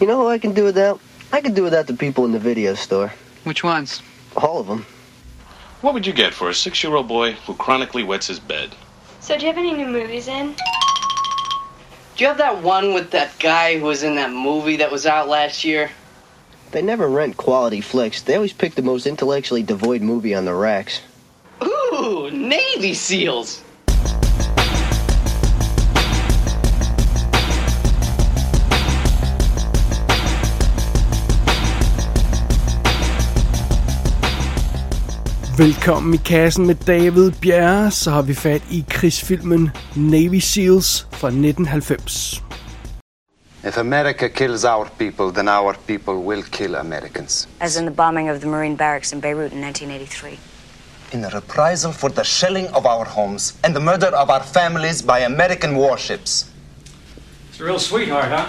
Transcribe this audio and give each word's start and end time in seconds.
You 0.00 0.06
know 0.06 0.18
who 0.20 0.28
I 0.28 0.38
can 0.38 0.52
do 0.52 0.64
without? 0.64 1.00
I 1.32 1.40
can 1.40 1.54
do 1.54 1.62
without 1.62 1.86
the 1.86 1.94
people 1.94 2.24
in 2.24 2.32
the 2.32 2.38
video 2.38 2.74
store. 2.74 3.12
Which 3.44 3.62
ones? 3.62 4.02
All 4.36 4.58
of 4.58 4.66
them. 4.66 4.86
What 5.80 5.94
would 5.94 6.06
you 6.06 6.12
get 6.12 6.34
for 6.34 6.48
a 6.48 6.54
six-year-old 6.54 7.08
boy 7.08 7.32
who 7.32 7.54
chronically 7.54 8.02
wets 8.02 8.26
his 8.26 8.40
bed? 8.40 8.74
So, 9.20 9.36
do 9.36 9.42
you 9.42 9.48
have 9.48 9.58
any 9.58 9.72
new 9.72 9.86
movies 9.86 10.28
in? 10.28 10.54
Do 12.16 12.22
you 12.22 12.28
have 12.28 12.38
that 12.38 12.62
one 12.62 12.94
with 12.94 13.10
that 13.10 13.38
guy 13.38 13.78
who 13.78 13.84
was 13.84 14.02
in 14.02 14.14
that 14.16 14.30
movie 14.30 14.76
that 14.76 14.90
was 14.90 15.06
out 15.06 15.28
last 15.28 15.64
year? 15.64 15.90
They 16.70 16.82
never 16.82 17.08
rent 17.08 17.36
quality 17.36 17.80
flicks. 17.80 18.22
They 18.22 18.34
always 18.34 18.52
pick 18.52 18.74
the 18.74 18.82
most 18.82 19.06
intellectually 19.06 19.62
devoid 19.62 20.02
movie 20.02 20.34
on 20.34 20.44
the 20.44 20.54
racks. 20.54 21.00
Ooh, 21.62 22.30
Navy 22.32 22.94
SEALs! 22.94 23.62
Velkommen 35.58 36.14
i 36.14 36.16
kassen 36.16 36.66
med 36.66 36.74
David 36.74 37.32
Bjerre, 37.40 37.90
så 37.90 38.10
har 38.10 38.22
vi 38.22 38.34
fat 38.34 38.62
i 38.70 38.84
krigsfilmen 38.90 39.70
Navy 39.94 40.40
Seals 40.40 41.06
fra 41.10 41.28
1990. 41.28 42.42
If 43.64 43.78
America 43.78 44.28
kills 44.28 44.64
our 44.64 44.88
people, 44.98 45.30
then 45.34 45.48
our 45.48 45.76
people 45.86 46.14
will 46.14 46.42
kill 46.42 46.74
Americans. 46.74 47.48
As 47.60 47.76
in 47.76 47.86
the 47.86 47.94
bombing 47.94 48.30
of 48.30 48.40
the 48.40 48.48
Marine 48.48 48.76
barracks 48.76 49.12
in 49.12 49.20
Beirut 49.20 49.52
in 49.52 49.60
1983. 49.60 50.38
In 51.12 51.24
a 51.24 51.28
reprisal 51.28 51.92
for 51.92 52.10
the 52.10 52.24
shelling 52.24 52.66
of 52.74 52.84
our 52.86 53.04
homes 53.04 53.54
and 53.64 53.74
the 53.74 53.80
murder 53.80 54.16
of 54.16 54.30
our 54.30 54.42
families 54.42 55.02
by 55.02 55.20
American 55.20 55.76
warships. 55.76 56.50
It's 57.50 57.60
a 57.60 57.64
real 57.64 57.78
sweetheart, 57.78 58.28
huh? 58.28 58.48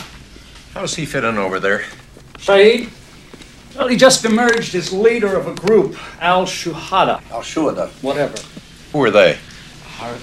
How 0.73 0.81
does 0.81 0.95
he 0.95 1.05
fit 1.05 1.23
in 1.23 1.37
over 1.37 1.59
there? 1.59 1.81
Saeed? 2.39 2.89
Well, 3.75 3.87
he 3.87 3.97
just 3.97 4.23
emerged 4.23 4.73
as 4.75 4.93
leader 4.93 5.35
of 5.37 5.47
a 5.47 5.53
group, 5.53 5.97
Al 6.21 6.45
Shuhada. 6.45 7.21
Al 7.29 7.41
Shuhada. 7.41 7.89
Whatever. 8.01 8.37
Who 8.93 9.03
are 9.03 9.11
they? 9.11 9.37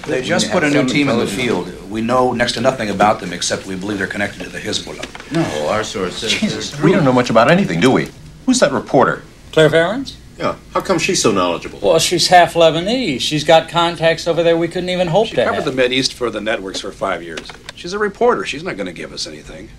They 0.07 0.21
just 0.21 0.51
put 0.51 0.63
a 0.63 0.69
new 0.69 0.87
team 0.87 1.09
in 1.09 1.19
the 1.19 1.27
field. 1.27 1.71
We 1.89 2.01
know 2.01 2.31
next 2.31 2.53
to 2.53 2.61
nothing 2.61 2.89
about 2.89 3.19
them 3.19 3.33
except 3.33 3.65
we 3.65 3.75
believe 3.75 3.97
they're 3.97 4.07
connected 4.07 4.43
to 4.43 4.49
the 4.49 4.59
Hezbollah. 4.59 5.31
No, 5.31 5.69
our 5.69 5.83
source 5.83 6.17
says. 6.17 6.31
Jesus, 6.31 6.79
we 6.79 6.91
don't 6.91 7.03
know 7.03 7.13
much 7.13 7.29
about 7.29 7.51
anything, 7.51 7.79
do 7.79 7.91
we? 7.91 8.09
Who's 8.45 8.59
that 8.59 8.71
reporter? 8.71 9.23
Claire 9.51 9.69
Varens? 9.69 10.15
Yeah. 10.37 10.55
How 10.73 10.81
come 10.81 10.97
she's 10.97 11.21
so 11.21 11.31
knowledgeable? 11.31 11.79
Well, 11.79 11.99
she's 11.99 12.27
half 12.27 12.55
Lebanese. 12.55 13.21
She's 13.21 13.43
got 13.43 13.69
contacts 13.69 14.27
over 14.27 14.41
there 14.41 14.57
we 14.57 14.67
couldn't 14.67 14.89
even 14.89 15.07
hope 15.07 15.27
She 15.27 15.35
to 15.35 15.43
covered 15.43 15.63
have. 15.63 15.75
the 15.75 15.91
East 15.91 16.13
for 16.13 16.29
the 16.29 16.41
networks 16.41 16.81
for 16.81 16.91
five 16.91 17.21
years. 17.21 17.47
She's 17.75 17.93
a 17.93 17.99
reporter. 17.99 18.45
She's 18.45 18.63
not 18.63 18.75
going 18.77 18.87
to 18.87 18.93
give 18.93 19.13
us 19.13 19.27
anything. 19.27 19.69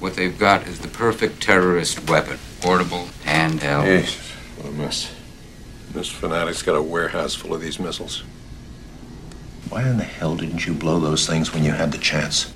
What 0.00 0.14
they've 0.14 0.38
got 0.38 0.66
is 0.66 0.78
the 0.78 0.88
perfect 0.88 1.42
terrorist 1.42 2.08
weapon. 2.08 2.38
Portable, 2.60 3.06
handheld. 3.24 3.84
Jesus, 3.84 4.32
what 4.56 4.68
a 4.68 4.72
mess. 4.72 5.14
This 5.94 6.10
fanatic's 6.10 6.62
got 6.62 6.76
a 6.76 6.82
warehouse 6.82 7.34
full 7.36 7.54
of 7.54 7.60
these 7.60 7.82
missiles. 7.82 8.24
Why 9.70 9.82
in 9.82 9.96
the 9.96 10.04
hell 10.04 10.36
didn't 10.36 10.66
you 10.66 10.74
blow 10.74 11.00
those 11.00 11.26
things 11.26 11.54
when 11.54 11.64
you 11.64 11.72
had 11.72 11.92
the 11.92 11.98
chance? 11.98 12.54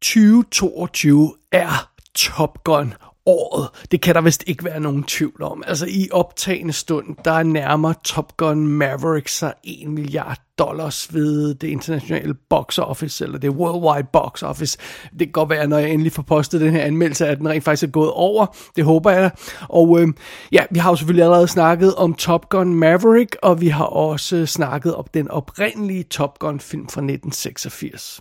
2022 0.00 1.36
er 1.52 1.90
Top 2.14 2.64
Gun 2.64 2.94
året. 3.26 3.68
Det 3.90 4.00
kan 4.00 4.14
der 4.14 4.20
vist 4.20 4.44
ikke 4.46 4.64
være 4.64 4.80
nogen 4.80 5.04
tvivl 5.04 5.42
om. 5.42 5.62
Altså 5.66 5.86
i 5.88 6.08
optagende 6.12 6.72
stund, 6.72 7.16
der 7.24 7.42
nærmer 7.42 7.92
Top 8.04 8.36
Gun 8.36 8.66
Maverick 8.66 9.28
sig 9.28 9.54
1 9.64 9.88
milliard 9.88 10.47
dollars 10.58 11.14
ved 11.14 11.54
det 11.54 11.68
internationale 11.68 12.34
box 12.34 12.78
office, 12.78 13.24
eller 13.24 13.38
det 13.38 13.50
worldwide 13.50 14.08
box 14.12 14.42
office. 14.42 14.78
Det 15.10 15.18
kan 15.18 15.32
godt 15.32 15.50
være, 15.50 15.66
når 15.66 15.78
jeg 15.78 15.90
endelig 15.90 16.12
får 16.12 16.22
postet 16.22 16.60
den 16.60 16.72
her 16.72 16.82
anmeldelse, 16.82 17.26
at 17.26 17.38
den 17.38 17.48
rent 17.48 17.64
faktisk 17.64 17.82
er 17.82 17.90
gået 17.90 18.10
over. 18.10 18.46
Det 18.76 18.84
håber 18.84 19.10
jeg. 19.10 19.30
Og 19.68 20.00
øh, 20.00 20.08
ja, 20.52 20.62
vi 20.70 20.78
har 20.78 20.90
jo 20.90 20.96
selvfølgelig 20.96 21.24
allerede 21.24 21.48
snakket 21.48 21.94
om 21.94 22.14
Top 22.14 22.48
Gun 22.48 22.74
Maverick, 22.74 23.36
og 23.42 23.60
vi 23.60 23.68
har 23.68 23.84
også 23.84 24.36
øh, 24.36 24.46
snakket 24.46 24.94
om 24.94 25.04
den 25.14 25.30
oprindelige 25.30 26.02
Top 26.02 26.38
Gun 26.38 26.60
film 26.60 26.88
fra 26.88 27.00
1986. 27.00 28.20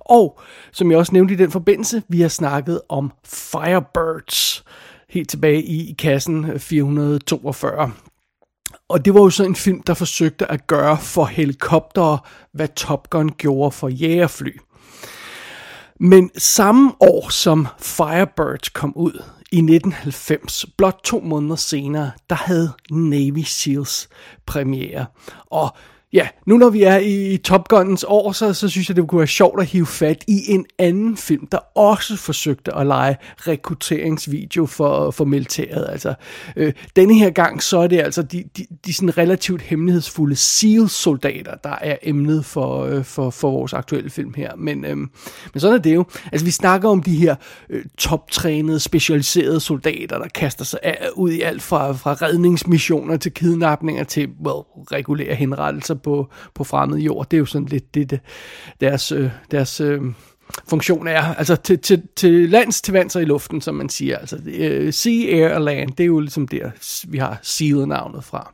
Og 0.00 0.40
som 0.72 0.90
jeg 0.90 0.98
også 0.98 1.12
nævnte 1.12 1.34
i 1.34 1.36
den 1.36 1.50
forbindelse, 1.50 2.02
vi 2.08 2.20
har 2.20 2.28
snakket 2.28 2.80
om 2.88 3.12
Firebirds 3.24 4.64
helt 5.08 5.28
tilbage 5.28 5.62
i 5.62 5.94
kassen 5.98 6.44
øh, 6.50 6.58
442. 6.58 7.92
Og 8.88 9.04
det 9.04 9.14
var 9.14 9.20
jo 9.20 9.30
sådan 9.30 9.52
en 9.52 9.56
film, 9.56 9.82
der 9.82 9.94
forsøgte 9.94 10.50
at 10.50 10.66
gøre 10.66 10.98
for 10.98 11.24
helikoptere, 11.24 12.18
hvad 12.52 12.68
Top 12.68 13.10
Gun 13.10 13.28
gjorde 13.28 13.70
for 13.70 13.88
jægerfly. 13.88 14.56
Men 16.00 16.30
samme 16.38 16.92
år 17.00 17.28
som 17.28 17.66
Firebirds 17.78 18.68
kom 18.68 18.92
ud 18.96 19.22
i 19.52 19.56
1990, 19.56 20.66
blot 20.78 21.00
to 21.04 21.20
måneder 21.20 21.56
senere, 21.56 22.10
der 22.30 22.36
havde 22.36 22.72
Navy 22.90 23.42
Seals 23.44 24.08
premiere. 24.46 25.06
Og 25.46 25.76
ja, 26.16 26.28
nu 26.46 26.56
når 26.56 26.70
vi 26.70 26.82
er 26.82 26.98
i 26.98 27.36
Top 27.36 27.68
Guns 27.68 28.04
år, 28.08 28.32
så, 28.32 28.52
så 28.52 28.68
synes 28.68 28.88
jeg, 28.88 28.96
det 28.96 29.08
kunne 29.08 29.18
være 29.18 29.26
sjovt 29.26 29.60
at 29.60 29.66
hive 29.66 29.86
fat 29.86 30.24
i 30.28 30.40
en 30.48 30.66
anden 30.78 31.16
film, 31.16 31.46
der 31.46 31.58
også 31.74 32.16
forsøgte 32.16 32.74
at 32.74 32.86
lege 32.86 33.16
rekrutteringsvideo 33.38 34.66
for, 34.66 35.10
for 35.10 35.24
militæret. 35.24 35.86
Altså, 35.88 36.14
øh, 36.56 36.72
denne 36.96 37.14
her 37.14 37.30
gang, 37.30 37.62
så 37.62 37.78
er 37.78 37.86
det 37.86 38.00
altså 38.00 38.22
de, 38.22 38.44
de, 38.56 38.66
de 38.86 38.94
sådan 38.94 39.18
relativt 39.18 39.62
hemmelighedsfulde 39.62 40.36
SEAL-soldater, 40.36 41.54
der 41.64 41.74
er 41.80 41.96
emnet 42.02 42.44
for, 42.44 42.84
øh, 42.84 43.04
for, 43.04 43.30
for 43.30 43.50
vores 43.50 43.72
aktuelle 43.72 44.10
film 44.10 44.34
her. 44.36 44.56
Men, 44.56 44.84
øh, 44.84 44.96
men 44.96 45.08
sådan 45.56 45.76
er 45.76 45.82
det 45.82 45.94
jo. 45.94 46.04
Altså, 46.32 46.44
vi 46.44 46.50
snakker 46.50 46.88
om 46.88 47.02
de 47.02 47.16
her 47.16 47.34
øh, 47.70 47.84
toptrænede, 47.98 48.80
specialiserede 48.80 49.60
soldater, 49.60 50.18
der 50.18 50.28
kaster 50.28 50.64
sig 50.64 50.78
af, 50.82 51.08
ud 51.14 51.30
i 51.30 51.40
alt 51.40 51.62
fra, 51.62 51.92
fra 51.92 52.12
redningsmissioner 52.12 53.16
til 53.16 53.32
kidnapninger 53.32 54.04
til, 54.04 54.28
well, 54.46 54.64
regulære 54.92 55.34
henrettelser 55.34 55.94
på, 56.06 56.28
på 56.54 56.64
fremmed 56.64 56.98
jord. 56.98 57.30
Det 57.30 57.36
er 57.36 57.38
jo 57.38 57.46
sådan 57.46 57.68
lidt 57.68 57.94
det, 57.94 58.10
det 58.10 58.20
deres, 58.80 59.12
øh, 59.12 59.30
deres 59.50 59.80
øh, 59.80 60.00
funktion 60.68 61.06
er. 61.06 61.34
Altså 61.34 61.56
til, 61.56 61.78
til, 61.78 62.02
til 62.16 62.48
lands, 62.50 62.82
til 62.82 62.92
vands 62.92 63.16
og 63.16 63.22
i 63.22 63.24
luften, 63.24 63.60
som 63.60 63.74
man 63.74 63.88
siger. 63.88 64.18
Altså 64.18 64.38
øh, 64.46 64.92
sea, 64.92 65.12
air 65.12 65.54
og 65.54 65.60
land, 65.60 65.90
det 65.90 66.04
er 66.04 66.06
jo 66.06 66.20
ligesom 66.20 66.48
der, 66.48 66.70
vi 67.08 67.18
har 67.18 67.38
sealet 67.42 67.88
navnet 67.88 68.24
fra. 68.24 68.52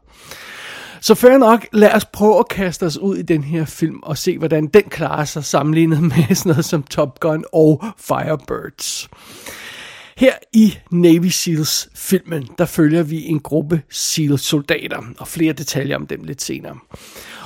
Så 1.01 1.15
fair 1.15 1.39
nok, 1.39 1.67
lad 1.73 1.95
os 1.95 2.05
prøve 2.05 2.39
at 2.39 2.49
kaste 2.49 2.87
os 2.87 2.99
ud 2.99 3.17
i 3.17 3.23
den 3.23 3.45
her 3.45 3.65
film 3.65 4.01
og 4.03 4.19
se, 4.19 4.39
hvordan 4.39 4.67
den 4.67 4.83
klarer 4.83 5.25
sig 5.25 5.45
sammenlignet 5.45 6.03
med 6.13 6.35
sådan 6.35 6.51
noget 6.51 6.65
som 6.65 6.83
Top 6.83 7.21
Gun 7.21 7.45
og 7.53 7.85
Firebirds. 7.99 9.09
Her 10.17 10.33
i 10.53 10.79
Navy 10.91 11.29
Seals 11.29 11.89
filmen, 11.95 12.49
der 12.59 12.65
følger 12.65 13.03
vi 13.03 13.27
en 13.27 13.41
gruppe 13.41 13.83
SEAL-soldater, 13.91 15.03
og 15.19 15.29
flere 15.29 15.53
detaljer 15.53 15.97
om 15.97 16.07
dem 16.07 16.25
lidt 16.25 16.43
senere. 16.43 16.79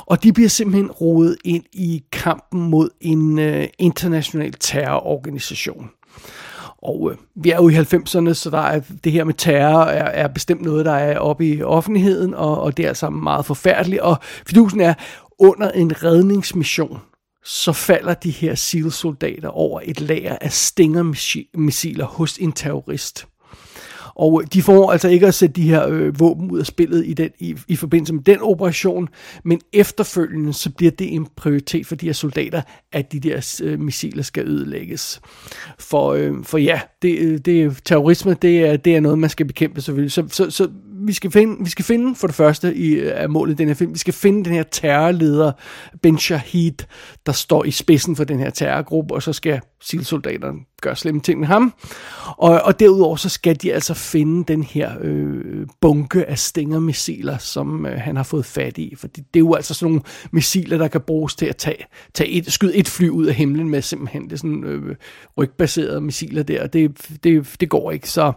Og 0.07 0.23
de 0.23 0.33
bliver 0.33 0.49
simpelthen 0.49 0.91
rodet 0.91 1.37
ind 1.45 1.65
i 1.73 2.05
kampen 2.13 2.71
mod 2.71 2.89
en 3.01 3.39
øh, 3.39 3.69
international 3.79 4.53
terrororganisation. 4.53 5.91
Og 6.83 7.11
øh, 7.11 7.19
vi 7.35 7.51
er 7.51 7.57
jo 7.57 7.69
i 7.69 7.75
90'erne, 7.75 8.33
så 8.33 8.51
der 8.51 8.59
er, 8.59 8.81
det 9.05 9.13
her 9.13 9.25
med 9.25 9.35
terror 9.35 9.85
er, 9.85 10.05
er 10.05 10.29
bestemt 10.29 10.63
noget, 10.63 10.85
der 10.85 10.93
er 10.93 11.19
oppe 11.19 11.47
i 11.47 11.63
offentligheden, 11.63 12.35
og, 12.35 12.61
og 12.61 12.77
det 12.77 12.85
er 12.85 12.89
altså 12.89 13.11
meget 13.11 13.47
forfærdeligt. 13.47 14.03
Og 14.03 14.17
fidusen 14.47 14.81
er, 14.81 14.95
under 15.39 15.71
en 15.71 16.05
redningsmission, 16.05 16.99
så 17.45 17.73
falder 17.73 18.15
de 18.15 18.31
her 18.31 18.55
SEAL-soldater 18.55 19.49
over 19.49 19.81
et 19.85 20.01
lager 20.01 20.37
af 20.41 20.53
Stinger-missiler 20.53 22.05
hos 22.05 22.39
en 22.39 22.53
terrorist. 22.53 23.27
Og 24.17 24.43
de 24.53 24.63
får 24.63 24.93
altså 24.93 25.09
ikke 25.09 25.27
at 25.27 25.35
sætte 25.35 25.53
de 25.53 25.69
her 25.69 25.89
øh, 25.89 26.21
våben 26.21 26.51
ud 26.51 26.59
af 26.59 26.67
spillet 26.67 27.07
i, 27.07 27.15
den, 27.15 27.31
i, 27.39 27.57
i 27.69 27.77
forbindelse 27.77 28.15
med 28.15 28.23
den 28.23 28.39
operation, 28.43 29.09
men 29.45 29.61
efterfølgende 29.73 30.53
så 30.53 30.71
bliver 30.71 30.91
det 30.91 31.15
en 31.15 31.27
prioritet 31.37 31.87
for 31.87 31.95
de 31.95 32.07
her 32.07 32.13
soldater, 32.13 32.63
at 32.93 33.13
de 33.13 33.21
der 33.21 33.61
øh, 33.63 33.81
missiler 33.81 34.23
skal 34.23 34.49
ødelægges. 34.49 35.21
For, 35.79 36.13
øh, 36.13 36.45
for 36.45 36.59
ja, 36.59 36.81
det, 37.03 37.19
øh, 37.19 37.39
det, 37.39 37.81
terrorisme, 37.85 38.37
det 38.43 38.67
er, 38.67 38.77
det 38.77 38.97
er 38.97 39.01
noget, 39.01 39.19
man 39.19 39.31
skal 39.31 39.47
bekæmpe 39.47 39.81
selvfølgelig. 39.81 40.13
Så, 40.13 40.25
så, 40.29 40.51
så 40.51 40.69
vi, 41.07 41.13
skal 41.13 41.31
finde, 41.31 41.65
vi 41.65 41.71
skal 41.71 41.85
finde 41.85 42.15
for 42.15 42.27
det 42.27 42.37
første 42.37 42.75
i 42.75 42.95
øh, 42.95 43.13
er 43.15 43.29
målet 43.29 43.53
i 43.53 43.57
den 43.57 43.69
her 43.69 43.75
film, 43.75 43.93
vi 43.93 43.99
skal 43.99 44.15
finde 44.15 44.45
den 44.45 44.53
her 44.53 44.63
terrorleder, 44.63 45.53
Ben 46.03 46.19
Shahid, 46.19 46.73
der 47.27 47.33
står 47.33 47.65
i 47.65 47.71
spidsen 47.71 48.17
for 48.17 48.25
den 48.25 48.39
her 48.39 48.51
terrorgruppe, 48.51 49.15
og 49.15 49.23
så 49.23 49.33
skal 49.33 49.61
SEAL-soldaterne 49.81 50.59
gøre 50.83 50.97
slemme 50.97 51.21
ting 51.21 51.41
med 51.41 51.49
ham. 51.49 51.75
Og, 52.37 52.63
og 52.63 52.81
derudover 52.81 53.17
så 53.17 53.29
skal 53.29 53.57
de 53.57 53.73
altså 53.73 53.95
finde 53.95 54.45
den 54.45 54.63
her 54.63 54.93
øh, 55.01 55.56
bunke 55.81 56.25
af 56.25 56.39
Stinger-missiler, 56.39 57.39
som 57.39 57.87
øh, 57.87 58.01
han 58.01 58.17
har 58.17 58.23
fået 58.23 58.47
fat 58.47 58.79
i. 58.79 58.95
For 58.97 59.07
det, 59.07 59.17
det 59.35 59.41
er 59.41 59.45
jo 59.45 59.55
altså 59.55 59.75
sådan 59.75 59.93
nogle 59.93 60.03
missiler, 60.31 60.79
der 60.79 60.89
kan 60.89 61.01
bruges 61.01 61.35
til 61.35 61.47
at 61.47 61.57
tage, 61.57 61.85
tage 62.15 62.31
et, 62.31 62.53
skyde 62.53 62.77
et 62.77 62.89
fly 62.89 63.09
ud 63.09 63.27
af 63.27 63.35
himlen 63.35 63.69
med 63.69 63.83
simpelthen. 63.83 64.25
Det 64.25 64.33
er 64.33 64.37
sådan 64.37 64.65
øh, 64.65 64.97
rygbaserede 65.39 66.01
missiler 66.01 66.43
der, 66.43 66.67
det, 66.67 67.09
det, 67.25 67.57
det 67.61 67.69
går 67.69 67.91
ikke. 67.91 68.11
Så, 68.11 68.33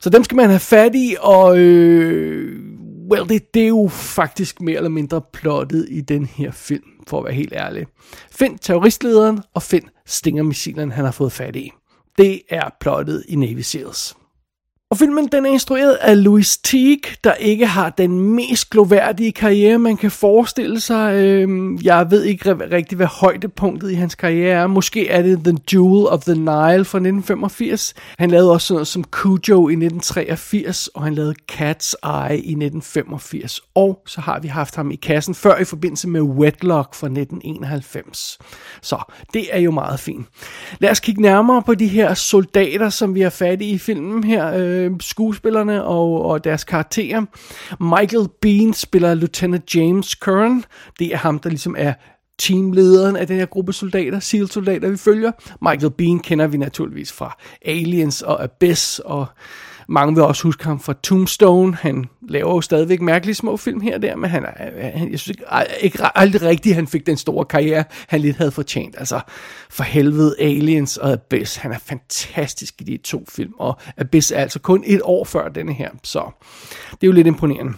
så 0.00 0.10
dem 0.10 0.24
skal 0.24 0.36
man 0.36 0.48
have 0.48 0.60
fat 0.60 0.94
i, 0.94 1.16
og 1.20 1.58
øh, 1.58 2.62
well, 3.10 3.28
det, 3.28 3.54
det 3.54 3.62
er 3.62 3.68
jo 3.68 3.88
faktisk 3.92 4.60
mere 4.60 4.76
eller 4.76 4.90
mindre 4.90 5.22
plottet 5.32 5.86
i 5.90 6.00
den 6.00 6.26
her 6.26 6.50
film, 6.50 6.84
for 7.08 7.18
at 7.18 7.24
være 7.24 7.34
helt 7.34 7.52
ærlig. 7.52 7.86
Find 8.30 8.58
terroristlederen, 8.58 9.40
og 9.54 9.62
find 9.62 9.84
Stinger-missilerne, 10.06 10.92
han 10.92 11.04
har 11.04 11.12
fået 11.12 11.32
fat 11.32 11.56
i. 11.56 11.72
Det 12.18 12.40
er 12.50 12.70
plottet 12.80 13.24
i 13.28 13.36
Navy 13.36 13.60
Seals. 13.60 14.17
Og 14.90 14.98
filmen 14.98 15.26
den 15.26 15.46
er 15.46 15.50
instrueret 15.50 15.94
af 15.94 16.24
Louis 16.24 16.58
Teague, 16.58 17.12
der 17.24 17.34
ikke 17.34 17.66
har 17.66 17.90
den 17.90 18.20
mest 18.20 18.70
gloværdige 18.70 19.32
karriere, 19.32 19.78
man 19.78 19.96
kan 19.96 20.10
forestille 20.10 20.80
sig. 20.80 21.14
Øhm, 21.14 21.78
jeg 21.82 22.10
ved 22.10 22.22
ikke 22.22 22.52
rigtig, 22.52 22.96
hvad 22.96 23.06
højdepunktet 23.06 23.90
i 23.90 23.94
hans 23.94 24.14
karriere 24.14 24.62
er. 24.62 24.66
Måske 24.66 25.08
er 25.08 25.22
det 25.22 25.44
The 25.44 25.58
Jewel 25.72 26.06
of 26.06 26.20
the 26.20 26.34
Nile 26.34 26.84
fra 26.84 26.98
1985. 26.98 27.94
Han 28.18 28.30
lavede 28.30 28.52
også 28.52 28.66
sådan 28.66 28.76
noget 28.76 28.86
som 28.86 29.04
Cujo 29.04 29.68
i 29.68 29.72
1983, 29.72 30.88
og 30.88 31.02
han 31.04 31.14
lavede 31.14 31.34
Cat's 31.52 31.94
Eye 32.04 32.36
i 32.36 32.52
1985. 32.52 33.60
Og 33.74 34.02
så 34.06 34.20
har 34.20 34.40
vi 34.40 34.48
haft 34.48 34.76
ham 34.76 34.90
i 34.90 34.96
kassen 34.96 35.34
før 35.34 35.58
i 35.58 35.64
forbindelse 35.64 36.08
med 36.08 36.20
Wetlock 36.20 36.94
fra 36.94 37.06
1991. 37.06 38.38
Så 38.82 39.12
det 39.34 39.46
er 39.50 39.60
jo 39.60 39.70
meget 39.70 40.00
fint. 40.00 40.26
Lad 40.80 40.90
os 40.90 41.00
kigge 41.00 41.22
nærmere 41.22 41.62
på 41.62 41.74
de 41.74 41.86
her 41.86 42.14
soldater, 42.14 42.88
som 42.88 43.14
vi 43.14 43.20
har 43.20 43.30
fat 43.30 43.62
i 43.62 43.70
i 43.70 43.78
filmen 43.78 44.24
her. 44.24 44.54
Øh, 44.54 44.77
øh, 44.78 44.92
skuespillerne 45.00 45.84
og, 45.84 46.24
og 46.24 46.44
deres 46.44 46.64
karakterer. 46.64 47.22
Michael 47.80 48.28
Bean 48.40 48.72
spiller 48.72 49.14
Lieutenant 49.14 49.74
James 49.74 50.10
Curran. 50.10 50.64
Det 50.98 51.12
er 51.12 51.16
ham, 51.16 51.38
der 51.38 51.48
ligesom 51.48 51.74
er 51.78 51.92
teamlederen 52.38 53.16
af 53.16 53.26
den 53.26 53.36
her 53.36 53.46
gruppe 53.46 53.72
soldater, 53.72 54.20
SEAL-soldater, 54.20 54.88
vi 54.88 54.96
følger. 54.96 55.32
Michael 55.70 55.92
Bean 55.98 56.18
kender 56.18 56.46
vi 56.46 56.56
naturligvis 56.56 57.12
fra 57.12 57.36
Aliens 57.64 58.22
og 58.22 58.42
Abyss, 58.42 58.98
og 58.98 59.26
mange 59.88 60.14
vil 60.14 60.24
også 60.24 60.42
huske 60.42 60.64
ham 60.64 60.80
fra 60.80 60.94
Tombstone. 61.02 61.74
Han 61.74 62.06
laver 62.28 62.54
jo 62.54 62.60
stadigvæk 62.60 63.00
mærkelige 63.00 63.34
små 63.34 63.56
film 63.56 63.80
her 63.80 63.94
og 63.94 64.02
der, 64.02 64.16
men 64.16 64.30
han, 64.30 64.42
øh, 64.44 64.90
han, 64.94 65.10
jeg 65.10 65.18
synes 65.18 65.28
ikke, 65.28 65.44
ikke 65.80 65.98
aldrig 66.14 66.42
rigtigt, 66.42 66.74
han 66.74 66.86
fik 66.86 67.06
den 67.06 67.16
store 67.16 67.44
karriere, 67.44 67.84
han 68.08 68.20
lidt 68.20 68.36
havde 68.36 68.50
fortjent. 68.50 68.94
Altså, 68.98 69.20
for 69.70 69.82
helvede, 69.82 70.34
Aliens 70.38 70.96
og 70.96 71.12
Abyss. 71.12 71.56
Han 71.56 71.72
er 71.72 71.78
fantastisk 71.78 72.74
i 72.80 72.84
de 72.84 72.96
to 72.96 73.24
film, 73.28 73.52
og 73.58 73.76
Abyss 73.96 74.30
er 74.30 74.36
altså 74.36 74.58
kun 74.58 74.82
et 74.86 75.00
år 75.04 75.24
før 75.24 75.48
denne 75.48 75.72
her, 75.72 75.90
så 76.02 76.30
det 76.90 77.02
er 77.02 77.06
jo 77.06 77.12
lidt 77.12 77.26
imponerende. 77.26 77.72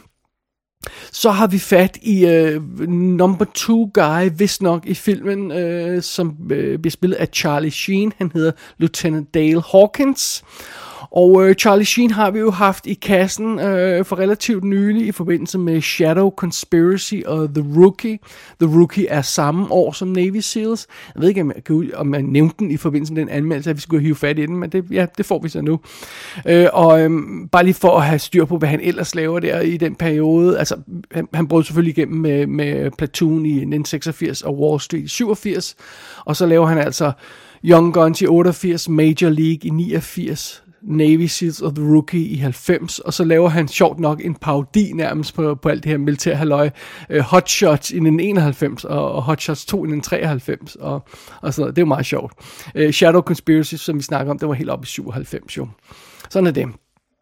Så 1.13 1.31
har 1.31 1.47
vi 1.47 1.59
fat 1.59 1.99
i 2.03 2.25
uh, 2.25 2.63
number 2.91 3.45
two 3.55 3.91
guy, 3.95 4.31
hvis 4.37 4.63
nok 4.63 4.87
i 4.87 4.95
filmen, 4.95 5.53
uh, 5.53 6.03
som 6.03 6.29
uh, 6.41 6.47
bliver 6.47 6.91
spillet 6.91 7.17
af 7.17 7.29
Charlie 7.33 7.71
Sheen. 7.71 8.13
Han 8.19 8.31
hedder 8.35 8.53
Lieutenant 8.79 9.35
Dale 9.35 9.63
Hawkins. 9.73 10.45
Og 11.13 11.49
øh, 11.49 11.55
Charlie 11.55 11.85
Sheen 11.85 12.11
har 12.11 12.31
vi 12.31 12.39
jo 12.39 12.51
haft 12.51 12.87
i 12.87 12.95
kassen 12.95 13.59
øh, 13.59 14.05
for 14.05 14.19
relativt 14.19 14.65
nylig 14.65 15.07
i 15.07 15.13
forbindelse 15.13 15.59
med 15.59 15.81
Shadow 15.81 16.31
Conspiracy 16.31 17.15
og 17.27 17.49
The 17.55 17.65
Rookie. 17.77 18.19
The 18.61 18.79
Rookie 18.79 19.07
er 19.07 19.23
samme 19.23 19.73
år 19.73 19.93
som 19.93 20.09
Navy 20.09 20.41
Seals. 20.41 20.87
Jeg 21.15 21.23
ved 21.23 21.29
ikke, 21.29 21.41
om 21.41 21.53
jeg, 21.69 21.95
om 21.95 22.15
jeg 22.15 22.23
nævnte 22.23 22.55
den 22.59 22.71
i 22.71 22.77
forbindelse 22.77 23.15
med 23.15 23.23
den 23.23 23.29
anmeldelse, 23.29 23.71
at 23.71 23.77
vi 23.77 23.81
skulle 23.81 24.03
hive 24.03 24.15
fat 24.15 24.39
i 24.39 24.47
den, 24.47 24.57
men 24.57 24.71
det, 24.71 24.85
ja, 24.91 25.07
det 25.19 25.27
får 25.27 25.43
vi 25.43 25.49
så 25.49 25.61
nu. 25.61 25.81
Øh, 26.47 26.67
og 26.73 27.01
øh, 27.01 27.11
bare 27.53 27.65
lige 27.65 27.75
for 27.75 27.99
at 27.99 28.05
have 28.05 28.19
styr 28.19 28.45
på, 28.45 28.59
hvad 28.59 28.69
han 28.69 28.81
ellers 28.81 29.15
laver 29.15 29.41
der 29.41 29.61
i 29.61 29.77
den 29.77 29.95
periode. 29.95 30.59
Altså, 30.59 30.77
han, 31.13 31.29
han 31.35 31.49
brød 31.49 31.65
selvfølgelig 31.65 31.99
igennem 31.99 32.21
med, 32.21 32.47
med 32.47 32.91
Platoon 32.99 33.47
i 33.47 33.51
1986 33.51 34.43
og 34.43 34.61
Wall 34.61 34.81
Street 34.81 35.05
i 35.05 35.09
87. 35.09 35.77
Og 36.25 36.37
så 36.37 36.47
laver 36.47 36.67
han 36.67 36.79
altså 36.79 37.13
Young 37.65 37.95
Guns 37.95 38.23
i 38.23 38.27
88, 38.27 38.89
Major 38.89 39.29
League 39.29 39.61
i 39.63 39.71
89, 39.71 40.63
Navy 40.83 41.27
Seals 41.27 41.63
of 41.63 41.73
the 41.75 41.85
Rookie 41.85 42.25
i 42.25 42.37
90, 42.37 42.99
og 42.99 43.15
så 43.15 43.25
laver 43.25 43.49
han 43.49 43.69
sjovt 43.69 44.01
nok 44.01 44.25
en 44.25 44.35
parodi 44.35 44.93
nærmest 44.93 45.35
på, 45.35 45.55
på 45.55 45.69
alt 45.69 45.85
det 45.85 45.91
her 45.91 45.99
militær 45.99 46.35
halløj. 46.35 46.71
Uh, 47.15 47.19
Hot 47.19 47.51
Shots 47.51 47.91
i 47.91 47.99
91, 47.99 48.85
og, 48.85 49.13
og 49.13 49.23
Hot 49.23 49.41
Shots 49.41 49.67
2 49.67 49.85
i 49.85 50.01
93, 50.01 50.77
og, 50.77 51.03
og 51.43 51.55
sådan 51.55 51.63
noget. 51.63 51.77
Det 51.77 51.83
er 51.83 51.87
jo 51.87 51.89
meget 51.89 52.07
sjovt. 52.07 52.33
Uh, 52.75 52.91
Shadow 52.91 53.21
Conspiracy, 53.21 53.75
som 53.75 53.97
vi 53.97 54.03
snakker 54.03 54.31
om, 54.31 54.39
det 54.39 54.49
var 54.49 54.55
helt 54.55 54.71
op 54.71 54.85
i 54.85 54.87
97 54.87 55.57
jo. 55.57 55.69
Sådan 56.31 56.47
er 56.47 56.51
det. 56.51 56.69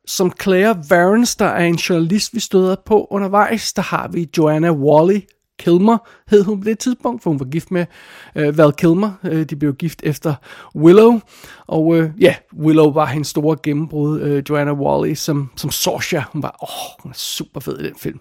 Som 0.06 0.32
Claire 0.43 0.76
Varens, 0.90 1.37
der 1.37 1.46
er 1.46 1.64
en 1.64 1.76
journalist, 1.76 2.34
vi 2.34 2.40
støder 2.40 2.76
på 2.87 3.06
undervejs, 3.10 3.72
der 3.72 3.82
har 3.82 4.08
vi 4.08 4.28
Joanna 4.38 4.72
Wally, 4.72 5.20
Kilmer 5.58 5.99
hed 6.31 6.44
hun 6.44 6.60
på 6.60 6.64
det 6.64 6.78
tidspunkt, 6.78 7.22
for 7.22 7.31
hun 7.31 7.40
var 7.40 7.46
gift 7.46 7.70
med 7.70 7.87
øh, 8.34 8.58
Val 8.58 8.72
Kilmer. 8.72 9.10
Øh, 9.25 9.44
de 9.44 9.56
blev 9.56 9.75
gift 9.75 10.00
efter 10.02 10.34
Willow. 10.76 11.20
Og 11.66 11.96
øh, 11.96 12.10
ja, 12.20 12.34
Willow 12.58 12.93
var 12.93 13.06
hendes 13.06 13.28
store 13.28 13.56
gennembrud. 13.62 14.20
Øh, 14.20 14.43
Joanna 14.49 14.72
Wally 14.72 15.14
som, 15.14 15.50
som 15.56 15.70
Sorcia. 15.70 16.25
Hun 16.32 16.43
var, 16.43 16.56
åh, 16.62 17.02
hun 17.02 17.12
er 17.12 17.16
super 17.16 17.60
fed 17.60 17.78
i 17.78 17.87
den 17.87 17.94
film. 17.99 18.20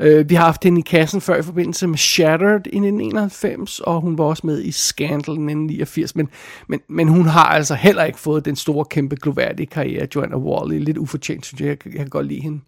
Øh, 0.00 0.30
vi 0.30 0.34
har 0.34 0.44
haft 0.44 0.64
hende 0.64 0.78
i 0.78 0.82
kassen 0.82 1.20
før 1.20 1.36
i 1.36 1.42
forbindelse 1.42 1.86
med 1.86 1.98
Shattered 1.98 2.66
i 2.66 2.76
1991, 2.76 3.80
og 3.80 4.00
hun 4.00 4.18
var 4.18 4.24
også 4.24 4.46
med 4.46 4.62
i 4.62 4.72
Scandal 4.72 5.14
i 5.14 5.20
1989. 5.20 6.16
Men, 6.16 6.28
men, 6.68 6.80
men 6.88 7.08
hun 7.08 7.26
har 7.26 7.44
altså 7.44 7.74
heller 7.74 8.04
ikke 8.04 8.18
fået 8.18 8.44
den 8.44 8.56
store, 8.56 8.84
kæmpe, 8.84 9.16
gloværdige 9.16 9.66
karriere, 9.66 10.08
Joanna 10.14 10.36
Wally. 10.36 10.78
Lidt 10.78 10.98
ufortjent, 10.98 11.46
synes 11.46 11.60
jeg. 11.60 11.68
Jeg, 11.68 11.78
jeg 11.84 11.92
kan 11.92 12.08
godt 12.08 12.26
lide 12.26 12.40
hende. 12.40 12.60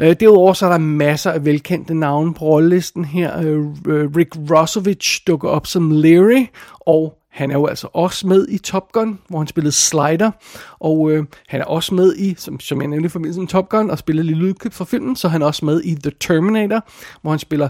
Øh, 0.00 0.16
derudover 0.20 0.52
så 0.52 0.66
er 0.66 0.70
der 0.70 0.78
masser 0.78 1.30
af 1.30 1.44
velkendte 1.44 1.94
navne 1.94 2.34
på 2.34 2.44
rollelisten 2.44 3.04
her. 3.04 3.40
Øh, 3.40 3.64
øh 3.86 4.16
Rick 4.16 4.36
Rossovich 4.50 5.22
dukker 5.26 5.48
op 5.48 5.66
som 5.66 5.90
Leary, 5.90 6.46
og 6.80 7.18
han 7.36 7.50
er 7.50 7.54
jo 7.54 7.66
altså 7.66 7.88
også 7.92 8.26
med 8.26 8.46
i 8.48 8.58
Top 8.58 8.92
Gun, 8.92 9.18
hvor 9.28 9.38
han 9.38 9.46
spillede 9.46 9.72
Slider, 9.72 10.30
og 10.78 11.10
øh, 11.10 11.24
han 11.48 11.60
er 11.60 11.64
også 11.64 11.94
med 11.94 12.16
i, 12.16 12.34
som, 12.38 12.60
som 12.60 12.80
jeg 12.80 12.88
nævnte 12.88 13.06
i 13.06 13.08
forbindelse 13.08 13.40
med 13.40 13.48
Top 13.48 13.68
Gun, 13.68 13.90
og 13.90 13.98
spiller 13.98 14.22
lidt 14.22 14.38
lydklip 14.38 14.72
fra 14.72 14.84
filmen, 14.84 15.16
så 15.16 15.28
han 15.28 15.42
er 15.42 15.46
også 15.46 15.64
med 15.64 15.82
i 15.84 15.94
The 15.94 16.12
Terminator, 16.20 16.88
hvor 17.22 17.30
han 17.30 17.38
spiller 17.38 17.68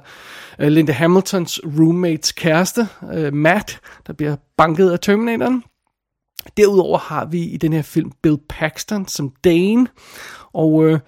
øh, 0.59 0.69
Linda 0.69 0.93
Hamiltons 0.93 1.61
roommates 1.65 2.33
kæreste, 2.33 2.89
øh, 3.15 3.35
Matt, 3.35 3.81
der 4.07 4.13
bliver 4.13 4.37
banket 4.57 4.91
af 4.91 5.01
Terminatoren. 5.01 5.63
Derudover 6.57 6.99
har 6.99 7.25
vi 7.25 7.43
i 7.43 7.57
den 7.57 7.73
her 7.73 7.83
film 7.83 8.13
Bill 8.23 8.39
Paxton 8.49 9.09
som 9.09 9.33
Dane, 9.45 9.87
og 10.53 10.85
øh, 10.85 10.99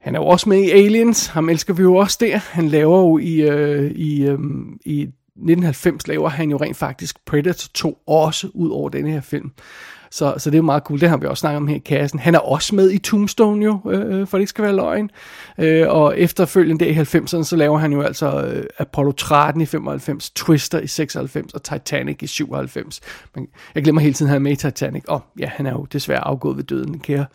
han 0.00 0.14
er 0.14 0.18
jo 0.18 0.26
også 0.26 0.48
med 0.48 0.58
i 0.58 0.70
Aliens, 0.70 1.26
ham 1.26 1.48
elsker 1.48 1.74
vi 1.74 1.82
jo 1.82 1.96
også 1.96 2.18
der. 2.20 2.36
Han 2.36 2.68
laver 2.68 2.98
jo 2.98 3.18
i, 3.18 3.40
øh, 3.40 3.90
i, 3.90 4.22
øh, 4.22 4.38
i 4.84 5.00
1990 5.02 6.08
laver 6.08 6.28
han 6.28 6.50
jo 6.50 6.56
rent 6.56 6.76
faktisk 6.76 7.24
Predator 7.24 7.68
2 7.74 7.98
også 8.06 8.48
ud 8.54 8.70
over 8.70 8.88
denne 8.88 9.10
her 9.10 9.20
film. 9.20 9.52
Så, 10.10 10.34
så 10.38 10.50
det 10.50 10.54
er 10.54 10.58
jo 10.58 10.64
meget 10.64 10.82
cool. 10.82 11.00
Det 11.00 11.08
har 11.08 11.16
vi 11.16 11.26
også 11.26 11.40
snakket 11.40 11.56
om 11.56 11.68
her 11.68 11.76
i 11.76 11.78
kassen. 11.78 12.18
Han 12.18 12.34
er 12.34 12.38
også 12.38 12.74
med 12.74 12.90
i 12.90 12.98
Tombstone 12.98 13.64
jo, 13.64 13.80
øh, 13.90 14.20
øh 14.20 14.26
for 14.26 14.38
det 14.38 14.42
ikke 14.42 14.48
skal 14.48 14.64
være 14.64 14.76
løgn. 14.76 15.10
Øh, 15.58 15.88
og 15.88 16.18
efterfølgende 16.18 16.84
der 16.84 16.90
i 16.90 16.94
90'erne, 16.94 17.44
så 17.44 17.56
laver 17.56 17.78
han 17.78 17.92
jo 17.92 18.02
altså 18.02 18.42
øh, 18.42 18.64
Apollo 18.78 19.12
13 19.12 19.62
i 19.62 19.66
95, 19.66 20.30
Twister 20.30 20.80
i 20.80 20.86
96 20.86 21.54
og 21.54 21.62
Titanic 21.62 22.22
i 22.22 22.26
97. 22.26 23.00
Men 23.34 23.46
jeg 23.74 23.82
glemmer 23.82 24.02
hele 24.02 24.14
tiden, 24.14 24.28
at 24.28 24.32
han 24.32 24.42
er 24.42 24.44
med 24.44 24.52
i 24.52 24.56
Titanic. 24.56 25.04
Og 25.08 25.22
ja, 25.38 25.46
han 25.46 25.66
er 25.66 25.72
jo 25.72 25.86
desværre 25.92 26.26
afgået 26.26 26.56
ved 26.56 26.64
døden, 26.64 26.98
kære 26.98 27.26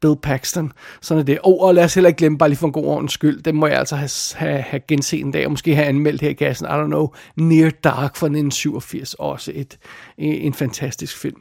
Bill 0.00 0.16
Paxton. 0.22 0.72
Sådan 1.00 1.20
er 1.20 1.24
det. 1.24 1.38
Og, 1.38 1.60
og 1.60 1.74
lad 1.74 1.84
os 1.84 1.94
heller 1.94 2.08
ikke 2.08 2.18
glemme, 2.18 2.38
bare 2.38 2.48
lige 2.48 2.58
for 2.58 2.66
en 2.66 2.72
god 2.72 2.84
ordens 2.84 3.12
skyld, 3.12 3.42
den 3.42 3.56
må 3.56 3.66
jeg 3.66 3.78
altså 3.78 3.96
have, 3.96 4.10
have, 4.34 4.62
have 4.62 4.80
genset 4.88 5.20
en 5.20 5.32
dag, 5.32 5.44
og 5.44 5.50
måske 5.50 5.74
have 5.74 5.86
anmeldt 5.86 6.20
her 6.20 6.28
i 6.28 6.32
kassen, 6.32 6.66
I 6.66 6.70
don't 6.70 6.86
know, 6.86 7.08
Near 7.36 7.70
Dark 7.70 8.16
fra 8.16 8.26
1987, 8.26 9.14
også 9.14 9.52
et, 9.54 9.78
en 10.18 10.54
fantastisk 10.54 11.16
film. 11.16 11.40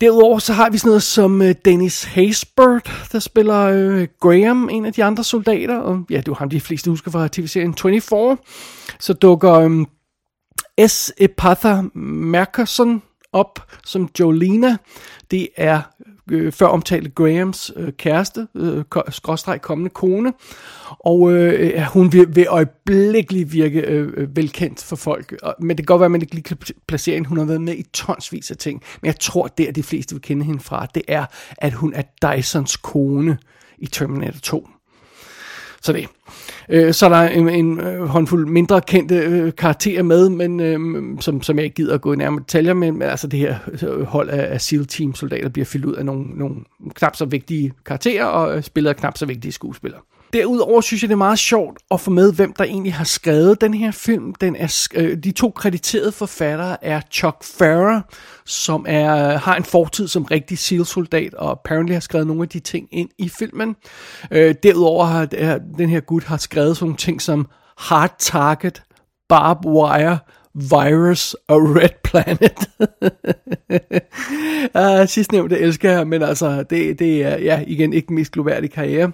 Derudover 0.00 0.38
så 0.38 0.52
har 0.52 0.70
vi 0.70 0.78
sådan 0.78 0.88
noget 0.88 1.02
som 1.02 1.42
øh, 1.42 1.54
Dennis 1.64 2.04
Haysbert, 2.04 3.08
der 3.12 3.18
spiller 3.18 3.60
øh, 3.60 4.08
Graham, 4.20 4.68
en 4.68 4.84
af 4.84 4.92
de 4.92 5.04
andre 5.04 5.24
soldater. 5.24 5.78
Og 5.78 6.06
ja, 6.10 6.16
det 6.16 6.28
var 6.28 6.34
ham, 6.34 6.50
de 6.50 6.60
fleste 6.60 6.90
husker 6.90 7.10
fra 7.10 7.28
tv-serien 7.28 7.74
24. 7.74 8.38
Så 8.98 9.12
dukker 9.12 9.52
øh, 9.52 10.88
S. 10.88 11.12
Epatha 11.18 11.82
Merkerson 11.94 13.02
op 13.32 13.66
som 13.84 14.08
Jolina. 14.20 14.76
Det 15.30 15.48
er 15.56 15.80
øh, 16.30 16.52
før 16.52 16.66
omtalte 16.66 17.10
Grahams 17.10 17.72
øh, 17.76 17.92
kæreste, 17.92 18.46
øh, 18.54 18.84
skråstreg 19.08 19.62
kommende 19.62 19.90
kone, 19.90 20.32
og 20.98 21.32
øh, 21.32 21.82
hun 21.82 22.12
vil, 22.12 22.36
vil 22.36 22.46
øjeblikkeligt 22.48 23.52
virke 23.52 23.80
øh, 23.80 24.36
velkendt 24.36 24.82
for 24.82 24.96
folk, 24.96 25.36
og, 25.42 25.54
men 25.60 25.68
det 25.68 25.76
kan 25.76 25.92
godt 25.92 26.00
være, 26.00 26.06
at 26.06 26.10
man 26.10 26.22
ikke 26.22 26.34
lige 26.34 26.44
kan 26.44 26.58
placere 26.88 27.14
hende. 27.14 27.28
Hun 27.28 27.38
har 27.38 27.44
været 27.44 27.60
med 27.60 27.74
i 27.74 27.82
tonsvis 27.82 28.50
af 28.50 28.56
ting, 28.56 28.82
men 29.02 29.06
jeg 29.06 29.18
tror, 29.20 29.46
det 29.46 29.68
er 29.68 29.72
de 29.72 29.82
fleste 29.82 30.14
vil 30.14 30.22
kende 30.22 30.44
hende 30.44 30.60
fra, 30.60 30.86
det 30.94 31.02
er, 31.08 31.26
at 31.58 31.72
hun 31.72 31.94
er 31.94 32.02
Dysons 32.22 32.76
kone 32.76 33.38
i 33.78 33.86
Terminator 33.86 34.40
2. 34.40 34.68
Så 35.82 35.92
det. 35.92 36.06
Øh, 36.68 36.94
så 36.94 37.06
er 37.06 37.08
der 37.08 37.28
en, 37.28 37.48
en 37.48 37.80
øh, 37.80 38.06
håndfuld 38.06 38.46
mindre 38.46 38.80
kendte 38.80 39.14
øh, 39.14 39.52
karakterer 39.58 40.02
med, 40.02 40.28
men 40.28 40.60
øh, 40.60 41.02
som, 41.20 41.42
som 41.42 41.56
jeg 41.56 41.64
ikke 41.64 41.74
gider 41.74 41.94
at 41.94 42.00
gå 42.00 42.12
i 42.12 42.16
nærmere 42.16 42.42
detaljer 42.42 42.74
med. 42.74 42.92
Men 42.92 43.02
altså 43.02 43.26
det 43.26 43.38
her 43.38 43.56
øh, 43.82 44.02
hold 44.02 44.28
af, 44.28 44.52
af 44.52 44.60
SEAL-team-soldater 44.60 45.48
bliver 45.48 45.66
fyldt 45.66 45.84
ud 45.84 45.94
af 45.94 46.06
nogle, 46.06 46.24
nogle 46.24 46.56
knap 46.94 47.16
så 47.16 47.24
vigtige 47.24 47.72
karakterer 47.86 48.24
og 48.24 48.56
øh, 48.56 48.62
spiller 48.62 48.92
knap 48.92 49.18
så 49.18 49.26
vigtige 49.26 49.52
skuespillere. 49.52 50.00
Derudover 50.32 50.80
synes 50.80 51.02
jeg, 51.02 51.08
det 51.08 51.14
er 51.14 51.18
meget 51.18 51.38
sjovt 51.38 51.78
at 51.90 52.00
få 52.00 52.10
med, 52.10 52.32
hvem 52.32 52.52
der 52.52 52.64
egentlig 52.64 52.94
har 52.94 53.04
skrevet 53.04 53.60
den 53.60 53.74
her 53.74 53.90
film. 53.90 54.34
Den 54.34 54.56
er, 54.56 54.88
øh, 54.94 55.16
de 55.16 55.32
to 55.32 55.50
krediterede 55.50 56.12
forfattere 56.12 56.84
er 56.84 57.00
Chuck 57.10 57.44
Farrer, 57.44 58.00
som 58.44 58.84
er, 58.88 59.38
har 59.38 59.56
en 59.56 59.64
fortid 59.64 60.08
som 60.08 60.24
rigtig 60.24 60.58
SEAL-soldat, 60.58 61.34
og 61.34 61.50
apparently 61.50 61.92
har 61.92 62.00
skrevet 62.00 62.26
nogle 62.26 62.42
af 62.42 62.48
de 62.48 62.60
ting 62.60 62.88
ind 62.92 63.08
i 63.18 63.28
filmen. 63.28 63.76
Øh, 64.30 64.54
derudover 64.62 65.04
har 65.04 65.26
den 65.78 65.88
her 65.88 66.00
gut 66.00 66.24
har 66.24 66.36
skrevet 66.36 66.76
sådan 66.76 66.84
nogle 66.84 66.96
ting 66.96 67.22
som 67.22 67.46
Hard 67.78 68.14
Target, 68.18 68.82
Barb 69.28 69.66
Wire, 69.66 70.18
Virus 70.54 71.36
og 71.48 71.76
Red 71.76 71.88
Planet. 72.04 72.70
uh, 74.74 75.08
sidst 75.08 75.30
det 75.30 75.62
elsker 75.62 75.90
jeg, 75.90 76.06
men 76.06 76.22
altså, 76.22 76.62
det, 76.62 76.98
det 76.98 77.22
er, 77.24 77.38
ja, 77.38 77.64
igen, 77.66 77.92
ikke 77.92 78.08
den 78.08 78.14
mest 78.14 78.32
gloværdige 78.32 78.70
karriere. 78.70 79.12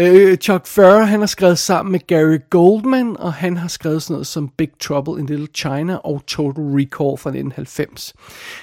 Uh, 0.00 0.34
Chuck 0.34 0.66
Ferrer, 0.66 1.04
han 1.04 1.20
har 1.20 1.26
skrevet 1.26 1.58
sammen 1.58 1.92
med 1.92 2.06
Gary 2.06 2.38
Goldman, 2.50 3.16
og 3.18 3.32
han 3.32 3.56
har 3.56 3.68
skrevet 3.68 4.02
sådan 4.02 4.14
noget 4.14 4.26
som 4.26 4.48
Big 4.48 4.70
Trouble 4.80 5.20
in 5.20 5.26
Little 5.26 5.48
China 5.54 5.96
og 5.96 6.22
Total 6.26 6.62
Recall 6.62 7.18
fra 7.18 7.30
1990. 7.30 8.14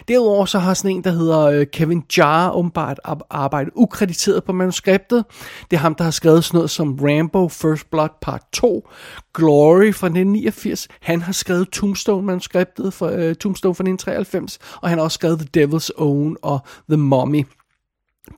Derudover 0.08 0.46
så 0.46 0.60
har 0.60 0.74
sådan 0.74 0.91
en, 0.91 1.03
der 1.03 1.12
hedder 1.12 1.60
uh, 1.60 1.65
Kevin 1.74 2.03
Jar, 2.17 2.51
åbenbart 2.51 3.00
arbejdet 3.29 3.74
ukrediteret 3.75 4.43
på 4.43 4.51
manuskriptet. 4.51 5.25
Det 5.72 5.77
er 5.77 5.82
ham, 5.82 5.96
der 5.96 6.03
har 6.03 6.12
skrevet 6.12 6.43
sådan 6.43 6.58
noget 6.58 6.70
som 6.70 7.00
Rambo 7.01 7.48
First 7.48 7.91
Blood 7.91 8.10
Part 8.22 8.41
2, 8.53 8.89
Glory 9.34 9.93
fra 9.93 10.08
1989. 10.08 10.88
Han 11.01 11.22
har 11.22 11.32
skrevet 11.32 11.70
Tombstone-manuskriptet 12.03 12.93
for 12.93 13.07
uh, 13.07 13.33
Tombstone 13.33 13.75
fra 13.75 13.83
1993, 13.83 14.60
og 14.81 14.89
han 14.89 14.98
har 14.98 15.03
også 15.03 15.15
skrevet 15.15 15.39
The 15.39 15.65
Devil's 15.65 15.89
Own 15.98 16.38
og 16.41 16.60
The 16.89 16.98
Mummy. 16.98 17.45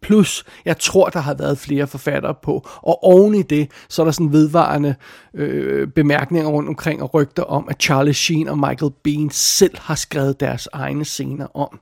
Plus, 0.01 0.43
jeg 0.65 0.77
tror, 0.79 1.09
der 1.09 1.19
har 1.19 1.33
været 1.33 1.57
flere 1.57 1.87
forfattere 1.87 2.35
på. 2.43 2.67
Og 2.77 3.03
oven 3.03 3.35
i 3.35 3.41
det, 3.41 3.71
så 3.89 4.01
er 4.01 4.03
der 4.03 4.11
sådan 4.11 4.31
vedvarende 4.31 4.95
øh, 5.33 5.87
bemærkninger 5.87 6.49
rundt 6.49 6.69
omkring 6.69 7.01
og 7.01 7.13
rygter 7.13 7.43
om, 7.43 7.67
at 7.69 7.81
Charlie 7.81 8.13
Sheen 8.13 8.47
og 8.47 8.57
Michael 8.57 8.91
Bean 9.03 9.29
selv 9.29 9.77
har 9.79 9.95
skrevet 9.95 10.39
deres 10.39 10.67
egne 10.73 11.05
scener 11.05 11.57
om. 11.57 11.79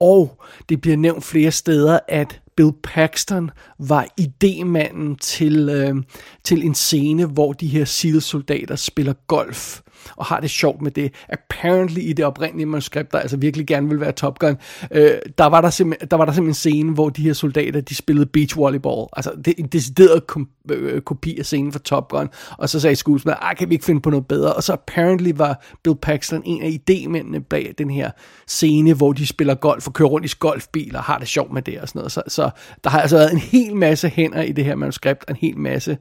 Og 0.00 0.42
det 0.68 0.80
bliver 0.80 0.96
nævnt 0.96 1.24
flere 1.24 1.50
steder, 1.50 1.98
at 2.08 2.40
Bill 2.56 2.72
Paxton 2.82 3.50
var 3.78 4.06
idémanden 4.20 5.16
til, 5.20 5.68
øh, 5.68 5.96
til 6.44 6.64
en 6.64 6.74
scene, 6.74 7.26
hvor 7.26 7.52
de 7.52 7.66
her 7.66 7.84
SEAL-soldater 7.84 8.76
spiller 8.76 9.12
golf 9.26 9.80
og 10.16 10.24
har 10.24 10.40
det 10.40 10.50
sjovt 10.50 10.82
med 10.82 10.90
det. 10.90 11.12
Apparently 11.28 12.00
i 12.00 12.12
det 12.12 12.24
oprindelige 12.24 12.66
manuskript, 12.66 13.12
der 13.12 13.18
altså 13.18 13.36
virkelig 13.36 13.66
gerne 13.66 13.88
vil 13.88 14.00
være 14.00 14.12
Top 14.12 14.38
Gun, 14.38 14.56
øh, 14.90 15.10
der, 15.38 15.46
var 15.46 15.60
der, 15.60 15.94
der 16.10 16.16
var 16.16 16.24
der 16.24 16.32
simpelthen 16.32 16.48
en 16.48 16.54
scene, 16.54 16.94
hvor 16.94 17.08
de 17.08 17.22
her 17.22 17.32
soldater, 17.32 17.80
de 17.80 17.94
spillede 17.94 18.26
beach 18.26 18.56
volleyball. 18.56 19.06
Altså 19.12 19.32
det, 19.44 19.54
en 19.58 19.66
decideret 19.66 20.26
kom, 20.26 20.48
øh, 20.70 21.00
kopi 21.00 21.38
af 21.38 21.44
scenen 21.44 21.72
fra 21.72 21.78
Top 21.78 22.08
Gun. 22.08 22.28
Og 22.58 22.68
så 22.68 22.80
sagde 22.80 22.96
skuespilleren, 22.96 23.38
ah, 23.42 23.56
kan 23.56 23.68
vi 23.68 23.74
ikke 23.74 23.84
finde 23.84 24.00
på 24.00 24.10
noget 24.10 24.26
bedre? 24.26 24.52
Og 24.52 24.62
så 24.62 24.72
apparently 24.72 25.32
var 25.34 25.64
Bill 25.84 25.96
Paxton 25.96 26.42
en 26.44 26.62
af 26.62 26.68
idémændene 26.68 27.38
bag 27.38 27.74
den 27.78 27.90
her 27.90 28.10
scene, 28.46 28.94
hvor 28.94 29.12
de 29.12 29.26
spiller 29.26 29.54
golf 29.54 29.86
og 29.86 29.92
kører 29.92 30.08
rundt 30.08 30.32
i 30.32 30.36
golfbiler 30.38 30.98
og 30.98 31.04
har 31.04 31.18
det 31.18 31.28
sjovt 31.28 31.52
med 31.52 31.62
det 31.62 31.80
og 31.80 31.88
sådan 31.88 31.98
noget. 31.98 32.12
Så, 32.12 32.22
så 32.28 32.50
der 32.84 32.90
har 32.90 33.00
altså 33.00 33.16
været 33.16 33.32
en 33.32 33.38
hel 33.38 33.76
masse 33.76 34.08
hænder 34.08 34.42
i 34.42 34.52
det 34.52 34.64
her 34.64 34.74
manuskript, 34.74 35.24
en 35.28 35.36
hel 35.36 35.58
masse 35.58 35.98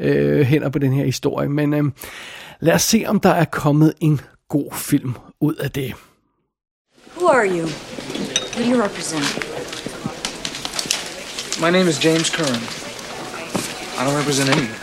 øh, 0.00 0.46
hænder 0.46 0.68
på 0.68 0.78
den 0.78 0.92
her 0.92 1.04
historie. 1.04 1.48
Men 1.48 1.74
øh, 1.74 1.84
Lad 2.60 2.74
os 2.74 2.82
se, 2.82 3.04
om 3.06 3.20
der 3.20 3.30
er 3.30 3.44
kommet 3.44 3.94
en 4.00 4.20
god 4.48 4.72
film 4.72 5.14
ud 5.40 5.54
af 5.54 5.70
det. 5.70 5.94
Who 7.16 7.28
are 7.28 7.46
you? 7.46 7.66
Who 7.66 8.62
do 8.62 8.70
you 8.70 8.82
represent? 8.82 9.24
My 11.60 11.70
name 11.70 11.88
is 11.88 12.04
James 12.04 12.30
Curran. 12.30 12.62
I 13.98 14.04
don't 14.04 14.16
represent 14.16 14.50
anyone. 14.50 14.74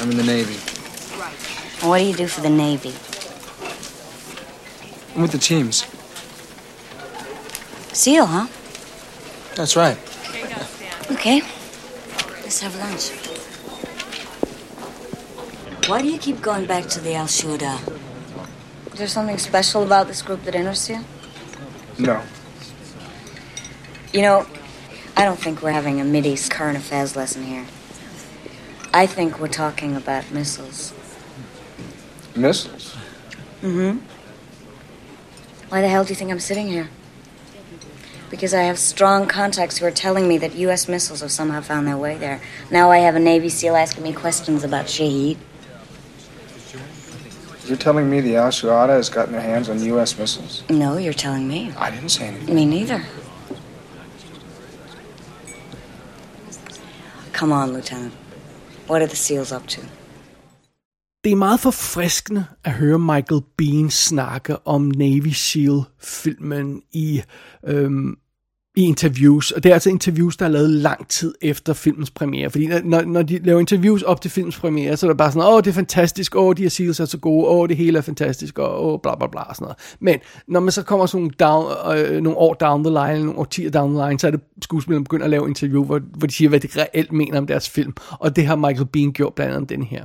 I'm 0.00 0.10
in 0.10 0.16
the 0.16 0.26
Navy. 0.36 0.56
what 1.82 1.98
do 1.98 2.04
you 2.04 2.14
do 2.14 2.26
for 2.26 2.40
the 2.40 2.50
Navy? 2.50 2.94
I'm 5.14 5.22
with 5.22 5.32
the 5.32 5.38
teams. 5.38 5.84
SEAL, 7.92 8.26
huh? 8.26 8.46
That's 9.54 9.76
right. 9.76 9.98
Okay. 11.10 11.42
Let's 12.42 12.60
have 12.60 12.76
lunch. 12.76 13.23
Why 15.86 16.00
do 16.00 16.08
you 16.08 16.16
keep 16.16 16.40
going 16.40 16.64
back 16.64 16.86
to 16.86 17.00
the 17.00 17.14
Al 17.14 17.26
Shuda? 17.26 17.78
Is 18.92 18.98
there 18.98 19.06
something 19.06 19.36
special 19.36 19.82
about 19.82 20.06
this 20.06 20.22
group 20.22 20.42
that 20.44 20.54
interests 20.54 20.88
you? 20.88 21.04
No. 21.98 22.22
You 24.10 24.22
know, 24.22 24.46
I 25.14 25.26
don't 25.26 25.38
think 25.38 25.60
we're 25.60 25.72
having 25.72 26.00
a 26.00 26.04
Mideast 26.04 26.50
current 26.50 26.78
affairs 26.78 27.16
lesson 27.16 27.44
here. 27.44 27.66
I 28.94 29.06
think 29.06 29.38
we're 29.38 29.48
talking 29.48 29.94
about 29.94 30.30
missiles. 30.30 30.94
Missiles? 32.34 32.96
Mm-hmm. 33.60 33.98
Why 35.68 35.82
the 35.82 35.88
hell 35.88 36.04
do 36.04 36.10
you 36.10 36.14
think 36.14 36.30
I'm 36.30 36.40
sitting 36.40 36.68
here? 36.68 36.88
Because 38.30 38.54
I 38.54 38.62
have 38.62 38.78
strong 38.78 39.26
contacts 39.26 39.76
who 39.78 39.84
are 39.84 39.90
telling 39.90 40.28
me 40.28 40.38
that 40.38 40.54
U.S. 40.54 40.88
missiles 40.88 41.20
have 41.20 41.30
somehow 41.30 41.60
found 41.60 41.86
their 41.86 41.98
way 41.98 42.16
there. 42.16 42.40
Now 42.70 42.90
I 42.90 42.98
have 42.98 43.16
a 43.16 43.20
Navy 43.20 43.50
SEAL 43.50 43.76
asking 43.76 44.02
me 44.02 44.14
questions 44.14 44.64
about 44.64 44.86
Shaheed. 44.86 45.36
You're 47.66 47.78
telling 47.78 48.10
me 48.10 48.20
the 48.20 48.36
Al 48.36 48.50
Shuada 48.50 48.94
has 48.96 49.08
gotten 49.08 49.32
their 49.32 49.40
hands 49.40 49.68
on 49.68 49.82
U.S. 49.92 50.18
missiles? 50.18 50.62
No, 50.68 50.98
you're 50.98 51.14
telling 51.14 51.48
me. 51.48 51.72
I 51.78 51.90
didn't 51.90 52.10
say 52.10 52.26
anything. 52.26 52.54
Me 52.54 52.66
neither. 52.66 53.00
Come 57.32 57.52
on, 57.52 57.72
Lieutenant. 57.72 58.12
What 58.86 59.02
are 59.02 59.06
the 59.06 59.16
SEALs 59.16 59.52
up 59.52 59.66
to? 59.68 59.80
Det 61.24 61.32
er 61.32 61.36
meget 61.36 61.60
forfriskende 61.60 62.46
at 62.64 62.72
høre 62.72 62.98
Michael 62.98 63.42
Bean 63.56 63.90
snakke 63.90 64.66
om 64.66 64.82
Navy 64.82 65.32
SEAL-filmen 65.32 66.82
i 66.92 67.22
øhm, 67.66 68.16
i 68.76 68.82
interviews, 68.82 69.50
og 69.50 69.62
det 69.62 69.70
er 69.70 69.74
altså 69.74 69.90
interviews, 69.90 70.36
der 70.36 70.44
er 70.44 70.48
lavet 70.48 70.70
lang 70.70 71.08
tid 71.08 71.34
efter 71.42 71.72
filmens 71.72 72.10
premiere, 72.10 72.50
fordi 72.50 72.66
når, 72.66 73.02
når 73.02 73.22
de 73.22 73.38
laver 73.38 73.60
interviews 73.60 74.02
op 74.02 74.20
til 74.20 74.30
filmens 74.30 74.58
premiere, 74.58 74.96
så 74.96 75.06
er 75.06 75.10
det 75.10 75.18
bare 75.18 75.32
sådan, 75.32 75.48
åh, 75.48 75.62
det 75.62 75.66
er 75.66 75.74
fantastisk, 75.74 76.36
åh, 76.36 76.54
de 76.56 76.62
her 76.62 76.68
seals 76.68 77.00
er 77.00 77.04
så 77.04 77.18
gode, 77.18 77.46
åh, 77.46 77.68
det 77.68 77.76
hele 77.76 77.98
er 77.98 78.02
fantastisk, 78.02 78.58
og 78.58 78.86
åh, 78.86 79.00
bla 79.02 79.14
bla 79.14 79.26
bla, 79.26 79.40
og 79.40 79.56
sådan 79.56 79.64
noget. 79.64 79.76
Men 80.00 80.18
når 80.48 80.60
man 80.60 80.72
så 80.72 80.82
kommer 80.82 81.06
sådan 81.06 81.20
nogle, 81.20 81.34
down, 81.40 81.98
øh, 81.98 82.22
nogle 82.22 82.38
år 82.38 82.54
down 82.54 82.84
the 82.84 82.90
line, 82.90 83.24
nogle 83.24 83.38
årtier 83.38 83.70
down 83.70 83.94
the 83.94 84.08
line, 84.08 84.18
så 84.18 84.26
er 84.26 84.30
det 84.30 84.40
skuespillerne 84.62 85.04
begynder 85.04 85.24
at 85.24 85.30
lave 85.30 85.48
interview, 85.48 85.84
hvor, 85.84 86.00
hvor 86.16 86.26
de 86.26 86.32
siger, 86.32 86.48
hvad 86.48 86.60
de 86.60 86.68
reelt 86.76 87.12
mener 87.12 87.38
om 87.38 87.46
deres 87.46 87.70
film, 87.70 87.92
og 88.10 88.36
det 88.36 88.46
har 88.46 88.56
Michael 88.56 88.86
Bean 88.86 89.12
gjort 89.12 89.34
blandt 89.34 89.52
andet 89.52 89.60
om 89.60 89.66
den 89.66 89.82
her. 89.82 90.04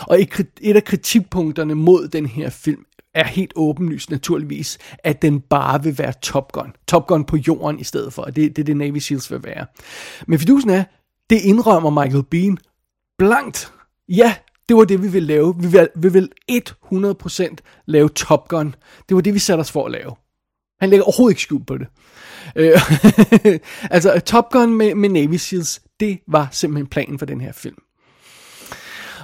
Og 0.00 0.20
et, 0.20 0.46
et 0.60 0.76
af 0.76 0.84
kritikpunkterne 0.84 1.74
mod 1.74 2.08
den 2.08 2.26
her 2.26 2.50
film 2.50 2.84
er 3.14 3.24
helt 3.24 3.52
åbenlyst 3.56 4.10
naturligvis, 4.10 4.78
at 4.98 5.22
den 5.22 5.40
bare 5.40 5.82
vil 5.82 5.98
være 5.98 6.12
Top 6.22 6.52
Gun. 6.52 6.72
Top 6.88 7.06
Gun 7.06 7.24
på 7.24 7.36
jorden 7.36 7.80
i 7.80 7.84
stedet 7.84 8.12
for, 8.12 8.22
det, 8.22 8.36
det 8.36 8.58
er 8.58 8.64
det 8.64 8.76
Navy 8.76 8.98
Seals 8.98 9.30
vil 9.30 9.44
være. 9.44 9.66
Men 10.26 10.38
fidusen 10.38 10.70
er, 10.70 10.84
det 11.30 11.40
indrømmer 11.40 12.02
Michael 12.02 12.24
Bean 12.30 12.58
blankt. 13.18 13.72
Ja, 14.08 14.34
det 14.68 14.76
var 14.76 14.84
det, 14.84 15.02
vi 15.02 15.08
ville 15.08 15.26
lave. 15.26 15.54
Vi 15.58 15.68
vil, 15.68 15.88
vi 15.96 16.12
vil 16.12 16.30
100% 16.52 17.56
lave 17.86 18.08
Top 18.08 18.48
Gun. 18.48 18.74
Det 19.08 19.14
var 19.14 19.20
det, 19.20 19.34
vi 19.34 19.38
satte 19.38 19.60
os 19.60 19.72
for 19.72 19.86
at 19.86 19.92
lave. 19.92 20.14
Han 20.80 20.90
lægger 20.90 21.04
overhovedet 21.04 21.32
ikke 21.32 21.42
skjul 21.42 21.64
på 21.64 21.78
det. 21.78 21.86
Øh, 22.56 22.80
altså, 23.94 24.20
Top 24.26 24.50
Gun 24.50 24.74
med, 24.74 24.94
med 24.94 25.08
Navy 25.08 25.34
Seals, 25.34 25.80
det 26.00 26.20
var 26.28 26.48
simpelthen 26.52 26.86
planen 26.86 27.18
for 27.18 27.26
den 27.26 27.40
her 27.40 27.52
film. 27.52 27.76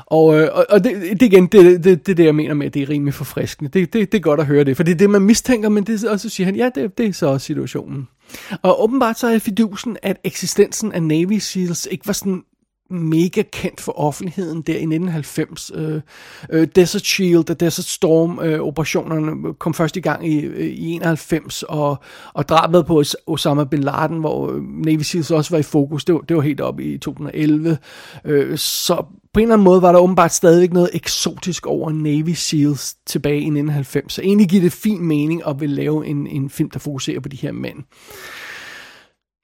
Og, 0.06 0.40
øh, 0.40 0.48
og, 0.70 0.84
det, 0.84 1.20
det 1.20 1.22
igen, 1.22 1.46
det, 1.46 1.84
det, 1.84 2.06
det 2.06 2.16
det, 2.16 2.24
jeg 2.24 2.34
mener 2.34 2.54
med, 2.54 2.66
at 2.66 2.74
det 2.74 2.82
er 2.82 2.88
rimelig 2.88 3.14
forfriskende. 3.14 3.70
Det, 3.70 3.92
det, 3.92 4.12
det 4.12 4.18
er 4.18 4.22
godt 4.22 4.40
at 4.40 4.46
høre 4.46 4.64
det, 4.64 4.76
for 4.76 4.82
det 4.82 4.92
er 4.92 4.96
det, 4.96 5.10
man 5.10 5.22
mistænker, 5.22 5.68
men 5.68 5.84
det, 5.84 6.04
og 6.04 6.20
så 6.20 6.28
siger 6.28 6.44
han, 6.44 6.56
ja, 6.56 6.70
det, 6.74 6.98
det 6.98 7.06
er 7.06 7.12
så 7.12 7.38
situationen. 7.38 8.08
Og 8.62 8.82
åbenbart 8.82 9.18
så 9.18 9.26
er 9.26 9.38
fidusen, 9.38 9.96
at 10.02 10.16
eksistensen 10.24 10.92
af 10.92 11.02
Navy 11.02 11.38
SEALs 11.38 11.88
ikke 11.90 12.06
var 12.06 12.12
sådan 12.12 12.42
mega 12.90 13.42
kendt 13.52 13.80
for 13.80 13.92
offentligheden 13.98 14.62
der 14.62 14.72
i 14.72 14.76
1990. 14.76 15.70
Øh, 15.74 16.00
øh, 16.50 16.68
Desert 16.74 17.02
Shield 17.02 17.50
og 17.50 17.60
Desert 17.60 17.84
Storm 17.84 18.38
øh, 18.42 18.60
operationerne 18.60 19.54
kom 19.54 19.74
først 19.74 19.96
i 19.96 20.00
gang 20.00 20.28
i, 20.28 20.40
øh, 20.40 20.66
i 20.66 20.90
91, 20.90 21.62
og, 21.62 21.96
og 22.32 22.48
drabet 22.48 22.86
på 22.86 23.02
Osama 23.26 23.64
Bin 23.64 23.80
Laden, 23.80 24.18
hvor 24.18 24.52
øh, 24.52 24.62
Navy 24.62 25.02
Seals 25.02 25.30
også 25.30 25.50
var 25.50 25.58
i 25.58 25.62
fokus, 25.62 26.04
det 26.04 26.14
var, 26.14 26.20
det 26.20 26.36
var 26.36 26.42
helt 26.42 26.60
op 26.60 26.80
i 26.80 26.98
2011. 26.98 27.78
Øh, 28.24 28.58
så 28.58 29.04
på 29.36 29.40
en 29.40 29.44
eller 29.44 29.54
anden 29.54 29.64
måde 29.64 29.82
var 29.82 29.92
der 29.92 29.98
åbenbart 29.98 30.34
stadigvæk 30.34 30.72
noget 30.72 30.90
eksotisk 30.92 31.66
over 31.66 31.90
Navy 31.90 32.32
Seals 32.34 32.94
tilbage 33.06 33.36
i 33.36 33.38
1990. 33.38 34.12
Så 34.12 34.22
egentlig 34.22 34.48
giver 34.48 34.62
det 34.62 34.72
fin 34.72 35.04
mening 35.04 35.42
at 35.48 35.60
vil 35.60 35.70
lave 35.70 36.06
en, 36.06 36.26
en 36.26 36.50
film, 36.50 36.70
der 36.70 36.78
fokuserer 36.78 37.20
på 37.20 37.28
de 37.28 37.36
her 37.36 37.52
mænd. 37.52 37.78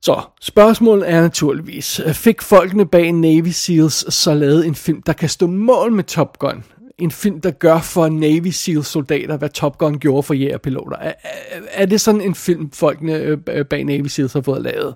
Så 0.05 0.21
spørgsmålet 0.41 1.11
er 1.11 1.21
naturligvis, 1.21 2.01
fik 2.13 2.43
folkene 2.43 2.87
bag 2.87 3.13
Navy 3.13 3.49
Seals 3.49 4.15
så 4.15 4.35
lavet 4.35 4.67
en 4.67 4.75
film, 4.75 5.03
der 5.03 5.13
kan 5.13 5.29
stå 5.29 5.47
mål 5.47 5.93
med 5.93 6.05
Top 6.05 6.39
Gun? 6.39 6.65
En 6.99 7.11
film, 7.11 7.41
der 7.41 7.51
gør 7.51 7.81
for 7.81 8.09
Navy 8.09 8.49
Seals 8.49 8.87
soldater, 8.87 9.37
hvad 9.37 9.49
Top 9.49 9.79
Gun 9.79 9.99
gjorde 9.99 10.23
for 10.23 10.35
jægerpiloter? 10.35 10.97
Er, 10.97 11.13
er, 11.23 11.61
er 11.73 11.87
det 11.87 12.01
sådan 12.01 12.21
en 12.21 12.35
film, 12.35 12.71
folkene 12.71 13.17
øh, 13.17 13.39
øh, 13.49 13.65
bag 13.65 13.85
Navy 13.85 14.07
Seals 14.07 14.33
har 14.33 14.41
fået 14.41 14.63
lavet? 14.63 14.95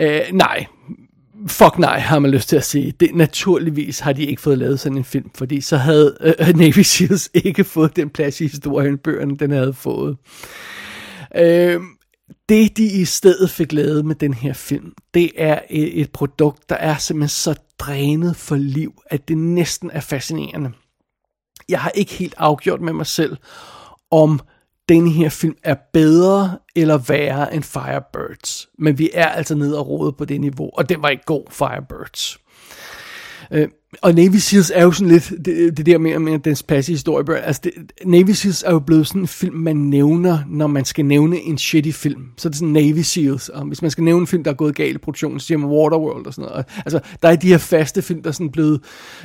Uh, 0.00 0.36
nej, 0.36 0.66
fuck 1.46 1.78
nej, 1.78 1.98
har 1.98 2.18
man 2.18 2.30
lyst 2.30 2.48
til 2.48 2.56
at 2.56 2.64
sige. 2.64 2.92
Det, 3.00 3.14
naturligvis 3.14 4.00
har 4.00 4.12
de 4.12 4.24
ikke 4.24 4.42
fået 4.42 4.58
lavet 4.58 4.80
sådan 4.80 4.98
en 4.98 5.04
film, 5.04 5.30
fordi 5.34 5.60
så 5.60 5.76
havde 5.76 6.16
uh, 6.40 6.48
Navy 6.60 6.82
Seals 6.82 7.30
ikke 7.34 7.64
fået 7.64 7.96
den 7.96 8.10
plads 8.10 8.40
i 8.40 8.46
historien, 8.46 8.98
bøgerne 8.98 9.36
den 9.36 9.50
havde 9.50 9.74
fået. 9.74 10.16
Uh, 11.40 11.82
det, 12.48 12.76
de 12.76 12.84
i 12.84 13.04
stedet 13.04 13.50
fik 13.50 13.72
lavet 13.72 14.04
med 14.04 14.14
den 14.14 14.34
her 14.34 14.52
film, 14.52 14.92
det 15.14 15.30
er 15.36 15.60
et, 15.70 16.00
et 16.00 16.12
produkt, 16.12 16.68
der 16.68 16.76
er 16.76 16.96
simpelthen 16.96 17.28
så 17.28 17.54
drænet 17.78 18.36
for 18.36 18.56
liv, 18.56 19.02
at 19.06 19.28
det 19.28 19.38
næsten 19.38 19.90
er 19.90 20.00
fascinerende. 20.00 20.72
jeg 21.68 21.80
har 21.80 21.90
ikke 21.90 22.12
helt 22.12 22.34
afgjort 22.38 22.80
med 22.80 22.92
mig 22.92 23.06
selv, 23.06 23.36
om 24.10 24.40
den 24.88 25.08
her 25.08 25.28
film 25.28 25.56
er 25.62 25.76
bedre 25.92 26.58
eller 26.76 26.98
værre 26.98 27.54
end 27.54 27.62
Firebirds. 27.62 28.68
Men 28.78 28.98
vi 28.98 29.10
er 29.14 29.28
altså 29.28 29.54
nede 29.54 29.78
og 29.78 29.88
rode 29.88 30.12
på 30.12 30.24
det 30.24 30.40
niveau, 30.40 30.70
og 30.72 30.88
den 30.88 31.02
var 31.02 31.08
ikke 31.08 31.24
god, 31.24 31.44
Firebirds. 31.50 32.38
Øh, 33.50 33.68
og 34.02 34.14
Navy 34.14 34.36
Seals 34.36 34.72
er 34.74 34.82
jo 34.82 34.92
sådan 34.92 35.08
lidt, 35.08 35.32
det, 35.44 35.76
det 35.76 35.86
der 35.86 35.98
med, 35.98 36.18
med 36.18 36.38
dens 36.38 36.62
passe 36.62 36.92
historie, 36.92 37.38
altså 37.38 37.60
det, 37.64 37.72
Navy 38.04 38.30
Seals 38.30 38.62
er 38.62 38.72
jo 38.72 38.78
blevet 38.78 39.06
sådan 39.06 39.22
en 39.22 39.28
film, 39.28 39.54
man 39.54 39.76
nævner, 39.76 40.38
når 40.48 40.66
man 40.66 40.84
skal 40.84 41.04
nævne 41.04 41.40
en 41.40 41.58
shitty 41.58 41.90
film. 41.90 42.26
Så 42.36 42.48
er 42.48 42.50
det 42.50 42.58
sådan 42.58 42.72
Navy 42.72 42.98
Seals, 42.98 43.48
og 43.48 43.64
hvis 43.64 43.82
man 43.82 43.90
skal 43.90 44.04
nævne 44.04 44.20
en 44.20 44.26
film, 44.26 44.44
der 44.44 44.50
er 44.50 44.54
gået 44.54 44.74
galt 44.74 44.94
i 44.94 44.98
produktionen, 44.98 45.40
så 45.40 45.46
siger 45.46 45.58
man 45.58 45.70
Waterworld 45.70 46.26
og 46.26 46.34
sådan 46.34 46.50
noget. 46.50 46.66
Altså, 46.76 47.00
der 47.22 47.28
er 47.28 47.36
de 47.36 47.48
her 47.48 47.58
faste 47.58 48.02
film, 48.02 48.22
der 48.22 48.28
er 48.28 48.32
sådan 48.32 48.50
blevet 48.50 48.80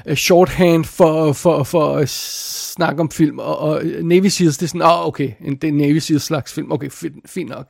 uh, 0.09 0.13
shorthand 0.13 0.85
for, 0.85 1.33
for, 1.33 1.63
for 1.63 1.95
at 1.95 2.09
snakke 2.09 3.01
om 3.01 3.11
film, 3.11 3.39
og, 3.39 3.57
og 3.57 3.83
Navy 4.03 4.27
Seals, 4.27 4.57
det 4.57 4.65
er 4.65 4.69
sådan, 4.69 4.81
åh, 4.81 4.99
oh, 4.99 5.07
okay, 5.07 5.31
det 5.61 5.63
er 5.63 5.73
Navy 5.73 5.97
Seals 5.97 6.23
slags 6.23 6.53
film, 6.53 6.71
okay, 6.71 6.89
fint, 6.89 7.15
fint 7.25 7.49
nok. 7.49 7.67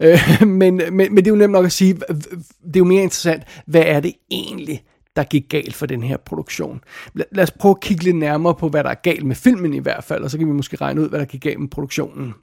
Uh, 0.00 0.48
men, 0.60 0.76
men, 0.76 0.90
men 0.92 1.16
det 1.16 1.26
er 1.26 1.30
jo 1.30 1.36
nemt 1.36 1.52
nok 1.52 1.64
at 1.64 1.72
sige, 1.72 1.94
det 1.94 2.76
er 2.76 2.78
jo 2.78 2.84
mere 2.84 3.02
interessant, 3.02 3.42
hvad 3.66 3.82
er 3.86 4.00
det 4.00 4.12
egentlig, 4.30 4.82
der 5.18 5.24
gik 5.24 5.48
galt 5.48 5.74
for 5.74 5.86
den 5.86 6.02
her 6.02 6.16
produktion. 6.16 6.80
Lad 7.14 7.42
os 7.42 7.50
prøve 7.50 7.70
at 7.70 7.80
kigge 7.80 8.04
lidt 8.04 8.16
nærmere 8.16 8.54
på, 8.54 8.68
hvad 8.68 8.84
der 8.84 8.90
er 8.90 8.94
galt 8.94 9.26
med 9.26 9.36
filmen 9.36 9.74
i 9.74 9.78
hvert 9.78 10.04
fald, 10.04 10.24
og 10.24 10.30
så 10.30 10.38
kan 10.38 10.46
vi 10.46 10.52
måske 10.52 10.76
regne 10.76 11.00
ud, 11.00 11.08
hvad 11.08 11.18
der 11.18 11.24
gik 11.24 11.42
galt 11.42 11.60
med 11.60 11.68
produktionen. 11.68 12.34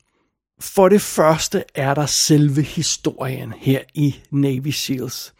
For 0.59 0.89
det 0.89 1.01
første 1.01 1.63
er 1.75 1.93
der 1.93 2.05
selve 2.05 2.61
historien 2.61 3.53
her 3.57 3.79
i 3.93 4.15
Navy 4.31 4.67
Seals. 4.67 5.33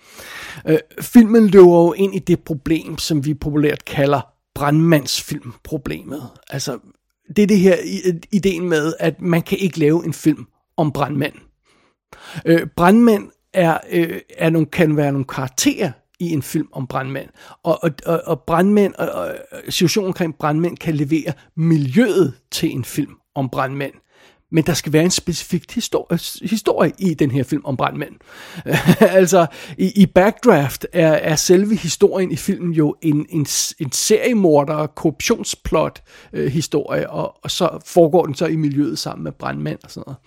Øh, 0.67 0.77
filmen 1.01 1.47
løber 1.47 1.83
jo 1.83 1.93
ind 1.93 2.15
i 2.15 2.19
det 2.19 2.39
problem, 2.39 2.97
som 2.97 3.25
vi 3.25 3.33
populært 3.33 3.85
kalder 3.85 4.21
brandmandsfilmproblemet. 4.55 6.29
Altså, 6.49 6.79
det 7.35 7.43
er 7.43 7.47
det 7.47 7.59
her 7.59 7.75
ideen 8.31 8.69
med, 8.69 8.93
at 8.99 9.21
man 9.21 9.41
kan 9.41 9.57
ikke 9.57 9.79
lave 9.79 10.05
en 10.05 10.13
film 10.13 10.47
om 10.77 10.91
brandmænd. 10.91 11.33
Øh, 12.45 12.67
brandmænd 12.75 13.29
er, 13.53 13.77
øh, 13.91 14.21
er 14.37 14.49
nogle, 14.49 14.67
kan 14.67 14.97
være 14.97 15.11
nogle 15.11 15.25
karakterer 15.25 15.91
i 16.19 16.29
en 16.29 16.41
film 16.41 16.67
om 16.71 16.87
brandmænd. 16.87 17.29
Og, 17.63 17.83
og, 17.83 17.91
og, 18.05 18.21
og 18.25 18.41
brandmænd, 18.41 18.93
og, 18.93 19.09
og 19.11 19.35
situationen 19.69 20.07
omkring 20.07 20.37
brandmænd 20.37 20.77
kan 20.77 20.95
levere 20.95 21.33
miljøet 21.55 22.33
til 22.51 22.71
en 22.71 22.85
film 22.85 23.15
om 23.35 23.49
brandmænd. 23.49 23.93
Men 24.55 24.63
der 24.63 24.73
skal 24.73 24.93
være 24.93 25.03
en 25.03 25.11
specifik 25.11 25.71
historie, 25.71 26.19
øh, 26.43 26.49
historie 26.49 26.91
i 26.99 27.13
den 27.13 27.31
her 27.31 27.43
film 27.43 27.61
om 27.65 27.77
brandmænd. 27.77 28.13
altså, 29.19 29.45
i, 29.77 30.01
i 30.01 30.05
Backdraft 30.05 30.85
er, 30.93 31.11
er 31.11 31.35
selve 31.35 31.75
historien 31.75 32.31
i 32.31 32.35
filmen 32.35 32.73
jo 32.73 32.95
en, 33.01 33.25
en, 33.29 33.47
en 33.79 33.91
seriemorder, 33.91 34.87
korruptionsplot 34.87 36.01
øh, 36.33 36.51
historie, 36.51 37.09
og, 37.09 37.35
og 37.43 37.51
så 37.51 37.83
foregår 37.85 38.25
den 38.25 38.35
så 38.35 38.45
i 38.45 38.55
miljøet 38.55 38.99
sammen 38.99 39.23
med 39.23 39.31
brandmænd 39.31 39.79
og 39.83 39.91
sådan 39.91 40.03
noget. 40.07 40.17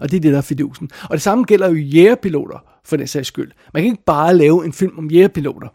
Og 0.00 0.10
det 0.10 0.16
er 0.16 0.20
det, 0.20 0.32
der 0.32 0.38
er 0.38 0.42
fidusen. 0.42 0.90
Og 1.02 1.10
det 1.10 1.22
samme 1.22 1.44
gælder 1.44 1.68
jo 1.68 1.74
jægerpiloter 1.74 2.58
for 2.84 2.96
den 2.96 3.06
sags 3.06 3.28
skyld. 3.28 3.52
Man 3.74 3.82
kan 3.82 3.92
ikke 3.92 4.04
bare 4.04 4.36
lave 4.36 4.64
en 4.64 4.72
film 4.72 4.98
om 4.98 5.10
jægerpiloter. 5.10 5.68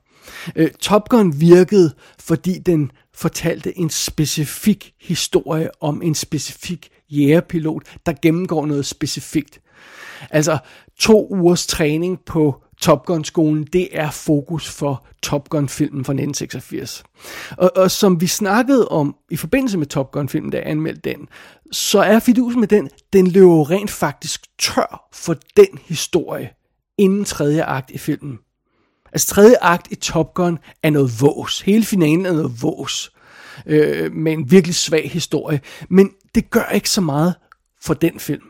Øh, 0.56 0.72
Top 0.72 1.10
Gun 1.10 1.42
virkede, 1.42 1.94
fordi 2.20 2.60
den 2.60 2.92
fortalte 3.14 3.78
en 3.78 3.90
specifik 3.90 4.94
historie 5.02 5.70
om 5.82 6.02
en 6.02 6.16
specifik 6.16 6.90
jægerpilot, 7.10 7.84
der 8.06 8.14
gennemgår 8.22 8.66
noget 8.66 8.86
specifikt. 8.86 9.62
Altså 10.30 10.58
to 11.00 11.28
ugers 11.30 11.68
træning 11.68 12.20
på 12.26 12.64
Top 12.82 13.06
Gun-skolen, 13.06 13.64
det 13.64 13.88
er 13.92 14.12
fokus 14.12 14.70
for 14.70 15.06
Top 15.22 15.50
Gun-filmen 15.50 16.06
fra 16.06 16.14
1986. 16.14 17.04
Og, 17.58 17.72
og 17.76 17.92
som 17.92 18.22
vi 18.22 18.28
snakkede 18.28 18.88
om 18.88 19.16
i 19.32 19.36
forbindelse 19.36 19.78
med 19.78 19.88
Top 19.88 20.12
Gun-filmen, 20.12 20.52
der 20.52 20.62
anmeldte 20.62 21.10
den, 21.10 21.28
så 21.72 22.00
er 22.00 22.20
fidusen 22.20 22.60
med 22.60 22.68
den, 22.68 22.90
den 23.14 23.28
løber 23.28 23.70
rent 23.70 23.92
faktisk 23.92 24.46
tør 24.60 25.10
for 25.14 25.36
den 25.58 25.80
historie, 25.86 26.50
inden 26.98 27.26
tredje 27.26 27.64
akt 27.64 27.92
i 27.92 27.98
filmen. 27.98 28.40
Altså 29.12 29.28
tredje 29.28 29.56
akt 29.62 29.88
i 29.92 29.96
Top 29.96 30.34
Gun 30.34 30.58
er 30.84 30.90
noget 30.90 31.22
vås. 31.22 31.62
Hele 31.62 31.86
finalen 31.86 32.26
er 32.26 32.34
noget 32.34 32.62
vås. 32.62 33.12
Øh, 33.66 34.14
med 34.14 34.34
en 34.34 34.52
virkelig 34.52 34.76
svag 34.76 35.10
historie. 35.14 35.62
Men 35.90 36.12
det 36.36 36.50
gør 36.50 36.70
ikke 36.74 36.90
så 36.90 37.02
meget 37.02 37.36
for 37.82 37.94
den 37.94 38.20
film. 38.20 38.44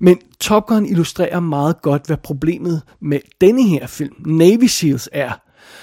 Men 0.00 0.18
Top 0.40 0.66
Gun 0.66 0.86
illustrerer 0.86 1.40
meget 1.40 1.82
godt, 1.82 2.06
hvad 2.06 2.16
problemet 2.16 2.82
med 3.00 3.20
denne 3.40 3.68
her 3.68 3.86
film, 3.86 4.14
Navy 4.26 4.66
Seals, 4.66 5.08
er. 5.12 5.32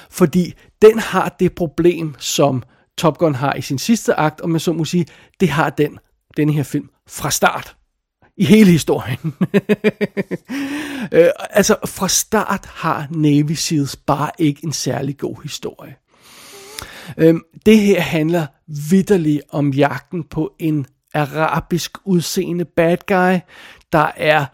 Fordi 0.09 0.53
den 0.81 0.99
har 0.99 1.35
det 1.39 1.55
problem, 1.55 2.15
som 2.19 2.63
Top 2.97 3.17
Gun 3.17 3.35
har 3.35 3.53
i 3.53 3.61
sin 3.61 3.77
sidste 3.77 4.13
akt, 4.13 4.41
og 4.41 4.49
man 4.49 4.59
så 4.59 4.73
må 4.73 4.85
sige, 4.85 5.05
det 5.39 5.49
har 5.49 5.69
den, 5.69 5.97
denne 6.38 6.53
her 6.53 6.63
film 6.63 6.89
fra 7.07 7.31
start 7.31 7.75
i 8.37 8.45
hele 8.45 8.71
historien. 8.71 9.19
øh, 11.11 11.29
altså, 11.49 11.75
fra 11.85 12.07
start 12.07 12.65
har 12.65 13.07
Navy 13.11 13.51
Seals 13.51 13.95
bare 13.95 14.31
ikke 14.39 14.61
en 14.63 14.73
særlig 14.73 15.17
god 15.17 15.43
historie. 15.43 15.95
Øh, 17.17 17.35
det 17.65 17.77
her 17.79 18.01
handler 18.01 18.45
vidderligt 18.89 19.41
om 19.49 19.71
jagten 19.71 20.23
på 20.23 20.53
en 20.59 20.85
arabisk 21.13 21.97
udseende 22.05 22.65
bad 22.65 22.97
guy, 23.07 23.39
der 23.91 24.11
er 24.17 24.45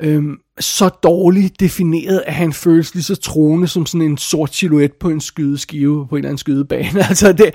Øh, 0.00 0.24
så 0.60 0.88
dårligt 0.88 1.60
defineret, 1.60 2.22
at 2.26 2.34
han 2.34 2.52
føles 2.52 2.94
lige 2.94 3.04
så 3.04 3.16
troende 3.16 3.68
som 3.68 3.86
sådan 3.86 4.02
en 4.02 4.18
sort 4.18 4.54
silhuet 4.54 4.92
på 4.92 5.10
en 5.10 5.20
skydeskive 5.20 6.08
på 6.08 6.14
en 6.14 6.18
eller 6.18 6.28
anden 6.28 6.38
skydebane. 6.38 7.04
Altså 7.08 7.32
det, 7.32 7.54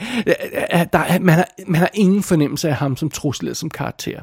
der, 0.93 1.19
man, 1.19 1.35
har, 1.35 1.47
man 1.67 1.79
har 1.79 1.89
ingen 1.93 2.23
fornemmelse 2.23 2.69
af 2.69 2.75
ham 2.75 2.97
som 2.97 3.09
trussel 3.09 3.45
eller 3.45 3.55
som 3.55 3.69
karakter. 3.69 4.21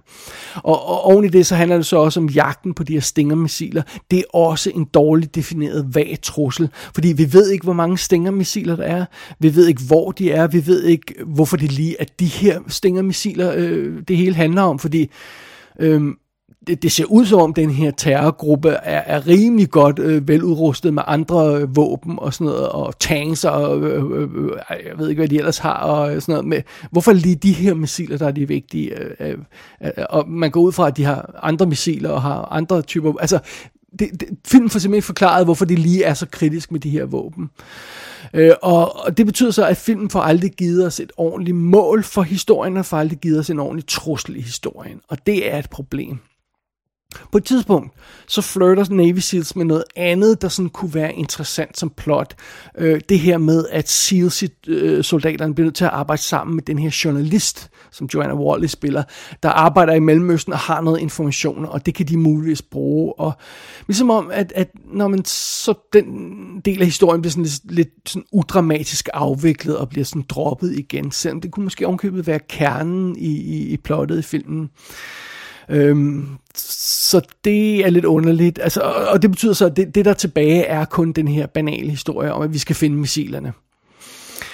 Og, 0.55 0.89
og 0.89 1.05
oven 1.05 1.25
i 1.25 1.29
det, 1.29 1.47
så 1.47 1.55
handler 1.55 1.77
det 1.77 1.87
så 1.87 1.97
også 1.97 2.21
om 2.21 2.29
jagten 2.29 2.75
på 2.75 2.85
de 2.85 2.93
her 2.93 3.01
stingermissiler. 3.01 3.83
Det 4.11 4.19
er 4.19 4.37
også 4.37 4.71
en 4.75 4.85
dårligt 4.85 5.35
defineret 5.35 5.95
vag 5.95 6.19
trussel, 6.23 6.69
fordi 6.95 7.13
vi 7.13 7.33
ved 7.33 7.51
ikke, 7.51 7.65
hvor 7.65 7.73
mange 7.73 7.99
stingermissiler 7.99 8.77
der 8.77 8.85
er. 8.85 9.05
Vi 9.39 9.55
ved 9.55 9.67
ikke, 9.67 9.83
hvor 9.87 10.11
de 10.11 10.31
er. 10.31 10.47
Vi 10.47 10.67
ved 10.67 10.85
ikke, 10.85 11.15
hvorfor 11.27 11.57
det 11.57 11.73
lige 11.73 11.97
er 12.01 12.05
de 12.21 12.27
her 12.27 12.61
stingermissiler, 12.69 13.53
øh, 13.57 14.03
det 14.09 14.17
hele 14.17 14.35
handler 14.35 14.63
om, 14.63 14.79
fordi... 14.79 15.11
Øh, 15.81 16.03
det, 16.69 16.83
det 16.83 16.93
ser 16.93 17.05
ud 17.05 17.27
som 17.27 17.41
om 17.41 17.55
den 17.55 17.71
her 17.71 17.91
terrorgruppe 17.91 18.69
er, 18.69 19.17
er 19.17 19.27
rimelig 19.27 19.71
godt 19.71 19.99
øh, 19.99 20.29
veludrustet 20.29 20.95
med 20.95 21.03
andre 21.07 21.57
øh, 21.57 21.77
våben 21.77 22.19
og 22.19 22.35
sådan 22.35 22.45
noget, 22.45 22.69
og 22.69 22.99
tanks 22.99 23.45
og 23.45 23.83
øh, 23.83 24.05
øh, 24.05 24.23
øh, 24.23 24.45
øh 24.45 24.51
jeg 24.71 24.99
ved 24.99 25.09
ikke, 25.09 25.21
hvad 25.21 25.29
de 25.29 25.39
ellers 25.39 25.59
har 25.59 25.75
og 25.75 26.23
sådan 26.23 26.33
noget. 26.33 26.47
Med, 26.47 26.63
hvorfor 26.91 27.13
lige 27.13 27.35
de 27.35 27.53
her 27.53 27.75
missiler, 27.75 28.19
der 28.19 28.27
er 28.27 28.31
de 28.31 28.49
vigtige? 28.49 29.03
Øh, 29.03 29.11
øh, 29.21 29.39
øh, 29.85 30.05
og 30.11 30.29
man 30.29 30.51
går 30.51 30.61
ud 30.61 30.73
fra, 30.73 30.87
at 30.87 30.97
de 30.97 31.05
har 31.05 31.41
andre 31.43 31.67
missiler 31.67 32.11
og 32.11 32.23
har 32.23 32.49
andre 32.51 32.83
typer... 32.83 33.13
Altså, 33.21 33.39
det, 33.99 34.09
det, 34.21 34.29
filmen 34.47 34.71
får 34.71 34.79
simpelthen 34.79 35.07
forklaret, 35.07 35.45
hvorfor 35.45 35.65
det 35.65 35.79
lige 35.79 36.05
er 36.05 36.15
så 36.15 36.27
kritisk 36.31 36.73
med 36.73 36.81
de 36.81 36.91
her 36.91 37.05
våben. 37.05 37.51
Øh, 38.35 38.53
og, 38.63 39.05
og 39.05 39.17
det 39.17 39.27
betyder 39.27 39.51
så, 39.51 39.67
at 39.67 39.77
filmen 39.77 40.11
får 40.11 40.21
aldrig 40.21 40.51
givet 40.51 40.87
os 40.87 41.01
et 41.01 41.13
ordentligt 41.17 41.57
mål 41.57 42.05
for 42.05 42.23
historien, 42.23 42.77
og 42.77 42.87
får 42.87 42.97
aldrig 42.97 43.19
givet 43.19 43.39
os 43.39 43.51
en 43.51 43.59
ordentlig 43.59 43.87
trussel 43.87 44.37
i 44.37 44.41
historien. 44.41 45.01
Og 45.09 45.27
det 45.27 45.53
er 45.53 45.59
et 45.59 45.71
problem. 45.71 46.19
På 47.33 47.39
et 47.39 47.45
tidspunkt, 47.45 47.93
så 48.27 48.43
flirter 48.43 48.95
Navy 48.95 49.19
Seals 49.19 49.57
med 49.57 49.65
noget 49.65 49.85
andet, 49.97 50.43
der 50.43 50.49
sådan 50.49 50.69
kunne 50.69 50.95
være 50.95 51.15
interessant 51.15 51.79
som 51.79 51.91
plot. 51.91 52.35
Øh, 52.79 53.01
det 53.09 53.19
her 53.19 53.39
med, 53.39 53.65
at 53.71 53.89
Seals-soldaterne 53.89 55.51
øh, 55.51 55.55
bliver 55.55 55.67
nødt 55.67 55.75
til 55.75 55.85
at 55.85 55.91
arbejde 55.91 56.23
sammen 56.23 56.55
med 56.55 56.63
den 56.63 56.79
her 56.79 57.01
journalist, 57.05 57.71
som 57.91 58.09
Joanna 58.15 58.35
Wally 58.35 58.67
spiller, 58.67 59.03
der 59.43 59.49
arbejder 59.49 59.95
i 59.95 60.01
Mellemøsten 60.01 60.53
og 60.53 60.59
har 60.59 60.81
noget 60.81 61.01
information, 61.01 61.67
og 61.67 61.87
det 61.87 61.95
kan 61.95 62.07
de 62.07 62.17
muligvis 62.17 62.63
bruge. 62.63 63.13
Og 63.19 63.33
ligesom 63.87 64.11
om, 64.11 64.31
at, 64.33 64.53
at 64.57 64.71
når 64.85 65.09
man 65.09 65.25
så 65.25 65.75
den 65.93 66.07
del 66.65 66.81
af 66.81 66.87
historien 66.87 67.23
bliver 67.23 67.31
sådan 67.31 67.45
lidt, 67.45 67.73
lidt 67.73 67.89
sådan 68.07 68.27
udramatisk 68.33 69.09
afviklet 69.15 69.77
og 69.77 69.89
bliver 69.89 70.05
sådan 70.05 70.25
droppet 70.29 70.79
igen, 70.79 71.11
selvom 71.13 71.41
det 71.41 71.51
kunne 71.51 71.65
måske 71.65 71.87
omkøbet 71.87 72.27
være 72.27 72.41
kernen 72.49 73.17
i, 73.17 73.37
i, 73.37 73.69
i 73.69 73.77
plottet 73.77 74.19
i 74.19 74.23
filmen. 74.23 74.71
Øhm, 75.69 76.29
så 76.55 77.21
det 77.45 77.87
er 77.87 77.91
lidt 77.91 78.05
underligt. 78.05 78.59
Altså, 78.63 78.81
og, 78.81 78.95
og 78.95 79.23
det 79.23 79.31
betyder 79.31 79.53
så, 79.53 79.67
at 79.67 79.77
det, 79.77 79.95
det 79.95 80.05
der 80.05 80.13
tilbage 80.13 80.63
er 80.63 80.85
kun 80.85 81.13
den 81.13 81.29
her 81.29 81.47
banale 81.47 81.91
historie 81.91 82.33
om, 82.33 82.43
at 82.43 82.53
vi 82.53 82.59
skal 82.59 82.77
finde 82.77 82.97
missilerne. 82.97 83.53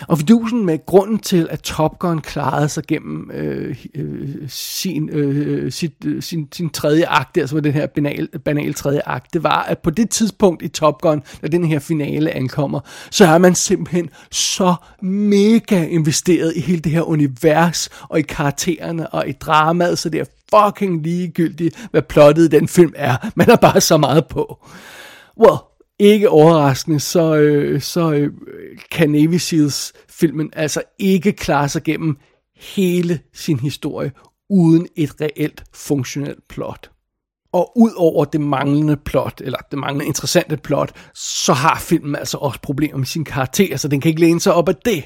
Og 0.08 0.18
fidusen 0.18 0.66
med 0.66 0.86
grunden 0.86 1.18
til, 1.18 1.48
at 1.50 1.60
Top 1.60 1.98
Gun 1.98 2.20
klarede 2.20 2.68
sig 2.68 2.84
gennem 2.88 3.30
øh, 3.30 3.76
øh, 3.94 4.28
sin, 4.48 5.08
øh, 5.08 5.36
øh, 5.36 5.72
sit, 5.72 5.92
øh, 6.04 6.22
sin, 6.22 6.48
sin 6.52 6.70
tredje 6.70 7.06
akt, 7.06 7.38
altså 7.38 7.60
den 7.60 7.72
her 7.72 7.86
banal, 7.86 8.28
banal 8.44 8.74
tredje 8.74 9.00
akt, 9.06 9.32
det 9.32 9.42
var, 9.42 9.62
at 9.62 9.78
på 9.78 9.90
det 9.90 10.10
tidspunkt 10.10 10.62
i 10.62 10.68
Top 10.68 11.00
Gun, 11.00 11.22
når 11.42 11.48
den 11.48 11.64
her 11.64 11.78
finale 11.78 12.30
ankommer, 12.30 12.80
så 13.10 13.26
er 13.26 13.38
man 13.38 13.54
simpelthen 13.54 14.10
så 14.30 14.74
mega 15.02 15.84
investeret 15.84 16.52
i 16.56 16.60
hele 16.60 16.80
det 16.80 16.92
her 16.92 17.02
univers, 17.02 17.88
og 18.08 18.18
i 18.18 18.22
karaktererne, 18.22 19.08
og 19.08 19.28
i 19.28 19.32
dramaet, 19.32 19.98
så 19.98 20.08
det 20.08 20.20
er 20.20 20.24
fucking 20.54 21.02
ligegyldigt, 21.02 21.88
hvad 21.90 22.02
plottet 22.02 22.44
i 22.44 22.48
den 22.48 22.68
film 22.68 22.92
er. 22.96 23.16
Man 23.34 23.50
er 23.50 23.56
bare 23.56 23.80
så 23.80 23.96
meget 23.96 24.26
på. 24.26 24.66
Well, 25.40 25.58
ikke 25.98 26.30
overraskende, 26.30 27.00
så, 27.00 27.34
øh, 27.34 27.80
så 27.80 28.12
øh, 28.12 28.32
kan 28.90 29.10
Navy 29.10 29.34
Seals 29.34 29.92
filmen 30.08 30.50
altså 30.52 30.82
ikke 30.98 31.32
klare 31.32 31.68
sig 31.68 31.82
gennem 31.82 32.16
hele 32.56 33.20
sin 33.32 33.60
historie 33.60 34.12
uden 34.50 34.88
et 34.96 35.20
reelt 35.20 35.64
funktionelt 35.72 36.48
plot. 36.48 36.90
Og 37.52 37.72
ud 37.78 37.90
over 37.96 38.24
det 38.24 38.40
manglende 38.40 38.96
plot, 38.96 39.40
eller 39.44 39.58
det 39.70 39.78
manglende 39.78 40.06
interessante 40.06 40.56
plot, 40.56 40.92
så 41.14 41.52
har 41.52 41.78
filmen 41.78 42.16
altså 42.16 42.38
også 42.38 42.60
problemer 42.60 42.98
med 42.98 43.06
sin 43.06 43.24
karakter, 43.24 43.76
så 43.76 43.88
den 43.88 44.00
kan 44.00 44.08
ikke 44.08 44.20
læne 44.20 44.40
sig 44.40 44.54
op 44.54 44.68
af 44.68 44.76
det. 44.76 45.04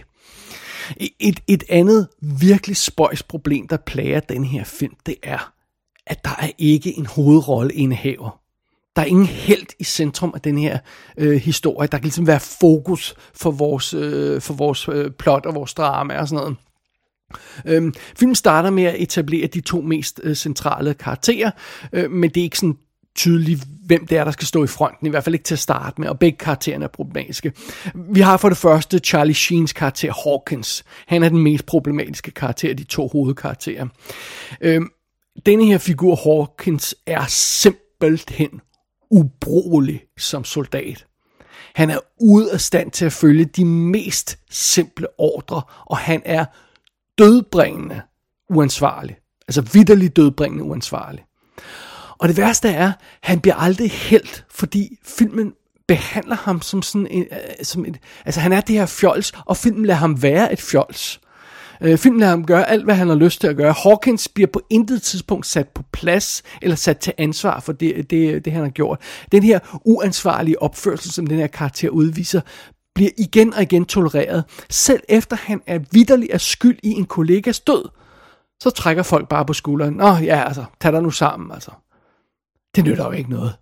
E, 1.00 1.08
et, 1.20 1.40
et 1.46 1.64
andet 1.68 2.08
virkelig 2.22 2.76
spøjs 2.76 3.22
problem, 3.22 3.68
der 3.68 3.76
plager 3.76 4.20
den 4.20 4.44
her 4.44 4.64
film, 4.64 4.94
det 5.06 5.14
er, 5.22 5.52
at 6.06 6.24
der 6.24 6.36
er 6.38 6.50
ikke 6.58 6.98
en 6.98 7.06
hovedrolle 7.06 7.74
indehaver. 7.74 8.40
Der 8.98 9.04
er 9.04 9.08
ingen 9.08 9.26
held 9.26 9.66
i 9.78 9.84
centrum 9.84 10.32
af 10.34 10.40
den 10.40 10.58
her 10.58 10.78
øh, 11.18 11.40
historie. 11.40 11.88
Der 11.88 11.98
kan 11.98 12.04
ligesom 12.04 12.26
være 12.26 12.40
fokus 12.40 13.14
for 13.34 13.50
vores, 13.50 13.94
øh, 13.94 14.40
for 14.40 14.54
vores 14.54 14.88
øh, 14.88 15.10
plot 15.10 15.46
og 15.46 15.54
vores 15.54 15.74
drama 15.74 16.18
og 16.18 16.28
sådan 16.28 16.44
noget. 16.44 16.56
Øhm, 17.66 17.94
filmen 18.16 18.34
starter 18.34 18.70
med 18.70 18.84
at 18.84 18.94
etablere 18.98 19.46
de 19.46 19.60
to 19.60 19.80
mest 19.80 20.20
øh, 20.22 20.36
centrale 20.36 20.94
karakterer, 20.94 21.50
øh, 21.92 22.10
men 22.10 22.30
det 22.30 22.40
er 22.40 22.44
ikke 22.44 22.58
sådan 22.58 22.76
tydeligt, 23.16 23.64
hvem 23.86 24.06
det 24.06 24.18
er, 24.18 24.24
der 24.24 24.30
skal 24.30 24.46
stå 24.46 24.64
i 24.64 24.66
fronten, 24.66 25.06
i 25.06 25.10
hvert 25.10 25.24
fald 25.24 25.34
ikke 25.34 25.44
til 25.44 25.54
at 25.54 25.58
starte 25.58 26.00
med, 26.00 26.08
og 26.08 26.18
begge 26.18 26.38
karaktererne 26.38 26.84
er 26.84 26.88
problematiske. 26.88 27.52
Vi 27.94 28.20
har 28.20 28.36
for 28.36 28.48
det 28.48 28.58
første 28.58 28.98
Charlie 28.98 29.34
Sheens 29.34 29.72
karakter 29.72 30.12
Hawkins. 30.24 30.84
Han 31.06 31.22
er 31.22 31.28
den 31.28 31.42
mest 31.42 31.66
problematiske 31.66 32.30
karakter 32.30 32.68
af 32.68 32.76
de 32.76 32.84
to 32.84 33.08
hovedkarakterer. 33.08 33.86
Øhm, 34.60 34.88
denne 35.46 35.64
her 35.64 35.78
figur 35.78 36.16
Hawkins 36.16 36.94
er 37.06 37.24
simpelthen 37.28 38.60
ubrugelig 39.10 40.02
som 40.18 40.44
soldat. 40.44 41.06
Han 41.74 41.90
er 41.90 41.98
ude 42.20 42.52
af 42.52 42.60
stand 42.60 42.90
til 42.90 43.04
at 43.04 43.12
følge 43.12 43.44
de 43.44 43.64
mest 43.64 44.38
simple 44.50 45.06
ordre, 45.18 45.62
og 45.86 45.98
han 45.98 46.22
er 46.24 46.44
dødbringende 47.18 48.00
uansvarlig. 48.50 49.16
Altså 49.48 49.62
vidderligt 49.72 50.16
dødbringende 50.16 50.64
uansvarlig. 50.64 51.24
Og 52.18 52.28
det 52.28 52.36
værste 52.36 52.68
er, 52.68 52.92
han 53.22 53.40
bliver 53.40 53.54
aldrig 53.54 53.90
helt, 53.90 54.44
fordi 54.50 54.98
filmen 55.04 55.52
behandler 55.88 56.36
ham 56.36 56.62
som 56.62 56.82
sådan 56.82 57.06
en, 57.06 57.26
øh, 57.32 57.64
som 57.64 57.84
et, 57.84 57.98
altså 58.24 58.40
han 58.40 58.52
er 58.52 58.60
det 58.60 58.74
her 58.74 58.86
fjols, 58.86 59.32
og 59.46 59.56
filmen 59.56 59.86
lader 59.86 59.98
ham 59.98 60.22
være 60.22 60.52
et 60.52 60.60
fjols. 60.60 61.20
Øh, 61.80 61.98
filmen 61.98 62.20
lader 62.20 62.30
ham 62.30 62.46
gøre 62.46 62.70
alt, 62.70 62.84
hvad 62.84 62.94
han 62.94 63.08
har 63.08 63.14
lyst 63.14 63.40
til 63.40 63.48
at 63.48 63.56
gøre. 63.56 63.74
Hawkins 63.82 64.28
bliver 64.28 64.48
på 64.52 64.60
intet 64.70 65.02
tidspunkt 65.02 65.46
sat 65.46 65.68
på 65.68 65.82
plads, 65.92 66.42
eller 66.62 66.76
sat 66.76 66.98
til 66.98 67.12
ansvar 67.18 67.60
for 67.60 67.72
det, 67.72 68.10
det, 68.10 68.44
det 68.44 68.52
han 68.52 68.62
har 68.62 68.70
gjort. 68.70 69.00
Den 69.32 69.42
her 69.42 69.58
uansvarlige 69.84 70.62
opførsel, 70.62 71.10
som 71.10 71.26
den 71.26 71.38
her 71.38 71.46
karakter 71.46 71.88
udviser, 71.88 72.40
bliver 72.94 73.10
igen 73.18 73.54
og 73.54 73.62
igen 73.62 73.84
tolereret, 73.84 74.44
selv 74.70 75.02
efter 75.08 75.36
han 75.36 75.60
er 75.66 75.78
vidderlig 75.92 76.32
af 76.32 76.40
skyld 76.40 76.78
i 76.82 76.90
en 76.90 77.04
kollegas 77.04 77.60
død. 77.60 77.88
Så 78.62 78.70
trækker 78.70 79.02
folk 79.02 79.28
bare 79.28 79.44
på 79.44 79.52
skulderen. 79.52 79.94
Nå 79.94 80.06
ja, 80.06 80.44
altså, 80.46 80.64
tag 80.80 80.92
dig 80.92 81.02
nu 81.02 81.10
sammen, 81.10 81.52
altså. 81.52 81.70
Det 82.76 82.84
nytter 82.84 83.04
jo 83.04 83.10
ikke 83.10 83.30
noget. 83.30 83.52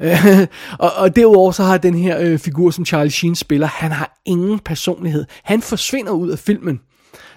og, 0.78 0.90
og 0.96 1.16
derudover 1.16 1.52
så 1.52 1.62
har 1.62 1.78
den 1.78 1.94
her 1.94 2.18
øh, 2.20 2.38
figur, 2.38 2.70
som 2.70 2.86
Charlie 2.86 3.10
Sheen 3.10 3.34
spiller, 3.34 3.66
han 3.66 3.92
har 3.92 4.20
ingen 4.24 4.58
personlighed. 4.58 5.24
Han 5.44 5.62
forsvinder 5.62 6.12
ud 6.12 6.30
af 6.30 6.38
filmen, 6.38 6.80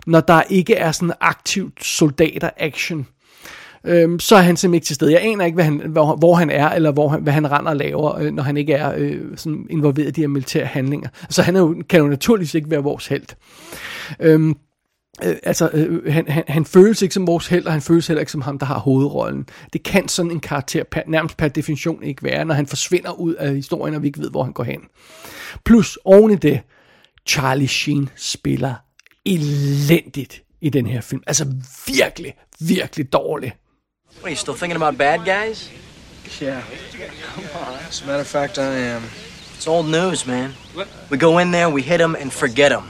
når 0.05 0.19
der 0.19 0.41
ikke 0.49 0.75
er 0.75 0.91
sådan 0.91 1.13
aktivt 1.21 1.85
soldater-action. 1.85 3.07
Øhm, 3.85 4.19
så 4.19 4.35
er 4.35 4.39
han 4.39 4.57
simpelthen 4.57 4.73
ikke 4.73 4.85
til 4.85 4.95
stede. 4.95 5.11
Jeg 5.11 5.21
aner 5.23 5.45
ikke, 5.45 5.55
hvad 5.55 5.65
han, 5.65 5.81
hvor, 5.85 6.15
hvor 6.15 6.35
han 6.35 6.49
er, 6.49 6.69
eller 6.69 6.91
hvor 6.91 7.09
han, 7.09 7.21
hvad 7.21 7.33
han 7.33 7.51
render 7.51 7.71
og 7.71 7.77
laver, 7.77 8.19
øh, 8.19 8.31
når 8.33 8.43
han 8.43 8.57
ikke 8.57 8.73
er 8.73 8.93
øh, 8.97 9.21
sådan 9.35 9.67
involveret 9.69 10.07
i 10.07 10.11
de 10.11 10.21
her 10.21 10.27
militære 10.27 10.65
handlinger. 10.65 11.09
Så 11.29 11.41
han 11.41 11.55
er 11.55 11.59
jo, 11.59 11.83
kan 11.89 11.99
jo 11.99 12.07
naturligvis 12.07 12.53
ikke 12.53 12.71
være 12.71 12.83
vores 12.83 13.07
held. 13.07 13.25
Øhm, 14.19 14.55
øh, 15.23 15.35
altså, 15.43 15.69
øh, 15.73 16.13
han, 16.13 16.27
han, 16.27 16.43
han 16.47 16.65
føles 16.65 17.01
ikke 17.01 17.13
som 17.13 17.27
vores 17.27 17.47
held, 17.47 17.65
og 17.65 17.71
han 17.71 17.81
føles 17.81 18.07
heller 18.07 18.19
ikke 18.19 18.31
som 18.31 18.41
ham, 18.41 18.59
der 18.59 18.65
har 18.65 18.79
hovedrollen. 18.79 19.47
Det 19.73 19.83
kan 19.83 20.07
sådan 20.07 20.31
en 20.31 20.39
karakter 20.39 20.83
per, 20.91 21.01
nærmest 21.07 21.37
per 21.37 21.47
definition 21.47 22.03
ikke 22.03 22.23
være, 22.23 22.45
når 22.45 22.53
han 22.53 22.67
forsvinder 22.67 23.11
ud 23.11 23.33
af 23.33 23.55
historien, 23.55 23.95
og 23.95 24.01
vi 24.01 24.07
ikke 24.07 24.19
ved, 24.19 24.29
hvor 24.29 24.43
han 24.43 24.53
går 24.53 24.63
hen. 24.63 24.81
Plus, 25.65 25.99
oven 26.05 26.31
i 26.31 26.35
det, 26.35 26.61
Charlie 27.27 27.67
Sheen 27.67 28.09
spiller 28.15 28.73
elendigt 29.25 30.41
i 30.61 30.69
den 30.69 30.85
her 30.85 31.01
film. 31.01 31.23
Altså 31.27 31.45
virkelig, 31.87 32.33
virkelig 32.59 33.13
dårligt. 33.13 33.53
What, 34.15 34.23
are 34.23 34.29
you 34.29 34.35
still 34.35 34.55
thinking 34.55 34.81
about 34.81 34.97
bad 34.97 35.19
guys? 35.25 35.71
Yeah. 36.41 36.61
Come 37.35 37.45
on. 37.67 37.79
As 37.89 38.01
a 38.01 38.05
matter 38.05 38.21
of 38.21 38.27
fact, 38.27 38.57
I 38.57 38.61
am. 38.61 39.03
It's 39.55 39.67
old 39.67 39.85
news, 39.85 40.25
man. 40.25 40.53
We 41.09 41.17
go 41.17 41.39
in 41.39 41.51
there, 41.51 41.69
we 41.69 41.81
hit 41.81 41.97
them, 41.97 42.15
and 42.15 42.31
forget 42.31 42.71
them. 42.71 42.83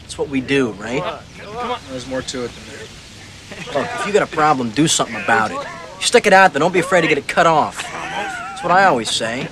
That's 0.00 0.18
what 0.18 0.28
we 0.28 0.40
do, 0.40 0.72
right? 0.72 1.02
Come 1.38 1.56
on. 1.56 1.78
There's 1.90 2.08
more 2.08 2.22
to 2.22 2.44
it 2.44 2.50
than 2.50 2.64
that. 2.70 3.74
Look, 3.74 4.00
if 4.00 4.06
you 4.06 4.12
got 4.12 4.22
a 4.22 4.36
problem, 4.36 4.70
do 4.70 4.88
something 4.88 5.16
about 5.24 5.50
it. 5.50 5.58
You 5.98 6.06
stick 6.06 6.26
it 6.26 6.32
out 6.32 6.52
there, 6.52 6.60
don't 6.60 6.72
be 6.72 6.80
afraid 6.80 7.02
to 7.02 7.08
get 7.08 7.18
it 7.18 7.28
cut 7.28 7.46
off. 7.46 7.82
That's 7.82 8.62
what 8.62 8.72
I 8.72 8.84
always 8.84 9.10
say. 9.10 9.48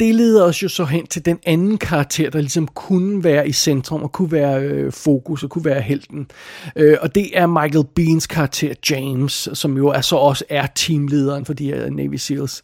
Det 0.00 0.14
leder 0.14 0.44
os 0.44 0.62
jo 0.62 0.68
så 0.68 0.84
hen 0.84 1.06
til 1.06 1.24
den 1.24 1.38
anden 1.46 1.78
karakter, 1.78 2.30
der 2.30 2.38
ligesom 2.38 2.68
kunne 2.68 3.24
være 3.24 3.48
i 3.48 3.52
centrum 3.52 4.02
og 4.02 4.12
kunne 4.12 4.32
være 4.32 4.62
øh, 4.62 4.92
fokus 4.92 5.42
og 5.42 5.50
kunne 5.50 5.64
være 5.64 5.80
helten. 5.80 6.30
Øh, 6.76 6.96
og 7.00 7.14
det 7.14 7.38
er 7.38 7.46
Michael 7.46 7.84
Beans 7.94 8.26
karakter 8.26 8.74
James, 8.90 9.48
som 9.52 9.76
jo 9.76 9.88
er 9.88 10.00
så 10.00 10.16
også 10.16 10.44
er 10.48 10.66
teamlederen 10.74 11.44
for 11.44 11.52
de 11.52 11.66
her 11.66 11.90
Navy 11.90 12.14
SEALs. 12.14 12.62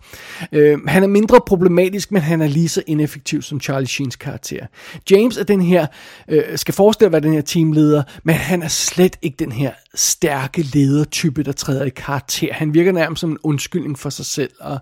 Øh, 0.52 0.78
han 0.86 1.02
er 1.02 1.06
mindre 1.06 1.40
problematisk, 1.46 2.12
men 2.12 2.22
han 2.22 2.42
er 2.42 2.46
lige 2.46 2.68
så 2.68 2.82
ineffektiv 2.86 3.42
som 3.42 3.60
Charlie 3.60 3.88
Sheens 3.88 4.16
karakter. 4.16 4.66
James 5.10 5.36
er 5.36 5.44
den 5.44 5.60
her, 5.60 5.86
øh, 6.28 6.42
skal 6.58 6.74
forestille 6.74 7.06
at 7.06 7.12
være 7.12 7.22
den 7.22 7.32
her 7.32 7.42
teamleder, 7.42 8.02
men 8.24 8.34
han 8.34 8.62
er 8.62 8.68
slet 8.68 9.16
ikke 9.22 9.36
den 9.38 9.52
her 9.52 9.72
stærke 9.94 10.62
ledertype, 10.62 11.42
der 11.42 11.52
træder 11.52 11.84
i 11.84 11.88
karakter. 11.88 12.52
Han 12.52 12.74
virker 12.74 12.92
nærmest 12.92 13.20
som 13.20 13.30
en 13.30 13.38
undskyldning 13.42 13.98
for 13.98 14.10
sig 14.10 14.26
selv, 14.26 14.50
og 14.60 14.78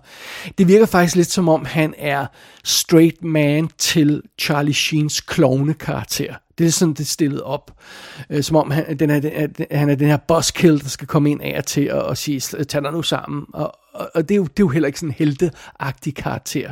det 0.57 0.67
virker 0.67 0.85
faktisk 0.85 1.15
lidt 1.15 1.31
som 1.31 1.49
om, 1.49 1.65
han 1.65 1.93
er 1.97 2.25
straight 2.63 3.23
man 3.23 3.69
til 3.77 4.21
Charlie 4.39 4.73
Sheens 4.73 5.21
klovne 5.21 5.73
karakter. 5.73 6.35
Det 6.57 6.67
er 6.67 6.71
sådan, 6.71 6.93
det 6.93 6.99
er 6.99 7.05
stillet 7.05 7.41
op. 7.41 7.71
Øh, 8.29 8.43
som 8.43 8.55
om 8.55 8.71
han, 8.71 8.99
den 8.99 9.09
er, 9.09 9.19
den, 9.19 9.65
han 9.71 9.89
er 9.89 9.95
den 9.95 10.07
her 10.07 10.17
buskill, 10.17 10.81
der 10.81 10.89
skal 10.89 11.07
komme 11.07 11.31
ind 11.31 11.41
af 11.41 11.57
og 11.57 11.65
til 11.65 11.91
og, 11.91 12.03
og 12.03 12.17
sige, 12.17 12.39
tag 12.39 12.83
dig 12.83 12.91
nu 12.91 13.01
sammen. 13.01 13.45
Og, 13.53 13.75
og, 13.93 14.11
og 14.15 14.29
det, 14.29 14.35
er 14.35 14.37
jo, 14.37 14.43
det 14.43 14.49
er 14.49 14.63
jo 14.63 14.67
heller 14.67 14.87
ikke 14.87 14.99
sådan 14.99 15.09
en 15.09 15.15
helteagtig 15.17 16.15
karakter. 16.15 16.71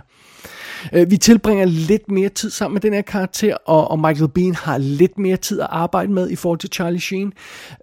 Øh, 0.94 1.12
vi 1.12 1.18
tilbringer 1.18 1.66
lidt 1.66 2.12
mere 2.12 2.30
tid 2.30 2.50
sammen 2.50 2.74
med 2.74 2.82
den 2.82 2.94
her 2.94 3.02
karakter, 3.02 3.58
og, 3.66 3.92
og 3.92 4.00
Michael 4.00 4.30
Bean 4.30 4.56
har 4.56 4.78
lidt 4.78 5.18
mere 5.18 5.38
tid 5.38 5.60
at 5.60 5.68
arbejde 5.70 6.12
med 6.12 6.30
i 6.30 6.36
forhold 6.36 6.60
til 6.60 6.70
Charlie 6.74 7.02
Sheen. 7.02 7.34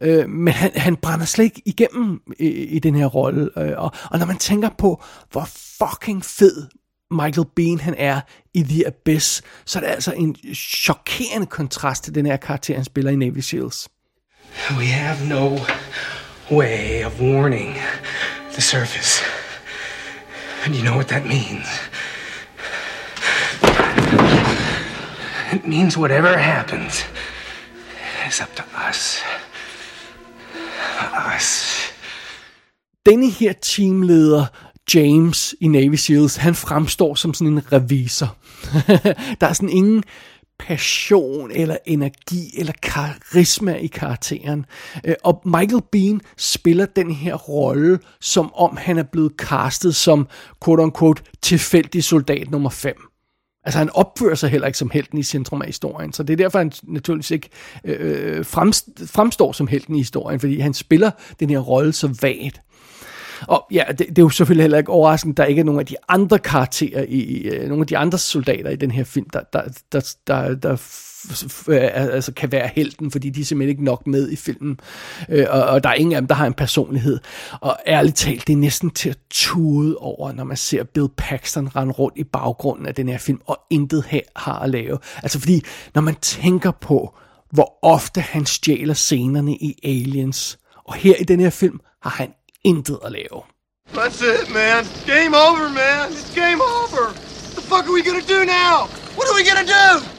Øh, 0.03 0.29
men 0.29 0.55
han, 0.55 0.71
han 0.75 0.97
brænder 0.97 1.27
slet 1.27 1.45
ikke 1.45 1.63
igennem 1.65 2.21
i, 2.39 2.47
i 2.49 2.79
den 2.79 2.95
her 2.95 3.07
rolle. 3.07 3.51
Øh, 3.59 3.73
og, 3.77 3.93
og 4.11 4.19
når 4.19 4.27
man 4.27 4.37
tænker 4.37 4.69
på, 4.79 5.03
hvor 5.31 5.49
fucking 5.79 6.25
fed 6.25 6.67
Michael 7.11 7.47
Bean 7.57 7.81
han 7.81 7.95
er 7.99 8.21
i 8.55 8.63
The 8.63 8.87
Abyss, 8.87 9.43
så 9.65 9.79
er 9.79 9.83
det 9.83 9.91
altså 9.91 10.13
en 10.13 10.37
chokerende 10.55 11.47
kontrast 11.47 12.05
til 12.05 12.15
den 12.15 12.27
her 12.27 12.37
karakter, 12.37 12.75
han 12.75 12.85
spiller 12.85 13.11
i 13.11 13.17
Navy 13.17 13.39
SEALs. 13.39 13.89
We 14.79 14.87
have 14.87 15.29
no 15.29 15.59
way 16.51 17.05
of 17.05 17.21
warning 17.21 17.77
the 18.53 18.63
surface. 18.63 19.23
And 20.65 20.75
you 20.75 20.83
know 20.83 20.95
what 20.95 21.09
that 21.09 21.27
means? 21.27 21.67
It 25.53 25.67
means 25.67 25.97
whatever 25.97 26.37
happens 26.37 27.05
is 28.29 28.41
up 28.41 28.57
to 28.57 28.63
us. 28.89 29.23
Us. 31.37 31.75
Denne 33.07 33.31
her 33.31 33.53
teamleder, 33.53 34.47
James 34.95 35.55
i 35.61 35.69
Navy 35.69 35.95
SEALs, 35.95 36.37
han 36.37 36.55
fremstår 36.55 37.15
som 37.15 37.35
sådan 37.35 37.53
en 37.53 37.73
revisor. 37.73 38.37
der 39.41 39.47
er 39.47 39.53
sådan 39.53 39.69
ingen 39.69 40.03
passion 40.59 41.51
eller 41.51 41.77
energi 41.87 42.51
eller 42.59 42.73
karisma 42.83 43.75
i 43.75 43.87
karakteren. 43.87 44.67
Øh, 45.05 45.15
og 45.25 45.43
Michael 45.45 45.83
Bean 45.93 46.21
spiller 46.37 46.87
den 46.87 47.11
her 47.11 47.35
rolle, 47.35 47.99
som 48.21 48.55
om 48.55 48.77
han 48.77 48.99
er 48.99 49.03
blevet 49.03 49.33
castet 49.39 49.95
som 49.95 50.29
quote-unquote 50.65 51.23
tilfældig 51.43 52.05
soldat 52.05 52.51
nummer 52.51 52.71
5. 52.71 52.95
Altså 53.65 53.79
han 53.79 53.91
opfører 53.91 54.35
sig 54.35 54.51
heller 54.51 54.67
ikke 54.67 54.79
som 54.79 54.91
helten 54.91 55.19
i 55.19 55.23
centrum 55.23 55.63
af 55.63 55.67
historien, 55.67 56.13
så 56.13 56.23
det 56.23 56.33
er 56.33 56.37
derfor, 56.37 56.59
han 56.59 56.73
naturligvis 56.83 57.31
ikke 57.31 57.49
øh, 57.85 58.39
øh 58.39 58.45
fremstår 58.45 59.53
som 59.53 59.67
helten 59.67 59.95
i 59.95 59.99
historien, 59.99 60.41
fordi 60.41 60.59
han 60.59 60.75
spiller 60.75 61.11
den 61.41 61.51
her 61.51 61.59
rolle 61.59 61.93
så 61.93 62.17
vagt. 62.23 62.61
Og 63.49 63.67
ja, 63.71 63.85
det, 63.89 63.99
det 63.99 64.19
er 64.19 64.23
jo 64.23 64.29
selvfølgelig 64.29 64.63
heller 64.63 64.79
ikke 64.79 64.93
overraskende, 64.93 65.33
at 65.33 65.37
der 65.37 65.45
ikke 65.45 65.61
er 65.61 65.65
nogen 65.65 65.81
af 65.81 65.87
de 65.87 65.97
andre 66.09 66.39
karakterer, 66.39 67.05
i, 67.09 67.19
i 67.19 67.49
øh, 67.49 67.69
nogle 67.69 67.83
af 67.83 67.87
de 67.87 67.99
andre 67.99 68.19
soldater 68.19 68.71
i 68.71 68.77
den 68.77 68.91
her 68.91 69.05
film, 69.05 69.31
der, 69.31 69.41
der, 69.53 69.63
der, 69.93 70.15
der, 70.27 70.55
der 70.55 70.77
altså 71.69 72.33
kan 72.33 72.53
være 72.53 72.71
helten, 72.75 73.11
fordi 73.11 73.31
de 73.31 73.41
er 73.41 73.45
simpelthen 73.45 73.71
ikke 73.71 73.85
nok 73.85 74.07
med 74.07 74.31
i 74.31 74.37
filmen. 74.37 74.81
Øh, 75.29 75.47
og, 75.51 75.63
og 75.63 75.85
der 75.85 75.91
er 75.91 75.95
ingen 75.95 76.15
af 76.15 76.21
dem, 76.21 76.29
der 76.29 76.35
har 76.35 76.47
en 76.47 76.55
personlighed. 76.55 77.19
Og 77.61 77.77
ærligt 77.87 78.17
talt, 78.17 78.47
det 78.47 78.53
er 78.53 78.57
næsten 78.57 78.91
til 78.91 79.11
at 79.11 79.19
tude 79.31 79.97
over, 79.97 80.33
når 80.33 80.45
man 80.45 80.57
ser 80.57 80.85
Bill 80.85 81.09
Paxton 81.17 81.77
rende 81.77 81.93
rundt 81.93 82.19
i 82.19 82.25
baggrunden 82.25 82.87
af 82.87 82.95
den 82.95 83.09
her 83.09 83.19
film, 83.19 83.41
og 83.47 83.59
intet 83.71 84.05
her 84.09 84.21
har 84.37 84.59
at 84.59 84.71
lave. 84.71 84.99
Altså 85.23 85.41
fordi, 85.41 85.63
når 85.95 86.03
man 86.03 86.15
tænker 86.15 86.71
på, 86.71 87.15
hvor 87.51 87.79
ofte 87.83 88.21
han 88.21 88.47
stjæler 88.47 88.95
scenerne 88.95 89.53
i 89.53 89.81
Aliens. 89.85 90.59
Og 90.85 90.95
her 90.95 91.15
i 91.21 91.25
den 91.25 91.41
her 91.41 91.51
film 91.51 91.81
har 92.03 92.11
han 92.11 92.29
intet 92.65 92.99
at 93.05 93.13
lave. 93.13 93.43
That's 93.99 94.21
it, 94.23 94.47
man. 94.61 94.81
Game 95.07 95.35
over, 95.47 95.69
man. 95.83 96.13
It's 96.13 96.35
game 96.35 96.61
over. 96.83 97.05
What 97.05 97.55
the 97.59 97.65
fuck 97.71 97.85
are 97.89 97.95
we 97.99 98.03
gonna 98.09 98.29
do 98.37 98.41
now? 98.45 98.75
What 99.17 99.27
are 99.29 99.37
we 99.39 99.45
gonna 99.51 99.71
do? 99.81 100.15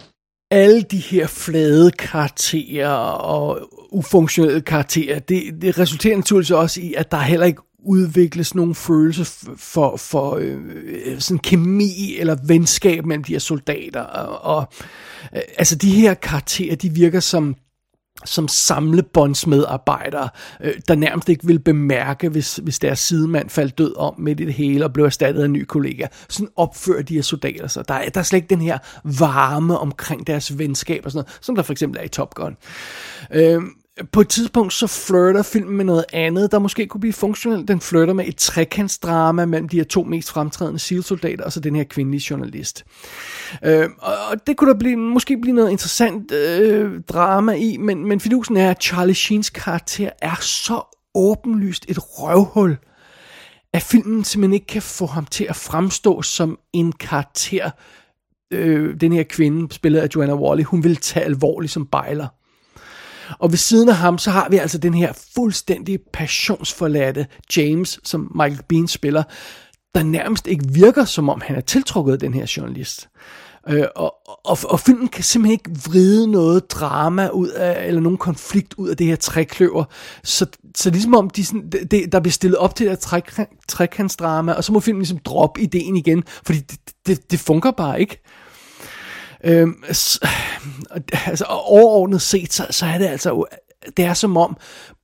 alle 0.51 0.81
de 0.81 0.97
her 0.97 1.27
flade 1.27 1.91
karakterer 1.91 2.97
og 3.07 3.69
ufunktionelle 3.91 4.61
karakterer, 4.61 5.19
det, 5.19 5.61
det 5.61 5.79
resulterer 5.79 6.15
naturligvis 6.15 6.51
også 6.51 6.81
i, 6.81 6.93
at 6.93 7.11
der 7.11 7.17
heller 7.17 7.45
ikke 7.45 7.61
udvikles 7.85 8.55
nogle 8.55 8.75
følelse 8.75 9.25
for, 9.57 9.97
for 9.97 10.35
øh, 10.41 11.19
sådan 11.19 11.39
kemi 11.39 12.15
eller 12.19 12.35
venskab 12.47 13.05
mellem 13.05 13.23
de 13.23 13.31
her 13.31 13.39
soldater. 13.39 14.01
Og, 14.01 14.57
og 14.57 14.73
øh, 15.35 15.41
altså 15.57 15.75
de 15.75 15.89
her 15.89 16.13
karakterer, 16.13 16.75
de 16.75 16.89
virker 16.89 17.19
som 17.19 17.55
som 18.25 18.47
samlebåndsmedarbejdere, 18.47 20.29
øh, 20.61 20.73
der 20.87 20.95
nærmest 20.95 21.29
ikke 21.29 21.47
vil 21.47 21.59
bemærke, 21.59 22.29
hvis, 22.29 22.55
hvis 22.55 22.79
deres 22.79 22.99
sidemand 22.99 23.49
faldt 23.49 23.77
død 23.77 23.97
om 23.97 24.13
midt 24.17 24.39
i 24.39 24.45
det 24.45 24.53
hele 24.53 24.85
og 24.85 24.93
blev 24.93 25.05
erstattet 25.05 25.41
af 25.41 25.45
en 25.45 25.53
ny 25.53 25.63
kollega. 25.63 26.07
Sådan 26.29 26.49
opfører 26.55 27.01
de 27.01 27.15
her 27.15 27.21
soldater 27.21 27.67
sig. 27.67 27.87
Der 27.87 27.93
er, 27.93 28.09
der 28.09 28.19
er 28.19 28.23
slet 28.23 28.37
ikke 28.37 28.49
den 28.49 28.61
her 28.61 28.77
varme 29.19 29.77
omkring 29.77 30.27
deres 30.27 30.57
venskab 30.57 31.01
og 31.05 31.11
sådan 31.11 31.17
noget, 31.17 31.39
som 31.41 31.55
der 31.55 31.63
for 31.63 31.71
eksempel 31.71 31.99
er 31.99 32.03
i 32.03 32.07
Top 32.07 32.35
Gun. 32.35 32.57
Øh, 33.33 33.61
på 34.11 34.21
et 34.21 34.29
tidspunkt 34.29 34.73
så 34.73 34.87
flirter 34.87 35.43
filmen 35.43 35.77
med 35.77 35.85
noget 35.85 36.05
andet, 36.13 36.51
der 36.51 36.59
måske 36.59 36.87
kunne 36.87 37.01
blive 37.01 37.13
funktionelt. 37.13 37.67
Den 37.67 37.81
flirter 37.81 38.13
med 38.13 38.27
et 38.27 38.37
trekantsdrama 38.37 39.45
mellem 39.45 39.69
de 39.69 39.77
her 39.77 39.83
to 39.83 40.03
mest 40.03 40.29
fremtrædende 40.29 40.79
SEAL-soldater, 40.79 41.43
og 41.43 41.51
så 41.51 41.59
den 41.59 41.75
her 41.75 41.83
kvindelige 41.83 42.27
journalist. 42.29 42.85
Øh, 43.63 43.89
og 43.99 44.47
det 44.47 44.57
kunne 44.57 44.71
der 44.71 44.79
blive, 44.79 44.97
måske 44.97 45.37
blive 45.41 45.55
noget 45.55 45.71
interessant 45.71 46.31
øh, 46.31 47.01
drama 47.01 47.51
i, 47.51 47.77
men, 47.77 48.07
men 48.07 48.19
fidusen 48.19 48.57
er, 48.57 48.71
at 48.71 48.83
Charlie 48.83 49.15
Sheens 49.15 49.49
karakter 49.49 50.09
er 50.21 50.35
så 50.41 50.81
åbenlyst 51.15 51.85
et 51.89 51.97
røvhul, 51.99 52.77
at 53.73 53.81
filmen 53.81 54.23
simpelthen 54.23 54.53
ikke 54.53 54.67
kan 54.67 54.81
få 54.81 55.05
ham 55.05 55.25
til 55.25 55.45
at 55.49 55.55
fremstå 55.55 56.21
som 56.21 56.59
en 56.73 56.91
karakter, 56.91 57.69
øh, 58.51 59.01
den 59.01 59.13
her 59.13 59.23
kvinde, 59.23 59.73
spillet 59.73 59.99
af 59.99 60.07
Joanna 60.15 60.35
Wally, 60.35 60.63
hun 60.63 60.83
vil 60.83 60.95
tage 60.95 61.25
alvorligt 61.25 61.73
som 61.73 61.85
bejler. 61.85 62.27
Og 63.39 63.51
ved 63.51 63.57
siden 63.57 63.89
af 63.89 63.95
ham, 63.95 64.17
så 64.17 64.31
har 64.31 64.47
vi 64.49 64.57
altså 64.57 64.77
den 64.77 64.93
her 64.93 65.13
fuldstændig 65.35 65.99
passionsforladte 66.13 67.27
James, 67.57 67.99
som 68.03 68.31
Michael 68.35 68.63
Bean 68.69 68.87
spiller, 68.87 69.23
der 69.95 70.03
nærmest 70.03 70.47
ikke 70.47 70.65
virker, 70.69 71.05
som 71.05 71.29
om 71.29 71.41
han 71.45 71.55
er 71.55 71.61
tiltrukket 71.61 72.13
af 72.13 72.19
den 72.19 72.33
her 72.33 72.53
journalist. 72.57 73.09
Øh, 73.69 73.85
og, 73.95 74.15
og, 74.45 74.57
og 74.63 74.79
filmen 74.79 75.07
kan 75.07 75.23
simpelthen 75.23 75.51
ikke 75.51 75.81
vride 75.89 76.31
noget 76.31 76.71
drama 76.71 77.27
ud 77.27 77.47
af, 77.47 77.87
eller 77.87 78.01
nogen 78.01 78.17
konflikt 78.17 78.73
ud 78.77 78.89
af 78.89 78.97
det 78.97 79.07
her 79.07 79.15
trækløver. 79.15 79.83
Så, 80.23 80.45
så 80.75 80.89
ligesom 80.89 81.15
om, 81.15 81.29
de 81.29 81.45
sådan, 81.45 81.69
det, 81.91 82.11
der 82.11 82.19
bliver 82.19 82.31
stillet 82.31 82.57
op 82.57 82.75
til 82.75 82.85
det 82.85 82.91
her 82.91 82.97
træk, 82.97 83.31
trækantsdrama, 83.67 84.51
og 84.51 84.63
så 84.63 84.73
må 84.73 84.79
filmen 84.79 85.01
ligesom 85.01 85.17
droppe 85.17 85.61
ideen 85.61 85.97
igen, 85.97 86.23
fordi 86.45 86.59
det, 86.59 86.79
det, 87.07 87.31
det 87.31 87.39
fungerer 87.39 87.73
bare 87.73 87.99
ikke. 87.99 88.21
Øhm, 89.45 89.83
altså 91.25 91.45
overordnet 91.47 92.21
set, 92.21 92.53
så, 92.53 92.67
så 92.69 92.85
er 92.85 92.97
det 92.97 93.07
altså, 93.07 93.45
det 93.97 94.05
er 94.05 94.13
som 94.13 94.37
om, 94.37 94.57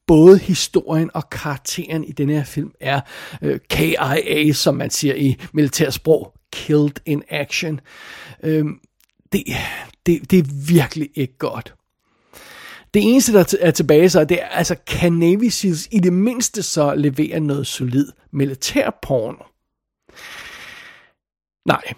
både 0.07 0.39
historien 0.39 1.09
og 1.13 1.29
karakteren 1.29 2.03
i 2.03 2.11
denne 2.11 2.33
her 2.33 2.43
film 2.43 2.71
er 2.79 3.01
øh, 3.41 3.59
KIA, 3.69 4.53
som 4.53 4.75
man 4.75 4.89
siger 4.89 5.15
i 5.15 5.37
militærsprog, 5.53 6.33
killed 6.53 6.95
in 7.05 7.23
action. 7.29 7.79
Øhm, 8.43 8.79
det, 9.31 9.43
det, 10.05 10.31
det 10.31 10.39
er 10.39 10.67
virkelig 10.67 11.09
ikke 11.15 11.37
godt. 11.37 11.73
Det 12.93 13.01
eneste, 13.03 13.33
der 13.33 13.57
er 13.59 13.71
tilbage 13.71 14.09
så, 14.09 14.23
det 14.23 14.41
er, 14.41 14.47
altså, 14.47 14.75
kan 14.87 15.13
Navy 15.13 15.49
Seals 15.49 15.87
i 15.91 15.99
det 15.99 16.13
mindste 16.13 16.63
så 16.63 16.95
levere 16.95 17.39
noget 17.39 17.67
solid 17.67 18.07
militærporno? 18.31 19.43
Nej, 21.65 21.93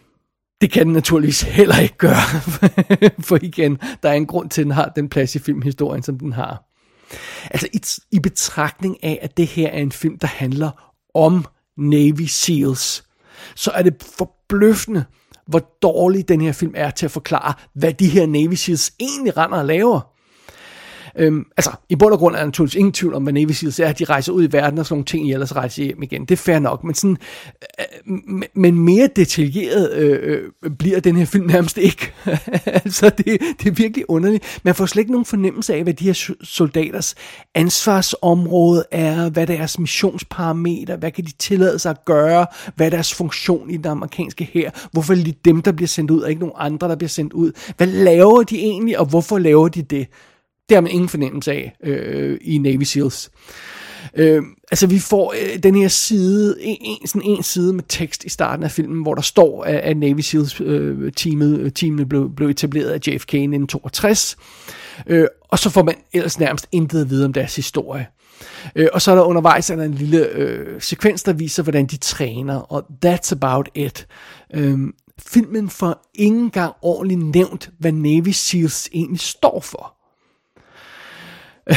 det 0.63 0.71
kan 0.71 0.85
den 0.85 0.93
naturligvis 0.93 1.41
heller 1.41 1.79
ikke 1.79 1.97
gøre, 1.97 2.25
for 3.27 3.39
igen, 3.41 3.77
der 4.03 4.09
er 4.09 4.13
en 4.13 4.25
grund 4.25 4.49
til, 4.49 4.61
at 4.61 4.65
den 4.65 4.71
har 4.71 4.91
den 4.95 5.09
plads 5.09 5.35
i 5.35 5.39
filmhistorien, 5.39 6.03
som 6.03 6.19
den 6.19 6.33
har. 6.33 6.63
Altså 7.51 7.67
i, 7.73 7.81
i 8.15 8.19
betragtning 8.19 9.03
af, 9.03 9.19
at 9.21 9.37
det 9.37 9.47
her 9.47 9.67
er 9.67 9.79
en 9.79 9.91
film, 9.91 10.19
der 10.19 10.27
handler 10.27 10.93
om 11.13 11.45
Navy 11.77 12.25
SEALs, 12.27 13.03
så 13.55 13.71
er 13.71 13.83
det 13.83 14.03
forbløffende, 14.17 15.05
hvor 15.47 15.77
dårlig 15.81 16.27
den 16.27 16.41
her 16.41 16.51
film 16.51 16.73
er 16.75 16.89
til 16.89 17.05
at 17.05 17.11
forklare, 17.11 17.53
hvad 17.73 17.93
de 17.93 18.09
her 18.09 18.25
Navy 18.25 18.53
SEALs 18.53 18.91
egentlig 18.99 19.37
render 19.37 19.57
og 19.57 19.65
laver. 19.65 20.12
Øhm, 21.15 21.45
altså, 21.57 21.71
i 21.89 21.95
bund 21.95 22.13
og 22.13 22.19
grund 22.19 22.35
er 22.35 22.39
der 22.39 22.45
naturligvis 22.45 22.75
ingen 22.75 22.91
tvivl 22.91 23.13
om, 23.13 23.23
hvad 23.23 23.33
Navy 23.33 23.51
Seals 23.51 23.79
er, 23.79 23.87
at 23.87 23.99
de 23.99 24.05
rejser 24.05 24.31
ud 24.31 24.43
i 24.43 24.51
verden 24.51 24.79
og 24.79 24.85
sådan 24.85 24.93
nogle 24.93 25.05
ting, 25.05 25.27
i 25.27 25.31
ellers 25.31 25.55
rejser 25.55 25.83
hjem 25.83 26.03
igen. 26.03 26.21
Det 26.21 26.31
er 26.31 26.37
fair 26.37 26.59
nok, 26.59 26.83
men, 26.83 26.95
sådan, 26.95 27.17
øh, 28.07 28.43
men 28.55 28.79
mere 28.79 29.09
detaljeret 29.15 29.93
øh, 29.93 30.41
øh, 30.63 30.71
bliver 30.71 30.99
den 30.99 31.15
her 31.15 31.25
film 31.25 31.45
nærmest 31.45 31.77
ikke. 31.77 32.13
altså, 32.65 33.09
det, 33.09 33.25
det 33.59 33.67
er 33.67 33.71
virkelig 33.71 34.09
underligt. 34.09 34.59
Man 34.63 34.75
får 34.75 34.85
slet 34.85 35.01
ikke 35.01 35.11
nogen 35.11 35.25
fornemmelse 35.25 35.73
af, 35.73 35.83
hvad 35.83 35.93
de 35.93 36.05
her 36.05 36.33
soldaters 36.43 37.15
ansvarsområde 37.55 38.83
er, 38.91 39.29
hvad 39.29 39.47
deres 39.47 39.79
missionsparameter, 39.79 40.97
hvad 40.97 41.11
kan 41.11 41.25
de 41.25 41.31
tillade 41.31 41.79
sig 41.79 41.89
at 41.89 42.05
gøre, 42.05 42.45
hvad 42.75 42.85
er 42.85 42.89
deres 42.89 43.13
funktion 43.13 43.69
i 43.69 43.77
den 43.77 43.85
amerikanske 43.85 44.49
her, 44.53 44.71
hvorfor 44.91 45.13
er 45.13 45.17
det 45.17 45.45
dem, 45.45 45.61
der 45.61 45.71
bliver 45.71 45.87
sendt 45.87 46.11
ud, 46.11 46.21
og 46.21 46.29
ikke 46.29 46.39
nogen 46.39 46.55
andre, 46.57 46.87
der 46.89 46.95
bliver 46.95 47.09
sendt 47.09 47.33
ud. 47.33 47.51
Hvad 47.77 47.87
laver 47.87 48.43
de 48.43 48.59
egentlig, 48.59 48.99
og 48.99 49.05
hvorfor 49.05 49.37
laver 49.37 49.67
de 49.67 49.81
det? 49.81 50.07
Det 50.69 50.75
har 50.75 50.81
man 50.81 50.91
ingen 50.91 51.09
fornemmelse 51.09 51.51
af 51.51 51.75
øh, 51.83 52.37
i 52.41 52.57
Navy 52.57 52.83
SEALs. 52.83 53.31
Øh, 54.15 54.43
altså 54.71 54.87
vi 54.87 54.99
får 54.99 55.33
øh, 55.41 55.63
den 55.63 55.75
her 55.75 55.87
side, 55.87 56.55
en, 56.59 56.77
en, 56.81 57.07
sådan 57.07 57.29
en 57.29 57.43
side 57.43 57.73
med 57.73 57.83
tekst 57.89 58.23
i 58.23 58.29
starten 58.29 58.63
af 58.63 58.71
filmen, 58.71 59.01
hvor 59.01 59.15
der 59.15 59.21
står, 59.21 59.63
at, 59.63 59.75
at 59.75 59.97
Navy 59.97 60.19
SEALs 60.19 60.61
øh, 60.61 61.11
teamet, 61.11 61.75
teamet 61.75 62.09
blev, 62.09 62.35
blev 62.35 62.49
etableret 62.49 62.89
af 62.89 62.99
JFK 63.07 63.33
i 63.33 63.37
1962. 63.37 64.37
Øh, 65.07 65.27
og 65.49 65.59
så 65.59 65.69
får 65.69 65.83
man 65.83 65.95
ellers 66.13 66.39
nærmest 66.39 66.67
intet 66.71 67.01
at 67.01 67.09
vide 67.09 67.25
om 67.25 67.33
deres 67.33 67.55
historie. 67.55 68.07
Øh, 68.75 68.87
og 68.93 69.01
så 69.01 69.11
er 69.11 69.15
der 69.15 69.23
undervejs 69.23 69.69
er 69.69 69.75
der 69.75 69.83
en 69.83 69.93
lille 69.93 70.27
øh, 70.27 70.81
sekvens, 70.81 71.23
der 71.23 71.33
viser, 71.33 71.63
hvordan 71.63 71.85
de 71.85 71.97
træner, 71.97 72.55
og 72.55 72.85
that's 73.05 73.31
about 73.31 73.69
it. 73.75 74.07
Øh, 74.53 74.79
filmen 75.19 75.69
får 75.69 76.11
ingen 76.15 76.49
gang 76.49 76.73
ordentligt 76.81 77.25
nævnt, 77.35 77.69
hvad 77.79 77.91
Navy 77.91 78.31
SEALs 78.31 78.89
egentlig 78.93 79.19
står 79.19 79.59
for. 79.59 79.92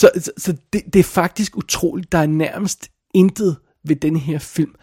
så 0.00 0.10
så, 0.16 0.32
så 0.38 0.56
det, 0.72 0.82
det 0.92 0.98
er 0.98 1.04
faktisk 1.04 1.56
utroligt. 1.56 2.12
Der 2.12 2.18
er 2.18 2.26
nærmest 2.26 2.90
intet 3.14 3.56
ved 3.84 3.96
den 3.96 4.16
her 4.16 4.38
film, 4.38 4.74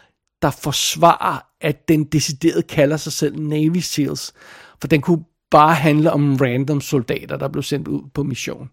der 0.41 0.51
forsvarer, 0.51 1.39
at 1.61 1.87
den 1.87 2.03
decideret 2.03 2.67
kalder 2.67 2.97
sig 2.97 3.13
selv 3.13 3.39
Navy 3.39 3.77
SEALs. 3.77 4.33
For 4.81 4.87
den 4.87 5.01
kunne 5.01 5.23
bare 5.51 5.75
handle 5.75 6.11
om 6.11 6.35
random 6.35 6.81
soldater, 6.81 7.37
der 7.37 7.47
blev 7.47 7.63
sendt 7.63 7.87
ud 7.87 8.01
på 8.13 8.23
mission. 8.23 8.69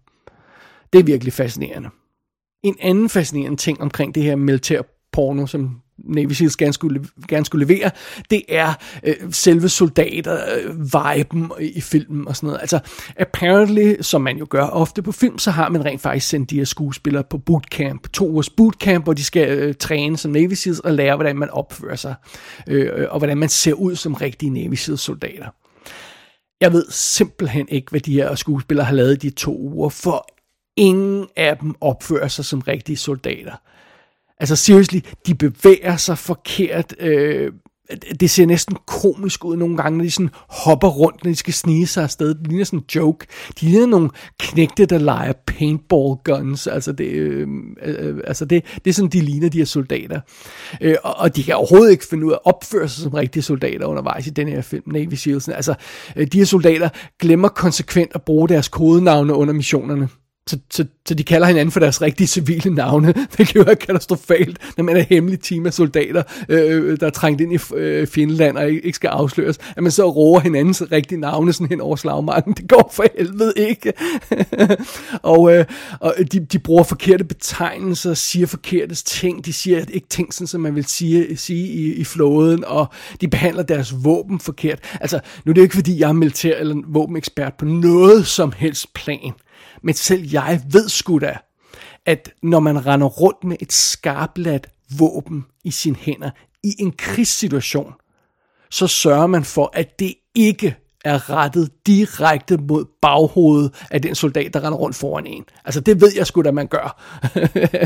Det 0.93 0.99
er 0.99 1.03
virkelig 1.03 1.33
fascinerende. 1.33 1.89
En 2.63 2.75
anden 2.79 3.09
fascinerende 3.09 3.57
ting 3.57 3.81
omkring 3.81 4.15
det 4.15 4.23
her 4.23 4.35
militær 4.35 4.81
porno, 5.11 5.45
som 5.45 5.81
Navy 5.97 6.31
Seals 6.31 6.57
gerne 6.57 6.73
skulle, 6.73 7.05
gerne 7.27 7.45
skulle 7.45 7.65
levere, 7.65 7.91
det 8.31 8.41
er 8.49 8.73
øh, 9.03 9.15
selve 9.31 9.69
soldater-viben 9.69 11.51
øh, 11.59 11.65
i 11.73 11.81
filmen 11.81 12.27
og 12.27 12.35
sådan 12.35 12.47
noget. 12.47 12.61
Altså, 12.61 12.79
apparently, 13.17 14.01
som 14.01 14.21
man 14.21 14.37
jo 14.37 14.47
gør 14.49 14.63
ofte 14.63 15.01
på 15.01 15.11
film, 15.11 15.37
så 15.37 15.51
har 15.51 15.69
man 15.69 15.85
rent 15.85 16.01
faktisk 16.01 16.27
sendt 16.27 16.49
de 16.49 16.57
her 16.57 16.65
skuespillere 16.65 17.23
på 17.29 17.37
bootcamp, 17.37 18.09
to 18.13 18.27
ugers 18.27 18.49
bootcamp, 18.49 19.03
hvor 19.03 19.13
de 19.13 19.23
skal 19.23 19.59
øh, 19.59 19.75
træne 19.75 20.17
som 20.17 20.31
Navy 20.31 20.53
Seals 20.53 20.79
og 20.79 20.93
lære, 20.93 21.15
hvordan 21.15 21.37
man 21.37 21.49
opfører 21.49 21.95
sig, 21.95 22.15
øh, 22.67 23.07
og 23.09 23.17
hvordan 23.17 23.37
man 23.37 23.49
ser 23.49 23.73
ud 23.73 23.95
som 23.95 24.13
rigtige 24.13 24.49
Navy 24.49 24.73
Seals 24.73 25.01
soldater. 25.01 25.47
Jeg 26.61 26.73
ved 26.73 26.85
simpelthen 26.89 27.67
ikke, 27.69 27.89
hvad 27.89 27.99
de 27.99 28.13
her 28.13 28.35
skuespillere 28.35 28.85
har 28.85 28.93
lavet 28.93 29.21
de 29.21 29.29
to 29.29 29.57
uger, 29.57 29.89
for 29.89 30.27
ingen 30.77 31.27
af 31.35 31.57
dem 31.57 31.75
opfører 31.81 32.27
sig 32.27 32.45
som 32.45 32.59
rigtige 32.59 32.97
soldater. 32.97 33.55
Altså 34.41 34.55
seriously, 34.55 34.99
de 35.27 35.35
bevæger 35.35 35.97
sig 35.97 36.17
forkert. 36.17 36.95
Øh, 36.99 37.51
det 38.19 38.29
ser 38.29 38.45
næsten 38.45 38.77
komisk 38.87 39.45
ud 39.45 39.55
nogle 39.57 39.77
gange, 39.77 39.97
når 39.97 40.03
de 40.03 40.11
sådan 40.11 40.29
hopper 40.49 40.87
rundt, 40.87 41.23
når 41.23 41.31
de 41.31 41.35
skal 41.35 41.53
snige 41.53 41.87
sig 41.87 42.03
afsted. 42.03 42.35
Det 42.35 42.47
ligner 42.47 42.65
sådan 42.65 42.79
en 42.79 42.85
joke. 42.95 43.27
De 43.61 43.65
ligner 43.65 43.85
nogle 43.85 44.09
knægte, 44.39 44.85
der 44.85 44.97
leger 44.97 45.33
paintball 45.47 46.15
guns. 46.23 46.67
Altså 46.67 46.91
det, 46.91 47.05
øh, 47.05 47.47
øh, 47.83 48.17
altså 48.27 48.45
det, 48.45 48.65
det 48.85 48.91
er 48.91 48.93
sådan, 48.93 49.09
de 49.09 49.21
ligner 49.21 49.49
de 49.49 49.57
her 49.57 49.65
soldater. 49.65 50.21
Øh, 50.81 50.95
og, 51.03 51.15
og 51.17 51.35
de 51.35 51.43
kan 51.43 51.55
overhovedet 51.55 51.91
ikke 51.91 52.05
finde 52.05 52.25
ud 52.25 52.31
af 52.31 52.35
at 52.35 52.45
opføre 52.45 52.89
sig 52.89 53.03
som 53.03 53.13
rigtige 53.13 53.43
soldater 53.43 53.85
undervejs 53.85 54.27
i 54.27 54.29
den 54.29 54.47
her 54.47 54.61
film, 54.61 54.83
Navy 54.87 55.13
Seals. 55.13 55.49
Altså, 55.49 55.73
øh, 56.15 56.27
de 56.27 56.37
her 56.37 56.45
soldater 56.45 56.89
glemmer 57.19 57.47
konsekvent 57.47 58.11
at 58.15 58.21
bruge 58.21 58.49
deres 58.49 58.67
kodenavne 58.67 59.33
under 59.33 59.53
missionerne. 59.53 60.09
Så, 60.47 60.59
så, 60.71 60.85
så 61.07 61.13
de 61.13 61.23
kalder 61.23 61.47
hinanden 61.47 61.71
for 61.71 61.79
deres 61.79 62.01
rigtige 62.01 62.27
civile 62.27 62.73
navne, 62.73 63.13
Det 63.37 63.55
jo 63.55 63.61
er 63.61 63.73
katastrofalt, 63.73 64.59
når 64.77 64.83
man 64.83 64.97
er 64.97 65.01
hemmelig 65.01 65.39
team 65.39 65.65
af 65.65 65.73
soldater, 65.73 66.23
øh, 66.49 66.99
der 66.99 67.05
er 67.05 67.09
trængt 67.11 67.41
ind 67.41 67.53
i 67.53 67.59
øh, 67.75 68.07
Finland 68.07 68.57
og 68.57 68.71
ikke 68.71 68.93
skal 68.93 69.07
afsløres, 69.07 69.57
at 69.77 69.83
man 69.83 69.91
så 69.91 70.09
roer 70.09 70.39
hinandens 70.39 70.83
rigtige 70.91 71.19
navne 71.19 71.53
sådan 71.53 71.67
hen 71.67 71.81
over 71.81 71.95
slagmarken. 71.95 72.53
Det 72.53 72.69
går 72.69 72.91
for 72.93 73.05
helvede 73.17 73.53
ikke. 73.57 73.93
og 75.21 75.55
øh, 75.55 75.65
og 75.99 76.13
de, 76.31 76.39
de 76.39 76.59
bruger 76.59 76.83
forkerte 76.83 77.23
betegnelser, 77.23 78.13
siger 78.13 78.47
forkerte 78.47 78.95
ting, 78.95 79.45
de 79.45 79.53
siger 79.53 79.85
ikke 79.93 80.07
ting, 80.07 80.33
sådan, 80.33 80.47
som 80.47 80.61
man 80.61 80.75
vil 80.75 80.85
sige, 80.85 81.37
sige 81.37 81.67
i, 81.67 81.93
i 81.93 82.03
flåden, 82.03 82.65
og 82.65 82.87
de 83.21 83.27
behandler 83.27 83.63
deres 83.63 83.93
våben 84.03 84.39
forkert. 84.39 84.79
Altså, 85.01 85.19
nu 85.45 85.49
er 85.49 85.53
det 85.53 85.61
jo 85.61 85.63
ikke, 85.63 85.75
fordi 85.75 85.99
jeg 85.99 86.09
er 86.09 86.13
militær 86.13 86.57
eller 86.57 86.75
våbenekspert 86.87 87.53
på 87.53 87.65
noget 87.65 88.27
som 88.27 88.53
helst 88.57 88.93
plan. 88.93 89.33
Men 89.83 89.95
selv 89.95 90.29
jeg 90.31 90.61
ved 90.71 90.89
sgu 90.89 91.19
da, 91.19 91.37
at 92.05 92.33
når 92.43 92.59
man 92.59 92.85
render 92.85 93.07
rundt 93.07 93.43
med 93.43 93.57
et 93.59 93.73
skarpladt 93.73 94.69
våben 94.97 95.45
i 95.63 95.71
sine 95.71 95.95
hænder 95.95 96.31
i 96.63 96.75
en 96.79 96.91
krigssituation, 96.91 97.93
så 98.69 98.87
sørger 98.87 99.27
man 99.27 99.43
for, 99.43 99.69
at 99.73 99.99
det 99.99 100.15
ikke 100.35 100.75
er 101.05 101.29
rettet 101.29 101.69
direkte 101.87 102.57
mod 102.57 102.85
baghovedet 103.01 103.87
af 103.91 104.01
den 104.01 104.15
soldat, 104.15 104.53
der 104.53 104.63
render 104.63 104.77
rundt 104.77 104.95
foran 104.95 105.25
en. 105.25 105.43
Altså 105.65 105.81
det 105.81 106.01
ved 106.01 106.11
jeg 106.15 106.27
sgu 106.27 106.41
da, 106.41 106.51
man 106.51 106.67
gør. 106.67 107.01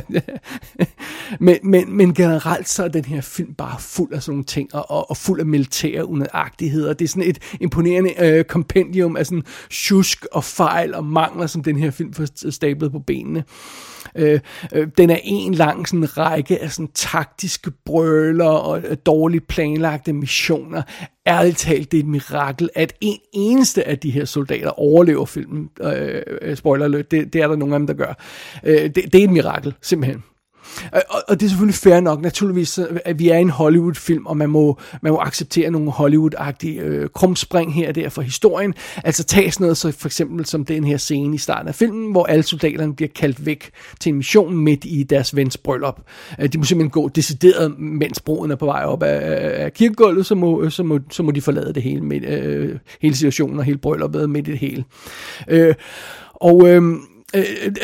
men, 1.46 1.58
men, 1.64 1.98
men 1.98 2.14
generelt 2.14 2.70
så 2.70 2.84
er 2.84 2.88
den 2.88 3.06
her 3.06 3.22
film 3.22 3.54
bare 3.54 3.80
fuld 3.80 4.14
af 4.14 4.24
sådan 4.24 4.34
nogle 4.34 4.44
ting, 4.44 4.76
og, 4.76 5.10
og 5.10 5.18
fuld 5.18 5.40
af 5.40 5.46
militære 5.46 6.06
unødagtigheder. 6.06 6.94
Det 6.94 7.06
er 7.06 7.10
sådan 7.10 7.30
et 7.30 7.40
imponerende 7.62 8.14
øh, 8.20 8.44
kompendium 8.44 9.18
af 9.18 9.26
sådan 9.26 9.44
tjusk 9.70 10.26
og 10.32 10.44
fejl 10.44 10.96
og 10.96 11.06
mangler, 11.06 11.48
som 11.48 11.64
den 11.64 11.78
her 11.78 11.92
film 11.92 12.14
får 12.14 12.52
stablet 12.52 12.92
på 12.92 13.00
benene. 13.00 13.40
Øh, 13.40 13.46
Øh, 14.16 14.40
øh, 14.74 14.88
den 14.98 15.10
er 15.10 15.20
en 15.24 15.54
lang 15.54 15.88
sådan 15.88 16.18
række 16.18 16.62
af 16.62 16.72
sådan 16.72 16.92
taktiske 16.94 17.72
brøler 17.86 18.50
og 18.50 18.80
øh, 18.80 18.98
dårligt 19.06 19.48
planlagte 19.48 20.14
missioner. 20.14 20.82
Ærligt 21.28 21.58
talt, 21.58 21.92
det 21.92 21.98
er 21.98 22.04
et 22.04 22.10
mirakel, 22.10 22.70
at 22.76 22.94
en 23.02 23.20
eneste 23.34 23.88
af 23.88 24.00
de 24.00 24.12
her 24.12 24.26
soldater 24.26 24.80
overlever 24.80 25.26
filmen. 25.26 25.70
Øh, 25.82 26.22
øh 26.42 26.56
spoiler 26.56 26.86
alert, 26.86 27.12
det, 27.12 27.34
det 27.34 27.42
er 27.42 27.48
der 27.48 27.56
nogle 27.56 27.76
af 27.76 27.80
dem, 27.80 27.88
der 27.88 27.94
gør. 27.94 28.14
Øh, 28.64 28.82
det, 28.82 28.96
det 28.96 29.16
er 29.16 29.24
et 29.24 29.30
mirakel, 29.30 29.74
simpelthen. 29.82 30.24
Øh, 30.96 31.02
og, 31.10 31.22
og 31.28 31.40
det 31.40 31.46
er 31.46 31.50
selvfølgelig 31.50 31.76
fair 31.76 32.00
nok, 32.00 32.22
naturligvis, 32.22 32.80
at 33.06 33.20
vi 33.20 33.30
er 33.30 33.38
en 33.38 33.50
Hollywood-film, 33.50 34.26
og 34.26 34.38
man 34.38 34.50
må, 34.50 34.80
man 35.02 35.12
må 35.12 35.20
acceptere 35.20 35.72
nogle 35.72 35.92
Hollywood-agtige 35.92 36.80
øh, 36.82 37.10
krumspring 37.10 37.74
her 37.74 37.90
og 37.90 37.96
der 37.96 38.10
for 38.10 38.22
historien. 38.22 38.74
Altså 39.04 39.24
tage 39.24 39.52
sådan 39.52 39.64
noget, 39.64 39.78
så 39.78 39.92
for 39.92 40.08
eksempel 40.08 40.46
som 40.46 40.66
den 40.66 40.84
her 40.84 40.98
scene 40.98 41.36
i 41.36 41.38
starten 41.38 41.68
af 41.68 41.76
filmen, 41.76 42.12
hvor 42.12 42.26
alle 42.26 42.44
soldaterne 42.44 42.96
bliver 42.96 43.10
kaldt 43.16 43.46
væk 43.46 43.70
til 44.00 44.10
en 44.10 44.16
mission 44.16 44.58
midt 44.58 44.86
i 44.86 45.04
deres 45.04 45.36
vens 45.36 45.58
bryllup. 45.58 46.00
Øh, 46.40 46.50
de 46.54 46.58
må 46.58 46.64
simpelthen 46.64 46.90
gå 46.90 47.10
decideret, 47.10 47.80
mens 47.80 48.20
broen 48.20 48.52
er 48.52 48.56
på 48.56 48.66
vej 48.66 48.84
op 48.84 49.04
af, 49.04 49.64
af 49.64 49.74
kirkegulvet, 49.74 50.26
så 50.26 50.36
må, 50.36 50.70
så, 50.70 50.84
må, 50.84 51.00
så 51.12 51.24
må 51.24 51.32
de 51.32 51.42
forlade 51.42 51.74
det 51.74 51.84
hele, 51.84 52.02
med, 52.02 52.22
øh, 52.22 52.78
hele 53.02 53.16
situationen 53.16 53.60
og 53.60 53.66
hele 53.66 53.78
brylluppet 53.78 54.30
midt 54.30 54.48
i 54.48 54.52
det 54.52 54.60
hele. 54.60 54.84
Øh, 55.48 55.76
og... 56.34 56.70
Øh, 56.70 56.84
Øh, 57.36 57.44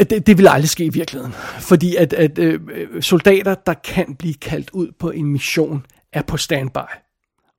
det, 0.10 0.28
det 0.28 0.38
vil 0.38 0.48
aldrig 0.48 0.70
ske 0.70 0.86
i 0.86 0.90
virkeligheden. 0.90 1.34
Fordi 1.60 1.96
at, 1.96 2.14
at 2.14 2.40
øh, 2.40 2.60
soldater, 3.02 3.56
der 3.56 3.74
kan 3.74 4.16
blive 4.20 4.34
kaldt 4.34 4.70
ud 4.74 4.88
på 5.00 5.10
en 5.10 5.26
mission, 5.26 5.86
er 6.14 6.22
på 6.22 6.38
standby. 6.38 6.78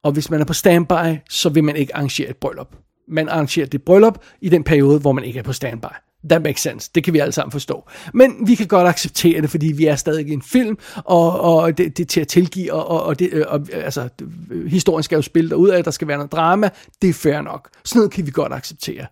Og 0.03 0.13
hvis 0.13 0.31
man 0.31 0.41
er 0.41 0.45
på 0.45 0.53
standby, 0.53 1.19
så 1.31 1.49
vil 1.49 1.65
man 1.65 1.77
ikke 1.77 1.97
arrangere 1.97 2.29
et 2.29 2.37
bryllup. 2.37 2.75
Man 3.09 3.29
arrangerer 3.29 3.67
det 3.67 3.83
bryllup 3.83 4.19
i 4.41 4.49
den 4.49 4.65
periode, 4.65 4.99
hvor 4.99 5.13
man 5.13 5.25
ikke 5.25 5.39
er 5.39 5.43
på 5.43 5.53
standby. 5.53 5.95
That 6.31 6.43
makes 6.43 6.63
sense. 6.63 6.91
Det 6.95 7.05
kan 7.05 7.15
vi 7.15 7.19
alle 7.19 7.33
sammen 7.33 7.53
forstå. 7.53 7.89
Men 8.15 8.47
vi 8.47 8.55
kan 8.55 8.67
godt 8.67 8.89
acceptere 8.89 9.41
det, 9.41 9.51
fordi 9.51 9.67
vi 9.67 9.87
er 9.87 9.97
stadig 9.97 10.33
en 10.33 10.43
film, 10.43 10.79
og, 10.97 11.41
og 11.41 11.79
det, 11.79 11.97
det 11.97 12.05
er 12.05 12.07
til 12.07 12.21
at 12.21 12.29
tilgive, 12.29 12.73
og, 12.73 13.03
og, 13.03 13.19
det, 13.19 13.29
øh, 13.33 13.45
og 13.49 13.67
altså, 13.73 14.09
historien 14.67 15.03
skal 15.03 15.17
jo 15.17 15.23
spille 15.23 15.57
ud 15.57 15.69
af, 15.69 15.79
at 15.79 15.85
der 15.85 15.91
skal 15.91 16.09
være 16.09 16.17
noget 16.17 16.33
drama. 16.33 16.71
Det 17.03 17.11
er 17.11 17.15
fair 17.15 17.41
nok. 17.41 17.69
Sådan 17.85 17.99
noget 17.99 18.13
kan 18.13 18.27
vi 18.27 18.31
godt 18.31 18.53
acceptere. 18.53 19.07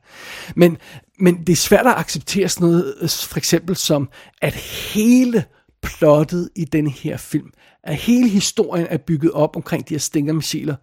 Men, 0.54 0.76
men 1.20 1.38
det 1.46 1.52
er 1.52 1.56
svært 1.56 1.87
at 1.87 1.94
acceptere 1.96 2.48
sådan 2.48 2.68
noget, 2.68 2.94
øh, 3.00 3.09
for 3.09 3.38
eksempel 3.38 3.76
som, 3.76 4.09
at 4.42 4.54
hele 4.54 5.44
plottet 5.83 6.50
i 6.56 6.64
den 6.64 6.87
her 6.87 7.16
film, 7.16 7.50
at 7.85 7.96
hele 7.96 8.28
historien 8.28 8.87
er 8.90 8.96
bygget 8.96 9.33
op 9.33 9.56
omkring 9.56 9.88
de 9.88 9.94
her 9.94 9.98
stinkermissiler, 9.98 10.76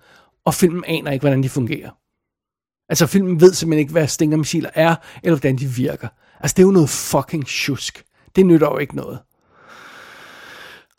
og 0.45 0.53
filmen 0.53 0.83
aner 0.87 1.11
ikke, 1.11 1.23
hvordan 1.23 1.43
de 1.43 1.49
fungerer. 1.49 1.89
Altså 2.89 3.07
filmen 3.07 3.41
ved 3.41 3.53
simpelthen 3.53 3.79
ikke, 3.79 3.91
hvad 3.91 4.07
stinkermissiler 4.07 4.69
er, 4.73 4.95
eller 5.23 5.35
hvordan 5.35 5.57
de 5.57 5.65
virker. 5.65 6.07
Altså 6.39 6.53
det 6.53 6.63
er 6.63 6.67
jo 6.67 6.71
noget 6.71 6.89
fucking 6.89 7.47
tjusk. 7.47 8.03
Det 8.35 8.45
nytter 8.45 8.67
jo 8.67 8.77
ikke 8.77 8.95
noget. 8.95 9.19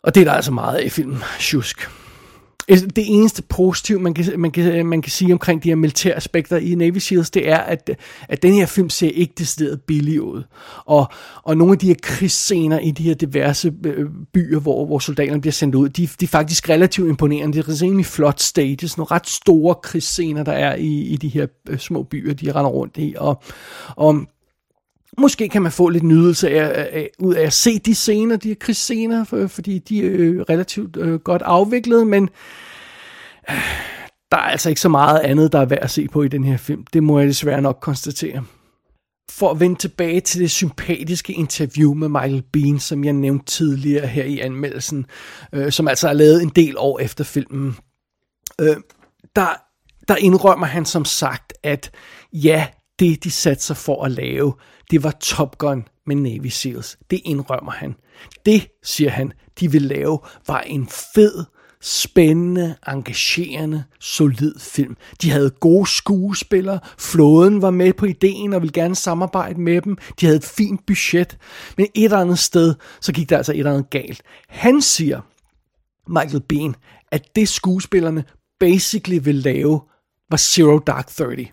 Og 0.03 0.15
det 0.15 0.21
er 0.21 0.25
der 0.25 0.33
altså 0.33 0.51
meget 0.51 0.77
af 0.77 0.85
i 0.85 0.89
filmen, 0.89 1.17
tjusk. 1.39 1.89
Altså, 2.69 2.87
det 2.87 3.03
eneste 3.07 3.43
positive, 3.43 3.99
man 3.99 4.13
kan, 4.13 4.39
man, 4.39 4.51
kan, 4.51 4.85
man 4.85 5.01
kan 5.01 5.11
sige 5.11 5.33
omkring 5.33 5.63
de 5.63 5.69
her 5.69 5.75
militære 5.75 6.15
aspekter 6.15 6.57
i 6.57 6.75
Navy 6.75 6.97
Seals, 6.97 7.29
det 7.29 7.49
er, 7.49 7.57
at, 7.57 7.89
at 8.29 8.43
den 8.43 8.53
her 8.53 8.65
film 8.65 8.89
ser 8.89 9.09
ikke 9.09 9.33
decideret 9.37 9.81
billig 9.81 10.21
ud. 10.21 10.43
Og, 10.85 11.07
og 11.43 11.57
nogle 11.57 11.73
af 11.73 11.79
de 11.79 11.87
her 11.87 11.95
krigsscener 12.03 12.79
i 12.79 12.91
de 12.91 13.03
her 13.03 13.13
diverse 13.13 13.73
øh, 13.85 14.09
byer, 14.33 14.59
hvor, 14.59 14.85
hvor 14.85 14.99
soldaterne 14.99 15.41
bliver 15.41 15.51
sendt 15.51 15.75
ud, 15.75 15.89
de, 15.89 16.09
de 16.19 16.25
er 16.25 16.27
faktisk 16.27 16.69
relativt 16.69 17.09
imponerende. 17.09 17.57
Det 17.57 17.67
er 17.67 17.81
rimelig 17.81 18.05
flot 18.05 18.39
stages, 18.39 18.97
nogle 18.97 19.11
ret 19.11 19.27
store 19.27 19.75
krigsscener, 19.75 20.43
der 20.43 20.51
er 20.51 20.75
i, 20.75 21.01
i 21.01 21.15
de 21.17 21.27
her 21.27 21.47
øh, 21.69 21.79
små 21.79 22.03
byer, 22.03 22.33
de 22.33 22.51
render 22.51 22.71
rundt 22.71 22.97
i. 22.97 23.15
Og, 23.17 23.43
og 23.95 24.25
Måske 25.19 25.49
kan 25.49 25.61
man 25.61 25.71
få 25.71 25.89
lidt 25.89 26.03
nydelse 26.03 26.49
af, 26.49 26.87
af, 26.91 27.09
ud 27.19 27.33
af 27.35 27.45
at 27.45 27.53
se 27.53 27.79
de 27.79 27.95
scener, 27.95 28.35
de 28.35 28.47
her 28.47 28.55
krigsscener, 28.55 29.23
for, 29.23 29.47
fordi 29.47 29.79
de 29.79 30.05
er 30.05 30.11
øh, 30.13 30.39
relativt 30.49 30.97
øh, 30.97 31.19
godt 31.19 31.41
afviklet, 31.41 32.07
men 32.07 32.29
øh, 33.49 33.55
der 34.31 34.37
er 34.37 34.41
altså 34.41 34.69
ikke 34.69 34.81
så 34.81 34.89
meget 34.89 35.19
andet, 35.19 35.51
der 35.51 35.59
er 35.59 35.65
værd 35.65 35.79
at 35.81 35.91
se 35.91 36.07
på 36.07 36.23
i 36.23 36.27
den 36.27 36.43
her 36.43 36.57
film. 36.57 36.85
Det 36.93 37.03
må 37.03 37.19
jeg 37.19 37.27
desværre 37.27 37.61
nok 37.61 37.77
konstatere. 37.81 38.43
For 39.31 39.51
at 39.51 39.59
vende 39.59 39.75
tilbage 39.75 40.21
til 40.21 40.41
det 40.41 40.51
sympatiske 40.51 41.33
interview 41.33 41.93
med 41.93 42.07
Michael 42.07 42.43
Bean, 42.53 42.79
som 42.79 43.03
jeg 43.03 43.13
nævnte 43.13 43.45
tidligere 43.45 44.07
her 44.07 44.23
i 44.23 44.39
anmeldelsen, 44.39 45.05
øh, 45.53 45.71
som 45.71 45.87
altså 45.87 46.09
er 46.09 46.13
lavet 46.13 46.41
en 46.41 46.49
del 46.49 46.75
år 46.77 46.99
efter 46.99 47.23
filmen, 47.23 47.75
øh, 48.61 48.75
der, 49.35 49.47
der 50.07 50.15
indrømmer 50.15 50.67
han 50.67 50.85
som 50.85 51.05
sagt, 51.05 51.53
at 51.63 51.91
ja, 52.33 52.67
det 52.99 53.23
de 53.23 53.31
satte 53.31 53.63
sig 53.63 53.77
for 53.77 54.03
at 54.03 54.11
lave, 54.11 54.53
det 54.91 55.03
var 55.03 55.11
Top 55.11 55.57
Gun 55.57 55.87
med 56.05 56.15
Navy 56.15 56.47
Seals. 56.47 56.97
Det 57.11 57.21
indrømmer 57.25 57.71
han. 57.71 57.95
Det, 58.45 58.67
siger 58.83 59.09
han, 59.09 59.33
de 59.59 59.71
ville 59.71 59.87
lave, 59.87 60.19
var 60.47 60.61
en 60.61 60.87
fed, 61.15 61.45
spændende, 61.81 62.75
engagerende, 62.87 63.83
solid 63.99 64.59
film. 64.59 64.97
De 65.21 65.31
havde 65.31 65.49
gode 65.49 65.87
skuespillere, 65.87 66.79
flåden 66.97 67.61
var 67.61 67.69
med 67.69 67.93
på 67.93 68.05
ideen 68.05 68.53
og 68.53 68.61
ville 68.61 68.73
gerne 68.73 68.95
samarbejde 68.95 69.61
med 69.61 69.81
dem. 69.81 69.97
De 70.19 70.25
havde 70.25 70.37
et 70.37 70.45
fint 70.45 70.85
budget, 70.87 71.37
men 71.77 71.87
et 71.95 72.03
eller 72.03 72.17
andet 72.17 72.39
sted, 72.39 72.75
så 73.01 73.13
gik 73.13 73.29
der 73.29 73.37
altså 73.37 73.51
et 73.51 73.57
eller 73.57 73.73
andet 73.73 73.89
galt. 73.89 74.21
Han 74.49 74.81
siger, 74.81 75.21
Michael 76.07 76.43
Bean, 76.49 76.75
at 77.11 77.35
det 77.35 77.49
skuespillerne 77.49 78.23
basically 78.59 79.19
ville 79.23 79.41
lave, 79.41 79.81
var 80.29 80.37
Zero 80.37 80.79
Dark 80.79 81.07
Thirty. 81.07 81.45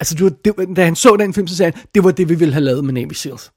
Altså, 0.00 0.14
det 0.14 0.22
var, 0.22 0.32
det, 0.44 0.76
da 0.76 0.84
han 0.84 0.96
så 0.96 1.16
den 1.16 1.34
film, 1.34 1.46
så 1.46 1.56
sagde 1.56 1.72
han, 1.72 1.84
det 1.94 2.04
var 2.04 2.10
det, 2.10 2.28
vi 2.28 2.34
ville 2.34 2.54
have 2.54 2.64
lavet 2.64 2.84
med 2.84 2.92
Navy 2.92 3.12
Seals. 3.12 3.52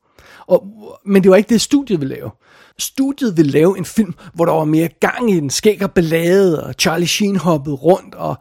Og, 0.47 0.63
men 1.05 1.23
det 1.23 1.31
var 1.31 1.37
ikke 1.37 1.49
det, 1.49 1.61
studiet 1.61 2.01
ville 2.01 2.15
lave. 2.15 2.31
Studiet 2.79 3.37
ville 3.37 3.51
lave 3.51 3.77
en 3.77 3.85
film, 3.85 4.13
hvor 4.33 4.45
der 4.45 4.53
var 4.53 4.65
mere 4.65 4.87
gang 4.87 5.31
i 5.31 5.35
den, 5.35 5.49
skæg 5.49 5.83
og 5.83 5.91
ballade, 5.91 6.63
og 6.63 6.73
Charlie 6.79 7.07
Sheen 7.07 7.35
hoppede 7.35 7.75
rundt, 7.75 8.15
og 8.15 8.35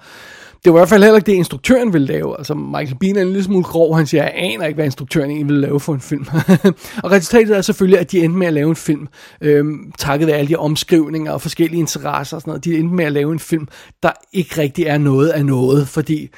det 0.66 0.72
var 0.72 0.78
i 0.78 0.80
hvert 0.80 0.88
fald 0.88 1.02
heller 1.02 1.16
ikke 1.16 1.26
det, 1.26 1.36
instruktøren 1.36 1.92
ville 1.92 2.06
lave. 2.06 2.38
Altså, 2.38 2.54
Michael 2.54 2.98
Bean 3.00 3.16
er 3.16 3.22
en 3.22 3.26
lille 3.26 3.44
smule 3.44 3.64
grov, 3.64 3.96
han 3.96 4.06
siger, 4.06 4.22
jeg 4.22 4.32
aner 4.36 4.66
ikke, 4.66 4.74
hvad 4.74 4.84
instruktøren 4.84 5.30
egentlig 5.30 5.48
ville 5.48 5.60
lave 5.60 5.80
for 5.80 5.94
en 5.94 6.00
film. 6.00 6.26
og 7.04 7.10
resultatet 7.10 7.56
er 7.56 7.60
selvfølgelig, 7.60 8.00
at 8.00 8.12
de 8.12 8.18
endte 8.24 8.38
med 8.38 8.46
at 8.46 8.52
lave 8.52 8.68
en 8.68 8.76
film, 8.76 9.08
øhm, 9.40 9.92
takket 9.98 10.28
af 10.28 10.38
alle 10.38 10.48
de 10.48 10.56
omskrivninger 10.56 11.32
og 11.32 11.42
forskellige 11.42 11.80
interesser 11.80 12.36
og 12.36 12.40
sådan 12.40 12.50
noget. 12.50 12.64
De 12.64 12.78
endte 12.78 12.94
med 12.94 13.04
at 13.04 13.12
lave 13.12 13.32
en 13.32 13.38
film, 13.38 13.68
der 14.02 14.10
ikke 14.32 14.60
rigtig 14.60 14.84
er 14.84 14.98
noget 14.98 15.28
af 15.28 15.46
noget, 15.46 15.88
fordi 15.88 16.28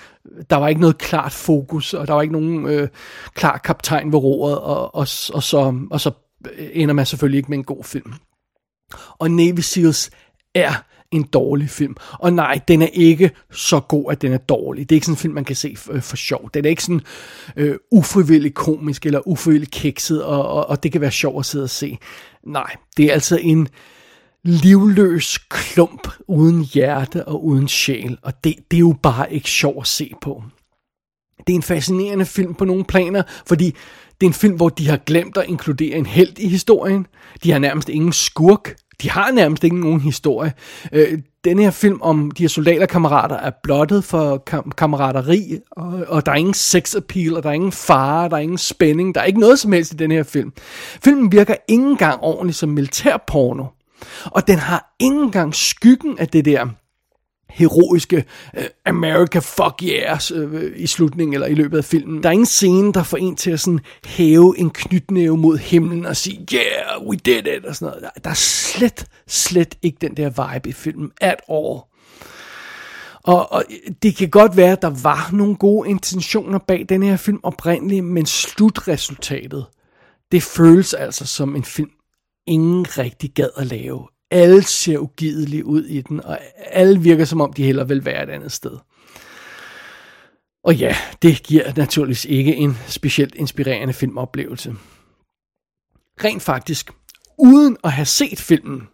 der 0.51 0.57
var 0.57 0.69
ikke 0.69 0.81
noget 0.81 0.99
klart 0.99 1.33
fokus, 1.33 1.95
og 1.95 2.07
der 2.07 2.15
var 2.15 2.23
ikke 2.23 2.33
nogen 2.33 2.67
øh, 2.67 2.89
klar 3.35 3.59
kaptajn 3.59 4.13
ved 4.13 4.19
roret, 4.19 4.59
og, 4.59 4.95
og, 4.95 5.07
og, 5.35 5.43
så, 5.43 5.75
og 5.91 6.01
så 6.01 6.11
ender 6.73 6.95
man 6.95 7.07
selvfølgelig 7.07 7.39
ikke 7.39 7.51
med 7.51 7.59
en 7.59 7.65
god 7.65 7.85
film. 7.85 8.13
Og 9.19 9.31
Navy 9.31 9.61
Seals 9.61 10.11
er 10.55 10.73
en 11.13 11.23
dårlig 11.23 11.71
film. 11.71 11.97
Og 12.13 12.33
nej, 12.33 12.61
den 12.69 12.83
er 12.83 12.89
ikke 12.93 13.31
så 13.53 13.81
god, 13.81 14.13
at 14.13 14.23
den 14.23 14.33
er 14.33 14.39
dårlig. 14.39 14.89
Det 14.89 14.95
er 14.95 14.97
ikke 14.97 15.07
sådan 15.07 15.15
en 15.15 15.19
film, 15.19 15.35
man 15.35 15.45
kan 15.45 15.57
se 15.57 15.75
for, 15.77 15.93
øh, 15.93 16.03
for 16.03 16.17
sjov. 16.17 16.51
Den 16.55 16.65
er 16.65 16.69
ikke 16.69 16.83
sådan 16.83 17.01
øh, 17.57 17.77
ufrivillig 17.91 18.55
komisk 18.55 19.07
eller 19.07 19.29
ufrivillig 19.29 19.71
kikset, 19.71 20.25
og, 20.25 20.49
og, 20.49 20.69
og 20.69 20.83
det 20.83 20.93
kan 20.93 21.01
være 21.01 21.11
sjovt 21.11 21.39
at 21.39 21.47
sidde 21.47 21.63
og 21.63 21.71
se. 21.71 21.99
Nej, 22.47 22.77
det 22.97 23.05
er 23.05 23.13
altså 23.13 23.39
en 23.43 23.69
livløs 24.45 25.39
klump 25.39 26.09
uden 26.29 26.65
hjerte 26.65 27.25
og 27.25 27.45
uden 27.45 27.69
sjæl, 27.69 28.19
og 28.23 28.45
det, 28.45 28.55
det 28.71 28.77
er 28.77 28.81
jo 28.81 28.97
bare 29.03 29.33
ikke 29.35 29.51
sjovt 29.51 29.81
at 29.81 29.87
se 29.87 30.13
på. 30.21 30.43
Det 31.47 31.53
er 31.53 31.57
en 31.57 31.63
fascinerende 31.63 32.27
film 32.27 32.55
på 32.55 32.65
nogle 32.65 32.85
planer, 32.85 33.23
fordi 33.47 33.75
Det 34.21 34.27
er 34.27 34.31
en 34.31 34.35
film, 34.35 34.57
hvor 34.57 34.69
de 34.69 34.89
har 34.89 34.97
glemt 34.97 35.37
at 35.37 35.49
inkludere 35.49 35.97
en 35.97 36.07
held 36.07 36.39
i 36.39 36.49
historien. 36.49 37.07
De 37.43 37.51
har 37.51 37.59
nærmest 37.59 37.89
ingen 37.89 38.13
skurk. 38.13 38.77
De 39.03 39.11
har 39.11 39.31
nærmest 39.31 39.65
ingen 39.65 39.81
nogen 39.81 40.01
historie. 40.01 40.53
Øh, 40.93 41.19
den 41.45 41.59
her 41.59 41.71
film 41.71 41.99
om 42.03 42.31
de 42.31 42.43
her 42.43 42.49
soldaterkammerater 42.49 43.37
er 43.37 43.51
blottet 43.63 44.05
for 44.05 44.43
kam- 44.51 44.71
kammerateri, 44.71 45.59
og, 45.71 46.05
og 46.09 46.27
der 46.27 46.33
er 46.33 46.37
ingen 46.37 46.55
sex 46.55 46.95
appeal, 46.95 47.37
og 47.37 47.43
der 47.43 47.49
er 47.49 47.53
ingen 47.53 47.73
fare, 47.73 48.29
der 48.29 48.37
er 48.37 48.41
ingen 48.41 48.59
spænding, 48.59 49.15
der 49.15 49.21
er 49.21 49.25
ikke 49.25 49.41
noget 49.41 49.59
som 49.59 49.73
helst 49.73 49.93
i 49.93 49.97
den 49.97 50.11
her 50.11 50.23
film. 50.23 50.53
Filmen 51.05 51.33
virker 51.33 51.55
ikke 51.69 51.83
engang 51.91 52.21
ordentligt 52.23 52.59
som 52.59 52.69
militærporno, 52.69 53.65
og 54.25 54.47
den 54.47 54.59
har 54.59 54.95
ikke 55.01 55.17
engang 55.17 55.55
skyggen 55.55 56.19
af 56.19 56.29
det 56.29 56.45
der 56.45 56.69
heroiske 57.51 58.25
uh, 58.59 58.65
America 58.87 59.39
fuck 59.39 59.83
yeahs 59.83 60.33
uh, 60.33 60.55
øh, 60.55 60.73
i 60.77 60.87
slutningen 60.87 61.35
eller 61.35 61.47
i 61.47 61.55
løbet 61.55 61.79
af 61.79 61.85
filmen. 61.85 62.23
Der 62.23 62.29
er 62.29 62.33
ingen 62.33 62.47
scene, 62.47 62.93
der 62.93 63.03
får 63.03 63.17
en 63.17 63.37
til 63.37 63.51
at 63.51 63.61
sådan 63.61 63.81
hæve 64.07 64.59
en 64.59 64.71
knytnæve 64.71 65.37
mod 65.37 65.59
himlen 65.59 66.07
og 66.07 66.17
sige, 66.17 66.47
yeah, 66.55 67.07
we 67.07 67.17
did 67.17 67.47
it, 67.47 67.65
og 67.65 67.77
sådan 67.77 67.87
noget. 67.87 68.25
Der 68.25 68.31
er 68.31 68.35
slet, 68.35 69.07
slet 69.27 69.75
ikke 69.83 69.99
den 70.01 70.17
der 70.17 70.53
vibe 70.55 70.69
i 70.69 70.73
filmen 70.73 71.11
at 71.21 71.41
all. 71.49 71.81
Og, 73.23 73.53
og 73.53 73.65
det 74.03 74.17
kan 74.17 74.31
godt 74.31 74.57
være, 74.57 74.73
at 74.73 74.83
der 74.83 75.03
var 75.03 75.31
nogle 75.33 75.57
gode 75.57 75.89
intentioner 75.89 76.59
bag 76.59 76.87
den 76.89 77.03
her 77.03 77.17
film 77.17 77.41
oprindeligt, 77.43 78.05
men 78.05 78.27
slutresultatet, 78.27 79.67
det 80.33 80.43
føles 80.43 80.95
altså 80.95 81.27
som 81.27 81.57
en 81.57 81.65
film, 81.65 81.91
ingen 82.47 82.99
rigtig 82.99 83.31
gad 83.31 83.49
at 83.57 83.67
lave 83.67 84.09
alle 84.31 84.63
ser 84.63 84.99
ugidelige 84.99 85.65
ud 85.65 85.85
i 85.85 86.01
den, 86.01 86.25
og 86.25 86.39
alle 86.57 87.01
virker 87.01 87.25
som 87.25 87.41
om, 87.41 87.53
de 87.53 87.65
heller 87.65 87.85
vil 87.85 88.05
være 88.05 88.23
et 88.23 88.31
andet 88.31 88.53
sted. 88.53 88.79
Og 90.65 90.77
ja, 90.77 90.97
det 91.23 91.43
giver 91.43 91.73
naturligvis 91.77 92.25
ikke 92.25 92.57
en 92.57 92.79
specielt 92.87 93.35
inspirerende 93.35 93.95
filmoplevelse. 93.95 94.75
Rent 96.25 96.43
faktisk, 96.43 96.91
uden 97.39 97.77
at 97.85 97.93
have 97.93 98.07
set 98.07 98.41
filmen, 98.41 98.89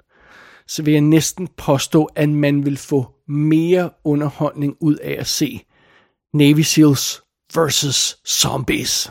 så 0.67 0.83
vil 0.83 0.93
jeg 0.93 1.01
næsten 1.01 1.49
påstå, 1.57 2.05
at 2.05 2.29
man 2.29 2.65
vil 2.65 2.77
få 2.77 3.11
mere 3.29 3.91
underholdning 4.05 4.77
ud 4.81 4.97
af 4.97 5.17
at 5.21 5.27
se 5.27 5.65
Navy 6.35 6.61
Seals 6.61 7.23
versus 7.55 8.17
Zombies. 8.27 9.11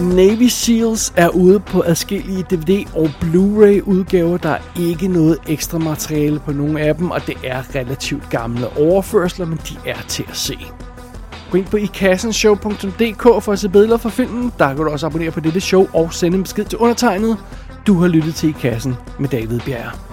Navy 0.00 0.48
Seals 0.48 1.12
er 1.16 1.28
ude 1.28 1.60
på 1.60 1.82
adskillige 1.86 2.42
DVD 2.42 2.84
og 2.94 3.10
Blu-ray 3.20 3.82
udgaver. 3.82 4.36
Der 4.36 4.50
er 4.50 4.58
ikke 4.80 5.08
noget 5.08 5.38
ekstra 5.46 5.78
materiale 5.78 6.38
på 6.38 6.52
nogen 6.52 6.76
af 6.76 6.94
dem, 6.94 7.10
og 7.10 7.26
det 7.26 7.36
er 7.44 7.74
relativt 7.74 8.30
gamle 8.30 8.76
overførsler, 8.76 9.46
men 9.46 9.58
de 9.68 9.90
er 9.90 10.02
til 10.08 10.24
at 10.28 10.36
se. 10.36 10.58
Gå 11.50 11.58
ind 11.58 11.66
på 11.66 11.76
ikassenshow.dk 11.76 13.22
for 13.22 13.52
at 13.52 13.58
se 13.58 13.68
billeder 13.68 13.96
fra 13.96 14.10
filmen. 14.10 14.52
Der 14.58 14.74
kan 14.74 14.84
du 14.84 14.90
også 14.90 15.06
abonnere 15.06 15.30
på 15.30 15.40
dette 15.40 15.60
show 15.60 15.86
og 15.92 16.12
sende 16.12 16.36
en 16.36 16.42
besked 16.42 16.64
til 16.64 16.78
undertegnet. 16.78 17.36
Du 17.86 17.94
har 18.00 18.08
lyttet 18.08 18.34
til 18.34 18.48
I 18.48 18.52
Kassen 18.52 18.96
med 19.18 19.28
David 19.28 19.60
Bjerre. 19.60 20.05